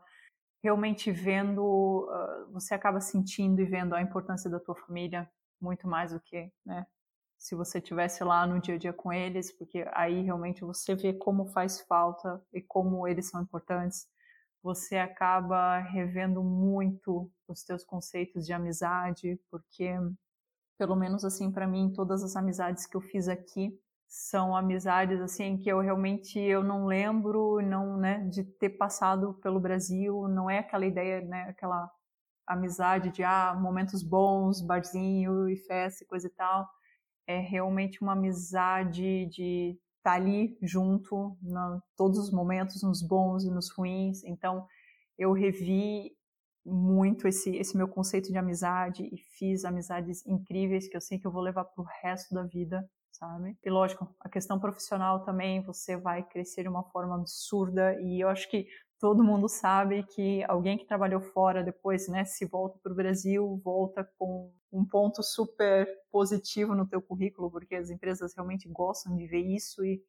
realmente 0.63 1.11
vendo, 1.11 2.09
você 2.53 2.75
acaba 2.75 3.01
sentindo 3.01 3.61
e 3.61 3.65
vendo 3.65 3.95
a 3.95 4.03
importância 4.03 4.51
da 4.51 4.61
tua 4.61 4.75
família 4.75 5.31
muito 5.61 5.89
mais 5.89 6.13
do 6.13 6.21
que, 6.21 6.53
né, 6.65 6.87
se 7.39 7.55
você 7.55 7.81
tivesse 7.81 8.23
lá 8.23 8.47
no 8.47 8.61
dia 8.61 8.75
a 8.75 8.79
dia 8.79 8.93
com 8.93 9.11
eles, 9.13 9.51
porque 9.57 9.87
aí 9.93 10.23
realmente 10.23 10.61
você 10.61 10.95
vê 10.95 11.15
como 11.15 11.47
faz 11.47 11.81
falta 11.81 12.43
e 12.53 12.61
como 12.61 13.09
eles 13.09 13.31
são 13.31 13.43
importantes. 13.43 14.07
Você 14.63 14.99
acaba 14.99 15.79
revendo 15.79 16.43
muito 16.43 17.31
os 17.49 17.65
teus 17.65 17.83
conceitos 17.83 18.45
de 18.45 18.53
amizade, 18.53 19.41
porque 19.51 19.91
pelo 20.81 20.97
menos 20.97 21.27
assim 21.27 21.53
para 21.53 21.67
mim 21.67 21.93
todas 21.95 22.25
as 22.25 22.35
amizades 22.35 22.87
que 22.87 22.97
eu 22.97 23.03
fiz 23.03 23.29
aqui 23.29 23.79
são 24.09 24.57
amizades 24.57 25.21
assim 25.21 25.59
que 25.59 25.69
eu 25.69 25.79
realmente 25.79 26.39
eu 26.39 26.65
não 26.65 26.87
lembro 26.87 27.61
não 27.61 27.99
né 27.99 28.21
de 28.31 28.43
ter 28.43 28.71
passado 28.71 29.35
pelo 29.43 29.61
Brasil. 29.61 30.27
Não 30.27 30.49
é 30.49 30.61
aquela 30.61 30.87
ideia 30.87 31.21
né 31.21 31.43
aquela 31.51 31.87
amizade 32.47 33.11
de 33.11 33.23
ah 33.23 33.55
momentos 33.61 34.03
bons 34.03 34.63
barzinho 34.63 35.51
e 35.51 35.57
festa 35.57 36.03
e 36.03 36.07
coisa 36.07 36.29
e 36.29 36.31
tal. 36.31 36.67
É 37.27 37.39
realmente 37.39 38.01
uma 38.01 38.15
amizade 38.15 39.27
de 39.27 39.79
estar 39.99 40.13
tá 40.13 40.15
ali 40.15 40.57
junto 40.63 41.37
em 41.45 41.55
todos 41.95 42.19
os 42.19 42.33
momentos 42.33 42.83
nos 42.83 43.03
bons 43.07 43.45
e 43.45 43.51
nos 43.51 43.71
ruins. 43.71 44.25
Então 44.25 44.67
eu 45.19 45.33
revi 45.33 46.17
muito 46.65 47.27
esse, 47.29 47.57
esse 47.57 47.77
meu 47.77 47.89
conceito 47.89 48.31
de 48.31 48.39
amizade 48.39 49.09
e 49.13 49.17
fiz 49.19 49.65
amizades 49.65 50.25
incríveis 50.27 50.89
que 50.89 50.97
eu 50.97 51.01
sei 51.01 51.19
que 51.19 51.27
eu 51.27 51.33
vou 51.33 51.43
levar 51.43 51.65
para 51.65 51.83
o 51.83 51.87
resto 52.03 52.35
da 52.35 52.43
vida. 52.45 52.89
sabe? 53.13 53.57
E 53.65 53.71
lógico, 53.71 54.15
a 54.21 54.29
questão 54.29 54.59
profissional 54.61 55.25
também, 55.25 55.63
você 55.63 55.97
vai 55.97 56.23
crescer 56.23 56.63
de 56.63 56.69
uma 56.69 56.85
forma 56.85 57.15
absurda 57.17 58.01
e 58.01 58.21
eu 58.21 58.29
acho 58.29 58.49
que 58.51 58.67
todo 58.99 59.25
mundo 59.25 59.49
sabe 59.49 60.05
que 60.15 60.45
alguém 60.45 60.77
que 60.77 60.87
trabalhou 60.87 61.21
fora 61.21 61.63
depois, 61.65 62.07
né, 62.09 62.25
se 62.25 62.47
volta 62.47 62.79
para 62.83 62.93
o 62.93 62.95
Brasil, 62.95 63.61
volta 63.65 64.05
com 64.19 64.53
um 64.71 64.85
ponto 64.85 65.23
super 65.23 65.89
positivo 66.13 66.75
no 66.75 66.87
teu 66.87 67.01
currículo, 67.03 67.51
porque 67.51 67.75
as 67.75 67.91
empresas 67.91 68.35
realmente 68.35 68.69
gostam 68.69 69.17
de 69.17 69.27
ver 69.27 69.41
isso 69.41 69.85
e 69.85 70.03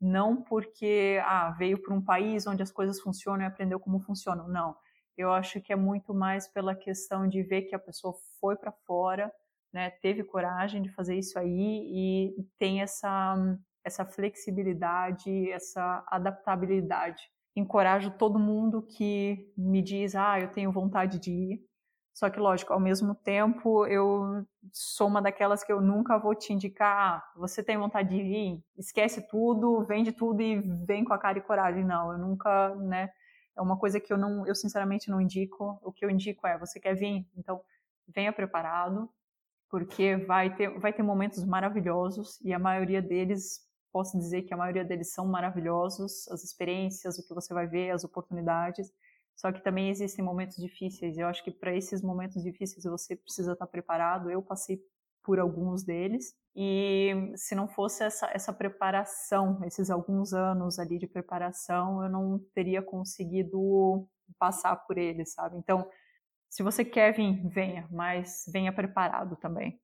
não 0.00 0.42
porque 0.42 1.20
ah, 1.24 1.50
veio 1.58 1.80
para 1.80 1.94
um 1.94 2.02
país 2.02 2.46
onde 2.46 2.62
as 2.62 2.72
coisas 2.72 3.00
funcionam 3.00 3.42
e 3.44 3.46
aprendeu 3.46 3.78
como 3.78 4.00
funcionam. 4.00 4.48
Não. 4.48 4.74
Eu 5.20 5.32
acho 5.32 5.60
que 5.60 5.72
é 5.72 5.76
muito 5.76 6.14
mais 6.14 6.48
pela 6.48 6.74
questão 6.74 7.28
de 7.28 7.42
ver 7.42 7.62
que 7.62 7.74
a 7.74 7.78
pessoa 7.78 8.14
foi 8.40 8.56
para 8.56 8.72
fora, 8.86 9.32
né, 9.72 9.90
teve 9.90 10.24
coragem 10.24 10.82
de 10.82 10.90
fazer 10.90 11.16
isso 11.16 11.38
aí 11.38 12.34
e 12.38 12.44
tem 12.58 12.80
essa, 12.80 13.36
essa 13.84 14.04
flexibilidade, 14.04 15.50
essa 15.50 16.04
adaptabilidade. 16.08 17.22
Encorajo 17.54 18.10
todo 18.12 18.38
mundo 18.38 18.82
que 18.82 19.52
me 19.56 19.82
diz, 19.82 20.14
ah, 20.14 20.40
eu 20.40 20.50
tenho 20.50 20.72
vontade 20.72 21.18
de 21.18 21.30
ir. 21.30 21.70
Só 22.12 22.28
que, 22.28 22.38
lógico, 22.40 22.72
ao 22.72 22.80
mesmo 22.80 23.14
tempo, 23.14 23.86
eu 23.86 24.44
sou 24.72 25.06
uma 25.08 25.22
daquelas 25.22 25.64
que 25.64 25.72
eu 25.72 25.80
nunca 25.80 26.18
vou 26.18 26.34
te 26.34 26.52
indicar, 26.52 27.16
ah, 27.18 27.32
você 27.36 27.62
tem 27.62 27.78
vontade 27.78 28.10
de 28.10 28.22
vir, 28.22 28.62
esquece 28.76 29.26
tudo, 29.28 29.84
vende 29.86 30.12
tudo 30.12 30.42
e 30.42 30.60
vem 30.86 31.04
com 31.04 31.14
a 31.14 31.18
cara 31.18 31.38
e 31.38 31.42
coragem. 31.42 31.84
Não, 31.84 32.12
eu 32.12 32.18
nunca, 32.18 32.74
né? 32.76 33.10
É 33.60 33.62
uma 33.62 33.76
coisa 33.76 34.00
que 34.00 34.10
eu 34.10 34.16
não, 34.16 34.46
eu 34.46 34.54
sinceramente 34.54 35.10
não 35.10 35.20
indico. 35.20 35.78
O 35.82 35.92
que 35.92 36.02
eu 36.02 36.08
indico 36.08 36.46
é, 36.46 36.58
você 36.58 36.80
quer 36.80 36.94
vir, 36.94 37.28
então 37.36 37.60
venha 38.08 38.32
preparado, 38.32 39.06
porque 39.68 40.16
vai 40.16 40.54
ter, 40.56 40.70
vai 40.80 40.94
ter 40.94 41.02
momentos 41.02 41.44
maravilhosos 41.44 42.40
e 42.40 42.54
a 42.54 42.58
maioria 42.58 43.02
deles, 43.02 43.60
posso 43.92 44.16
dizer 44.18 44.42
que 44.42 44.54
a 44.54 44.56
maioria 44.56 44.82
deles 44.82 45.12
são 45.12 45.26
maravilhosos, 45.26 46.26
as 46.28 46.42
experiências, 46.42 47.18
o 47.18 47.26
que 47.26 47.34
você 47.34 47.52
vai 47.52 47.66
ver, 47.66 47.90
as 47.90 48.02
oportunidades. 48.02 48.90
Só 49.36 49.52
que 49.52 49.62
também 49.62 49.90
existem 49.90 50.24
momentos 50.24 50.56
difíceis. 50.56 51.18
Eu 51.18 51.26
acho 51.26 51.44
que 51.44 51.50
para 51.50 51.76
esses 51.76 52.02
momentos 52.02 52.42
difíceis 52.42 52.84
você 52.84 53.14
precisa 53.14 53.52
estar 53.52 53.66
preparado. 53.66 54.30
Eu 54.30 54.42
passei 54.42 54.82
por 55.30 55.38
alguns 55.38 55.84
deles 55.84 56.34
e 56.56 57.12
se 57.36 57.54
não 57.54 57.68
fosse 57.68 58.02
essa, 58.02 58.28
essa 58.34 58.52
preparação, 58.52 59.64
esses 59.64 59.88
alguns 59.88 60.32
anos 60.32 60.76
ali 60.80 60.98
de 60.98 61.06
preparação, 61.06 62.02
eu 62.02 62.10
não 62.10 62.40
teria 62.52 62.82
conseguido 62.82 64.08
passar 64.36 64.74
por 64.74 64.98
eles, 64.98 65.32
sabe? 65.32 65.56
Então, 65.56 65.88
se 66.48 66.64
você 66.64 66.84
quer 66.84 67.14
vir, 67.14 67.48
venha, 67.48 67.86
mas 67.92 68.42
venha 68.52 68.74
preparado 68.74 69.36
também. 69.36 69.80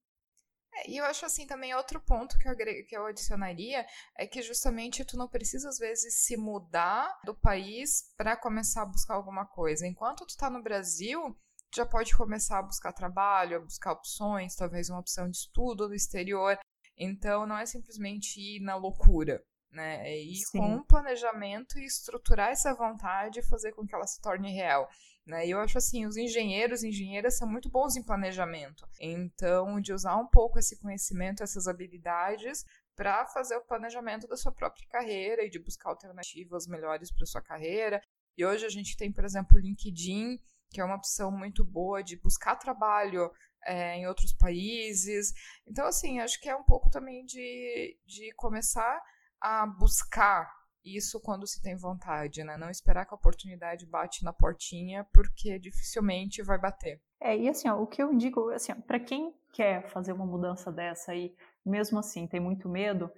É, 0.74 0.90
e 0.90 0.97
eu 0.97 1.05
acho 1.05 1.24
assim 1.24 1.47
também 1.47 1.72
outro 1.76 2.01
ponto 2.01 2.36
que 2.40 2.49
eu, 2.49 2.57
que 2.57 2.97
eu 2.97 3.07
adicionaria 3.07 3.86
é 4.18 4.26
que 4.26 4.42
justamente 4.42 5.05
tu 5.05 5.16
não 5.16 5.28
precisa 5.28 5.68
às 5.68 5.78
vezes 5.78 6.24
se 6.24 6.36
mudar 6.36 7.20
do 7.24 7.36
país 7.36 8.12
para 8.16 8.36
começar 8.36 8.82
a 8.82 8.86
buscar 8.86 9.14
alguma 9.14 9.47
coisa. 9.47 9.86
Enquanto 9.86 10.26
tu 10.26 10.36
tá 10.36 10.51
no 10.51 10.61
Brasil, 10.61 11.38
já 11.77 11.87
pode 11.87 12.16
começar 12.16 12.59
a 12.59 12.62
buscar 12.62 12.93
trabalho, 12.93 13.59
a 13.59 13.61
buscar 13.61 13.93
opções, 13.93 14.57
talvez 14.57 14.89
uma 14.89 15.01
opção 15.01 15.31
de 15.31 15.37
estudo 15.37 15.89
no 15.89 15.95
exterior. 15.95 16.59
Então 16.97 17.47
não 17.47 17.59
é 17.59 17.66
simplesmente 17.66 18.41
ir 18.41 18.61
na 18.61 18.77
loucura, 18.77 19.43
né? 19.70 20.09
É 20.09 20.18
ir 20.18 20.37
Sim. 20.37 20.59
com 20.59 20.74
um 20.77 20.83
planejamento 20.83 21.79
e 21.79 21.85
estruturar 21.85 22.51
essa 22.51 22.74
vontade 22.74 23.41
e 23.41 23.47
fazer 23.47 23.72
com 23.72 23.87
que 23.87 23.95
ela 23.95 24.07
se 24.07 24.20
torne 24.20 24.53
real. 24.53 24.89
Né? 25.27 25.49
E 25.49 25.51
eu 25.51 25.59
acho 25.59 25.77
assim, 25.77 26.07
os 26.07 26.16
engenheiros 26.16 26.83
e 26.83 26.89
engenheiras 26.89 27.37
são 27.37 27.49
muito 27.49 27.68
bons 27.68 27.97
em 27.97 28.03
planejamento. 28.03 28.87
Então, 29.01 29.81
de 29.81 29.93
usar 29.93 30.16
um 30.16 30.27
pouco 30.27 30.59
esse 30.59 30.79
conhecimento, 30.79 31.43
essas 31.43 31.66
habilidades 31.66 32.64
para 32.95 33.27
fazer 33.27 33.57
o 33.57 33.64
planejamento 33.64 34.27
da 34.29 34.37
sua 34.37 34.53
própria 34.53 34.87
carreira 34.89 35.45
e 35.45 35.51
de 35.51 35.59
buscar 35.59 35.91
alternativas 35.91 36.66
melhores 36.68 37.12
para 37.12 37.27
sua 37.27 37.43
carreira. 37.43 38.01
E 38.39 38.47
hoje 38.47 38.64
a 38.64 38.68
gente 38.68 38.97
tem, 38.97 39.11
por 39.12 39.24
exemplo, 39.24 39.57
o 39.57 39.61
LinkedIn, 39.61 40.39
que 40.71 40.81
é 40.81 40.85
uma 40.85 40.97
opção 40.97 41.31
muito 41.31 41.64
boa 41.64 42.03
de 42.03 42.17
buscar 42.17 42.57
trabalho 42.57 43.31
é, 43.64 43.97
em 43.97 44.07
outros 44.07 44.33
países. 44.33 45.33
Então, 45.67 45.87
assim, 45.87 46.21
acho 46.21 46.41
que 46.41 46.49
é 46.49 46.57
um 46.57 46.64
pouco 46.64 46.91
também 46.91 47.25
de, 47.25 47.99
de 48.07 48.33
começar 48.37 49.03
a 49.41 49.67
buscar 49.67 50.55
isso 50.85 51.21
quando 51.21 51.47
se 51.47 51.61
tem 51.61 51.77
vontade, 51.77 52.45
né? 52.45 52.57
Não 52.57 52.71
esperar 52.71 53.05
que 53.05 53.12
a 53.12 53.17
oportunidade 53.17 53.87
bate 53.87 54.25
na 54.25 54.33
portinha, 54.33 55.05
porque 55.12 55.59
dificilmente 55.59 56.43
vai 56.43 56.59
bater. 56.59 57.03
É, 57.21 57.37
e 57.37 57.49
assim, 57.49 57.69
ó, 57.69 57.81
o 57.81 57.87
que 57.87 58.03
eu 58.03 58.14
digo, 58.17 58.51
assim, 58.51 58.73
para 58.75 59.01
quem 59.01 59.35
quer 59.53 59.89
fazer 59.89 60.12
uma 60.12 60.27
mudança 60.27 60.71
dessa 60.71 61.12
aí, 61.12 61.35
mesmo 61.64 61.99
assim, 61.99 62.27
tem 62.27 62.39
muito 62.39 62.69
medo, 62.69 63.11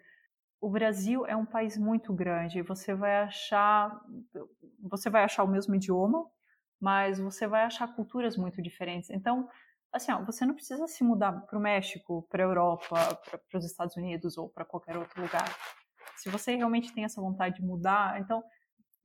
o 0.61 0.71
Brasil 0.71 1.27
é 1.27 1.37
um 1.37 1.47
país 1.47 1.77
muito 1.77 2.13
grande, 2.13 2.63
você 2.63 2.95
vai 2.95 3.17
achar 3.19 4.01
você 4.81 5.11
vai 5.11 5.25
achar 5.25 5.45
o 5.45 5.49
mesmo 5.49 5.75
idioma, 5.75 6.27
mas 6.81 7.19
você 7.19 7.47
vai 7.47 7.65
achar 7.65 7.95
culturas 7.95 8.37
muito 8.37 8.63
diferentes. 8.63 9.11
Então, 9.11 9.49
assim, 9.93 10.13
ó, 10.13 10.25
você 10.25 10.45
não 10.45 10.55
precisa 10.55 10.87
se 10.87 11.03
mudar 11.03 11.33
para 11.33 11.59
o 11.59 11.63
México, 11.63 12.27
para 12.31 12.43
a 12.43 12.47
Europa, 12.47 13.21
para 13.51 13.59
os 13.59 13.65
Estados 13.65 13.97
Unidos 13.97 14.37
ou 14.37 14.49
para 14.49 14.65
qualquer 14.65 14.97
outro 14.97 15.21
lugar. 15.21 15.49
Se 16.17 16.29
você 16.29 16.55
realmente 16.55 16.93
tem 16.93 17.05
essa 17.05 17.21
vontade 17.21 17.57
de 17.57 17.63
mudar, 17.63 18.21
então, 18.21 18.43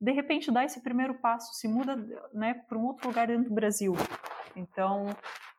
de 0.00 0.12
repente, 0.12 0.50
dá 0.50 0.64
esse 0.64 0.82
primeiro 0.82 1.14
passo, 1.20 1.54
se 1.54 1.68
muda 1.68 1.96
né, 2.32 2.54
para 2.68 2.78
um 2.78 2.84
outro 2.84 3.08
lugar 3.08 3.26
dentro 3.26 3.48
do 3.48 3.54
Brasil. 3.54 3.94
Então, 4.56 5.08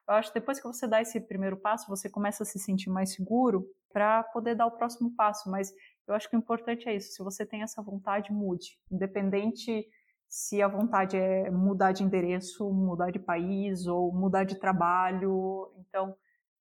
eu 0.07 0.13
acho 0.13 0.32
que 0.32 0.39
depois 0.39 0.59
que 0.59 0.68
você 0.68 0.88
dá 0.88 1.01
esse 1.01 1.20
primeiro 1.20 1.57
passo, 1.57 1.88
você 1.88 2.09
começa 2.09 2.43
a 2.43 2.45
se 2.45 2.59
sentir 2.59 2.89
mais 2.89 3.13
seguro 3.13 3.66
para 3.91 4.24
poder 4.24 4.55
dar 4.55 4.68
o 4.68 4.78
próximo 4.78 5.16
passo. 5.16 5.49
Mas 5.49 5.72
eu 6.07 6.13
acho 6.13 6.30
que 6.30 6.36
o 6.36 6.39
importante 6.39 6.88
é 6.88 6.95
isso: 6.95 7.13
se 7.13 7.24
você 7.24 7.45
tem 7.45 7.63
essa 7.63 7.82
vontade, 7.82 8.32
mude. 8.32 8.78
Independente 8.91 9.88
se 10.36 10.62
a 10.62 10.68
vontade 10.68 11.16
é 11.16 11.50
mudar 11.50 11.94
de 11.94 12.04
endereço, 12.04 12.70
mudar 12.70 13.10
de 13.10 13.20
país 13.20 13.88
ou 13.88 14.12
mudar 14.12 14.44
de 14.44 14.60
trabalho. 14.60 15.72
Então, 15.78 16.14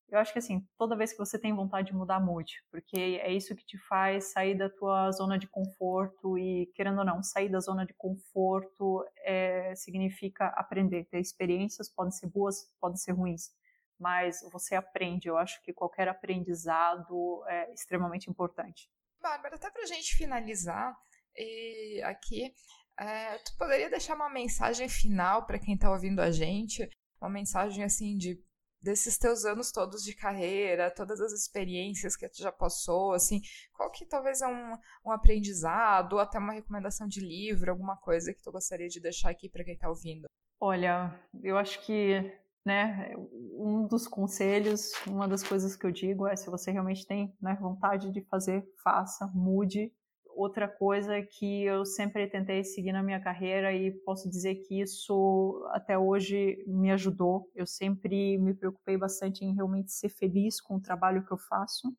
eu 0.09 0.21
acho 0.21 0.33
que 0.33 0.39
assim, 0.39 0.65
toda 0.79 0.95
vez 0.95 1.11
que 1.11 1.19
você 1.19 1.37
tem 1.37 1.53
vontade 1.53 1.89
de 1.89 1.97
mudar, 1.97 2.21
mude, 2.21 2.63
porque 2.71 2.97
é 2.97 3.33
isso 3.33 3.53
que 3.57 3.67
te 3.67 3.77
faz 3.77 4.31
sair 4.31 4.57
da 4.57 4.71
tua 4.71 5.11
zona 5.11 5.37
de 5.37 5.49
conforto 5.49 6.39
e, 6.39 6.71
querendo 6.77 7.01
ou 7.01 7.05
não, 7.05 7.21
sair 7.21 7.49
da 7.49 7.59
zona 7.59 7.85
de 7.85 7.93
conforto 7.95 9.05
é, 9.25 9.75
significa 9.75 10.47
aprender, 10.51 11.07
ter 11.07 11.19
experiências, 11.19 11.91
podem 11.91 12.13
ser 12.13 12.29
boas, 12.29 12.71
podem 12.81 12.97
ser 12.97 13.11
ruins, 13.11 13.51
mas 13.99 14.39
você 14.53 14.77
aprende, 14.77 15.27
eu 15.27 15.37
acho 15.37 15.61
que 15.65 15.73
qualquer 15.73 16.07
aprendizado 16.07 17.43
é 17.49 17.73
extremamente 17.73 18.31
importante. 18.31 18.89
Bárbara, 19.21 19.57
até 19.57 19.69
pra 19.69 19.85
gente 19.85 20.15
finalizar 20.15 20.97
e 21.37 22.01
aqui, 22.05 22.55
é, 22.99 23.39
tu 23.39 23.57
poderia 23.57 23.91
deixar 23.91 24.15
uma 24.15 24.31
mensagem 24.31 24.89
final 24.89 25.47
para 25.47 25.59
quem 25.59 25.75
está 25.75 25.91
ouvindo 25.91 26.21
a 26.21 26.31
gente, 26.31 26.89
uma 27.21 27.31
mensagem 27.31 27.85
assim 27.85 28.17
de 28.17 28.43
desses 28.85 29.17
teus 29.17 29.47
anos 29.47 29.73
todos 29.73 30.05
de 30.05 30.15
carreira, 30.15 30.91
todas 30.91 31.19
as 31.19 31.33
experiências 31.33 32.15
que 32.15 32.29
tu 32.29 32.43
já 32.43 32.53
passou, 32.53 33.15
assim, 33.15 33.41
qual 33.73 33.91
que 33.91 34.05
talvez 34.05 34.43
é 34.43 34.47
um, 34.47 34.77
um 35.07 35.11
aprendizado 35.11 36.13
ou 36.13 36.19
até 36.19 36.39
uma 36.39 36.53
recomendação 36.53 37.09
de 37.09 37.21
livro, 37.21 37.71
alguma 37.71 37.97
coisa 37.97 38.33
que 38.35 38.43
tu 38.43 38.53
gostaria 38.53 38.87
de 38.87 39.01
deixar 39.01 39.31
aqui 39.31 39.49
para 39.49 39.65
quem 39.65 39.73
está 39.73 39.89
ouvindo? 39.89 40.27
Olha, 40.61 41.19
eu 41.43 41.57
acho 41.57 41.81
que, 41.87 42.31
né, 42.65 43.15
um 43.57 43.87
dos 43.87 44.07
conselhos, 44.07 44.93
uma 45.07 45.27
das 45.27 45.43
coisas 45.43 45.75
que 45.75 45.87
eu 45.87 45.91
digo 45.91 46.27
é 46.27 46.37
se 46.37 46.51
você 46.51 46.71
realmente 46.71 47.07
tem 47.07 47.35
né, 47.41 47.57
vontade 47.59 48.13
de 48.13 48.21
fazer, 48.27 48.63
faça, 48.83 49.27
mude, 49.29 49.91
outra 50.37 50.69
coisa 50.69 51.23
que 51.23 51.65
eu 51.65 51.85
sempre 51.85 52.27
tentei 52.27 52.65
seguir 52.65 52.93
na 52.93 53.03
minha 53.03 53.21
carreira 53.21 53.73
e 53.73 53.91
posso 53.91 54.29
dizer 54.29 54.57
que 54.57 54.81
isso 54.81 55.65
até 55.71 55.99
hoje 55.99 56.63
me 56.67 56.91
ajudou. 56.91 57.51
Eu 57.55 57.67
sempre 57.67 58.39
me 58.39 58.55
preocupei 58.55 58.97
bastante 58.97 59.45
em 59.45 59.55
realmente 59.55 59.93
ser 59.93 60.09
feliz 60.09 60.61
com 60.61 60.77
o 60.77 60.81
trabalho 60.81 61.25
que 61.25 61.33
eu 61.33 61.39
faço. 61.39 61.95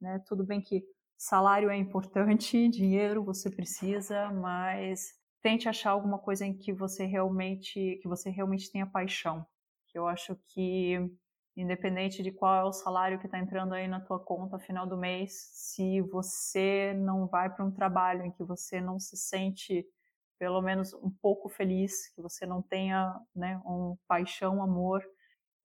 Né? 0.00 0.22
Tudo 0.26 0.44
bem 0.44 0.60
que 0.60 0.84
salário 1.16 1.70
é 1.70 1.76
importante, 1.76 2.68
dinheiro 2.68 3.24
você 3.24 3.50
precisa, 3.50 4.30
mas 4.30 5.12
tente 5.40 5.68
achar 5.68 5.90
alguma 5.90 6.18
coisa 6.18 6.44
em 6.46 6.56
que 6.56 6.72
você 6.72 7.04
realmente 7.04 7.98
que 8.02 8.08
você 8.08 8.30
realmente 8.30 8.70
tenha 8.70 8.86
paixão. 8.86 9.46
Eu 9.94 10.06
acho 10.06 10.36
que 10.48 10.98
independente 11.56 12.22
de 12.22 12.32
qual 12.32 12.54
é 12.54 12.64
o 12.64 12.72
salário 12.72 13.18
que 13.18 13.26
está 13.26 13.38
entrando 13.38 13.74
aí 13.74 13.86
na 13.86 14.00
tua 14.00 14.18
conta 14.18 14.58
final 14.58 14.86
do 14.86 14.96
mês, 14.96 15.32
se 15.52 16.00
você 16.00 16.94
não 16.96 17.26
vai 17.26 17.50
para 17.54 17.64
um 17.64 17.70
trabalho 17.70 18.24
em 18.24 18.30
que 18.30 18.42
você 18.42 18.80
não 18.80 18.98
se 18.98 19.16
sente 19.16 19.86
pelo 20.38 20.60
menos 20.60 20.92
um 20.94 21.10
pouco 21.10 21.48
feliz, 21.48 22.08
que 22.14 22.20
você 22.20 22.44
não 22.44 22.60
tenha 22.62 23.14
né, 23.34 23.60
um 23.64 23.96
paixão, 24.08 24.62
amor, 24.62 25.04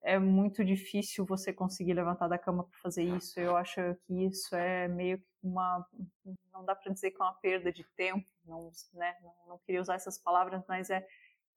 é 0.02 0.18
muito 0.18 0.64
difícil 0.64 1.24
você 1.26 1.52
conseguir 1.52 1.94
levantar 1.94 2.28
da 2.28 2.38
cama 2.38 2.62
para 2.62 2.78
fazer 2.78 3.02
isso. 3.02 3.40
Eu 3.40 3.56
acho 3.56 3.80
que 4.06 4.24
isso 4.24 4.54
é 4.54 4.86
meio 4.86 5.18
que 5.18 5.26
uma, 5.42 5.84
não 6.52 6.64
dá 6.64 6.76
para 6.76 6.92
dizer 6.92 7.10
que 7.10 7.20
é 7.20 7.24
uma 7.24 7.34
perda 7.34 7.72
de 7.72 7.82
tempo, 7.96 8.26
não, 8.44 8.70
né, 8.94 9.16
não 9.48 9.58
queria 9.58 9.80
usar 9.80 9.94
essas 9.94 10.18
palavras, 10.18 10.62
mas 10.68 10.90
é 10.90 11.04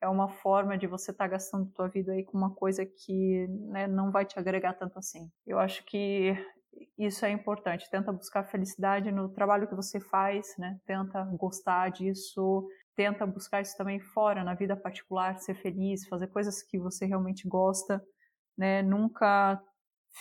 é 0.01 0.07
uma 0.07 0.27
forma 0.27 0.77
de 0.77 0.87
você 0.87 1.11
estar 1.11 1.25
tá 1.25 1.31
gastando 1.31 1.71
tua 1.71 1.87
vida 1.87 2.11
aí 2.11 2.23
com 2.23 2.37
uma 2.37 2.53
coisa 2.53 2.85
que 2.85 3.47
né, 3.69 3.87
não 3.87 4.11
vai 4.11 4.25
te 4.25 4.37
agregar 4.39 4.73
tanto 4.73 4.97
assim. 4.97 5.29
Eu 5.45 5.59
acho 5.59 5.85
que 5.85 6.35
isso 6.97 7.25
é 7.25 7.31
importante. 7.31 7.89
Tenta 7.89 8.11
buscar 8.11 8.43
felicidade 8.45 9.11
no 9.11 9.29
trabalho 9.29 9.67
que 9.67 9.75
você 9.75 9.99
faz, 9.99 10.55
né? 10.57 10.79
Tenta 10.85 11.23
gostar 11.37 11.89
disso, 11.89 12.67
tenta 12.95 13.25
buscar 13.25 13.61
isso 13.61 13.77
também 13.77 13.99
fora, 13.99 14.43
na 14.43 14.55
vida 14.55 14.75
particular, 14.75 15.37
ser 15.37 15.55
feliz, 15.55 16.07
fazer 16.07 16.27
coisas 16.27 16.63
que 16.63 16.79
você 16.79 17.05
realmente 17.05 17.47
gosta, 17.47 18.03
né? 18.57 18.81
Nunca 18.81 19.61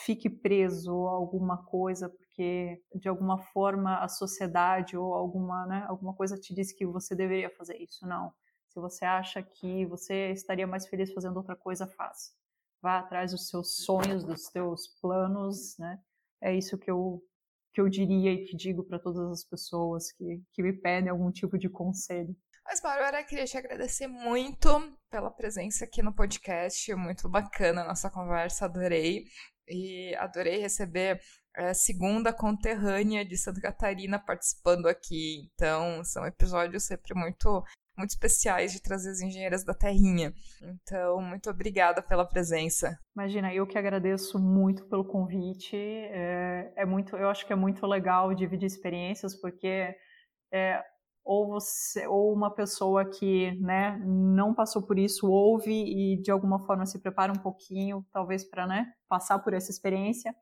fique 0.04 0.30
preso 0.30 1.06
a 1.08 1.12
alguma 1.12 1.64
coisa 1.64 2.08
porque 2.08 2.80
de 2.94 3.08
alguma 3.08 3.38
forma 3.38 3.98
a 3.98 4.08
sociedade 4.08 4.96
ou 4.96 5.14
alguma, 5.14 5.66
né, 5.66 5.84
alguma 5.88 6.14
coisa 6.14 6.38
te 6.38 6.54
diz 6.54 6.72
que 6.72 6.86
você 6.86 7.14
deveria 7.14 7.50
fazer 7.50 7.76
isso. 7.76 8.06
Não. 8.06 8.32
Se 8.70 8.80
você 8.80 9.04
acha 9.04 9.42
que 9.42 9.84
você 9.86 10.30
estaria 10.30 10.66
mais 10.66 10.86
feliz 10.86 11.12
fazendo 11.12 11.36
outra 11.36 11.56
coisa, 11.56 11.88
faça. 11.88 12.32
Vá 12.80 13.00
atrás 13.00 13.32
dos 13.32 13.48
seus 13.48 13.76
sonhos, 13.84 14.24
dos 14.24 14.46
seus 14.46 14.88
planos, 15.00 15.76
né? 15.78 15.98
É 16.40 16.54
isso 16.56 16.78
que 16.78 16.90
eu 16.90 17.22
que 17.72 17.80
eu 17.80 17.88
diria 17.88 18.32
e 18.32 18.44
que 18.46 18.56
digo 18.56 18.82
para 18.82 18.98
todas 18.98 19.30
as 19.30 19.44
pessoas 19.44 20.10
que, 20.12 20.42
que 20.52 20.62
me 20.62 20.72
pedem 20.72 21.08
algum 21.08 21.30
tipo 21.30 21.56
de 21.56 21.68
conselho. 21.68 22.34
Mas, 22.64 22.80
Bárbara, 22.80 23.24
queria 23.24 23.44
te 23.44 23.56
agradecer 23.56 24.06
muito 24.06 24.68
pela 25.10 25.30
presença 25.30 25.84
aqui 25.84 26.02
no 26.02 26.14
podcast. 26.14 26.94
Muito 26.94 27.28
bacana 27.28 27.82
a 27.82 27.86
nossa 27.86 28.10
conversa, 28.10 28.64
adorei. 28.64 29.24
E 29.68 30.14
adorei 30.16 30.58
receber 30.58 31.20
a 31.56 31.74
segunda 31.74 32.32
conterrânea 32.32 33.24
de 33.24 33.36
Santa 33.36 33.60
Catarina 33.60 34.18
participando 34.18 34.86
aqui. 34.86 35.48
Então, 35.54 36.04
são 36.04 36.24
episódios 36.26 36.84
sempre 36.84 37.14
muito 37.14 37.62
muito 37.96 38.10
especiais 38.10 38.72
de 38.72 38.82
trazer 38.82 39.10
as 39.10 39.20
engenheiras 39.20 39.64
da 39.64 39.74
terrinha. 39.74 40.32
Então, 40.62 41.20
muito 41.20 41.50
obrigada 41.50 42.02
pela 42.02 42.26
presença. 42.26 42.98
Imagina, 43.14 43.52
eu 43.54 43.66
que 43.66 43.78
agradeço 43.78 44.38
muito 44.38 44.88
pelo 44.88 45.04
convite. 45.04 45.76
É, 45.76 46.72
é 46.76 46.86
muito, 46.86 47.16
eu 47.16 47.28
acho 47.28 47.46
que 47.46 47.52
é 47.52 47.56
muito 47.56 47.86
legal 47.86 48.34
dividir 48.34 48.66
experiências, 48.66 49.38
porque 49.38 49.94
é, 50.52 50.82
ou 51.24 51.48
você 51.48 52.06
ou 52.06 52.32
uma 52.32 52.52
pessoa 52.52 53.04
que 53.08 53.52
né, 53.60 53.98
não 54.04 54.54
passou 54.54 54.82
por 54.82 54.98
isso 54.98 55.30
ouve 55.30 55.70
e 55.70 56.20
de 56.20 56.30
alguma 56.30 56.64
forma 56.66 56.86
se 56.86 56.98
prepara 56.98 57.32
um 57.32 57.38
pouquinho, 57.38 58.04
talvez 58.12 58.44
para 58.44 58.66
né, 58.66 58.86
passar 59.08 59.38
por 59.38 59.52
essa 59.52 59.70
experiência, 59.70 60.34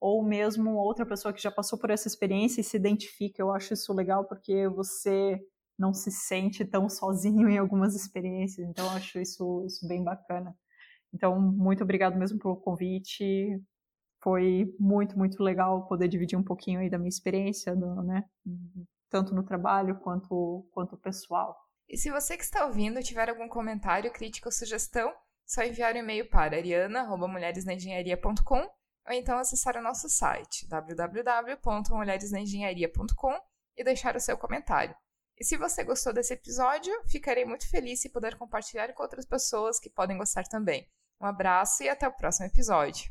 ou 0.00 0.24
mesmo 0.24 0.76
outra 0.76 1.04
pessoa 1.04 1.32
que 1.34 1.42
já 1.42 1.50
passou 1.50 1.78
por 1.78 1.90
essa 1.90 2.08
experiência 2.08 2.60
e 2.60 2.64
se 2.64 2.76
identifica. 2.76 3.42
Eu 3.42 3.52
acho 3.52 3.74
isso 3.74 3.92
legal 3.92 4.24
porque 4.26 4.66
você 4.68 5.38
não 5.80 5.92
se 5.94 6.12
sente 6.12 6.64
tão 6.64 6.88
sozinho 6.88 7.48
em 7.48 7.56
algumas 7.56 7.94
experiências. 7.94 8.68
Então, 8.68 8.84
eu 8.84 8.90
acho 8.92 9.18
isso, 9.18 9.64
isso 9.66 9.88
bem 9.88 10.04
bacana. 10.04 10.54
Então, 11.12 11.40
muito 11.40 11.82
obrigado 11.82 12.16
mesmo 12.18 12.38
pelo 12.38 12.56
convite. 12.56 13.58
Foi 14.22 14.72
muito, 14.78 15.18
muito 15.18 15.42
legal 15.42 15.88
poder 15.88 16.06
dividir 16.06 16.38
um 16.38 16.44
pouquinho 16.44 16.78
aí 16.80 16.90
da 16.90 16.98
minha 16.98 17.08
experiência, 17.08 17.74
do, 17.74 18.02
né, 18.02 18.26
tanto 19.08 19.34
no 19.34 19.42
trabalho 19.42 19.98
quanto, 20.00 20.68
quanto 20.70 20.98
pessoal. 20.98 21.56
E 21.88 21.96
se 21.96 22.10
você 22.10 22.36
que 22.36 22.44
está 22.44 22.66
ouvindo 22.66 23.02
tiver 23.02 23.30
algum 23.30 23.48
comentário, 23.48 24.12
crítica 24.12 24.48
ou 24.48 24.52
sugestão, 24.52 25.10
só 25.46 25.64
enviar 25.64 25.94
um 25.94 25.98
e-mail 25.98 26.28
para 26.28 26.56
ariana.mulheresnaengenharia.com 26.56 28.68
ou 29.08 29.14
então 29.14 29.38
acessar 29.38 29.78
o 29.78 29.82
nosso 29.82 30.10
site 30.10 30.68
www.mulheresnaengenharia.com 30.68 33.40
e 33.76 33.82
deixar 33.82 34.14
o 34.14 34.20
seu 34.20 34.36
comentário. 34.36 34.94
E 35.40 35.44
se 35.44 35.56
você 35.56 35.82
gostou 35.82 36.12
desse 36.12 36.34
episódio, 36.34 36.92
ficarei 37.08 37.46
muito 37.46 37.66
feliz 37.68 38.00
se 38.00 38.10
puder 38.10 38.36
compartilhar 38.36 38.92
com 38.92 39.02
outras 39.02 39.24
pessoas 39.24 39.80
que 39.80 39.88
podem 39.88 40.18
gostar 40.18 40.44
também. 40.44 40.86
Um 41.18 41.24
abraço 41.24 41.82
e 41.82 41.88
até 41.88 42.06
o 42.06 42.12
próximo 42.12 42.46
episódio. 42.46 43.10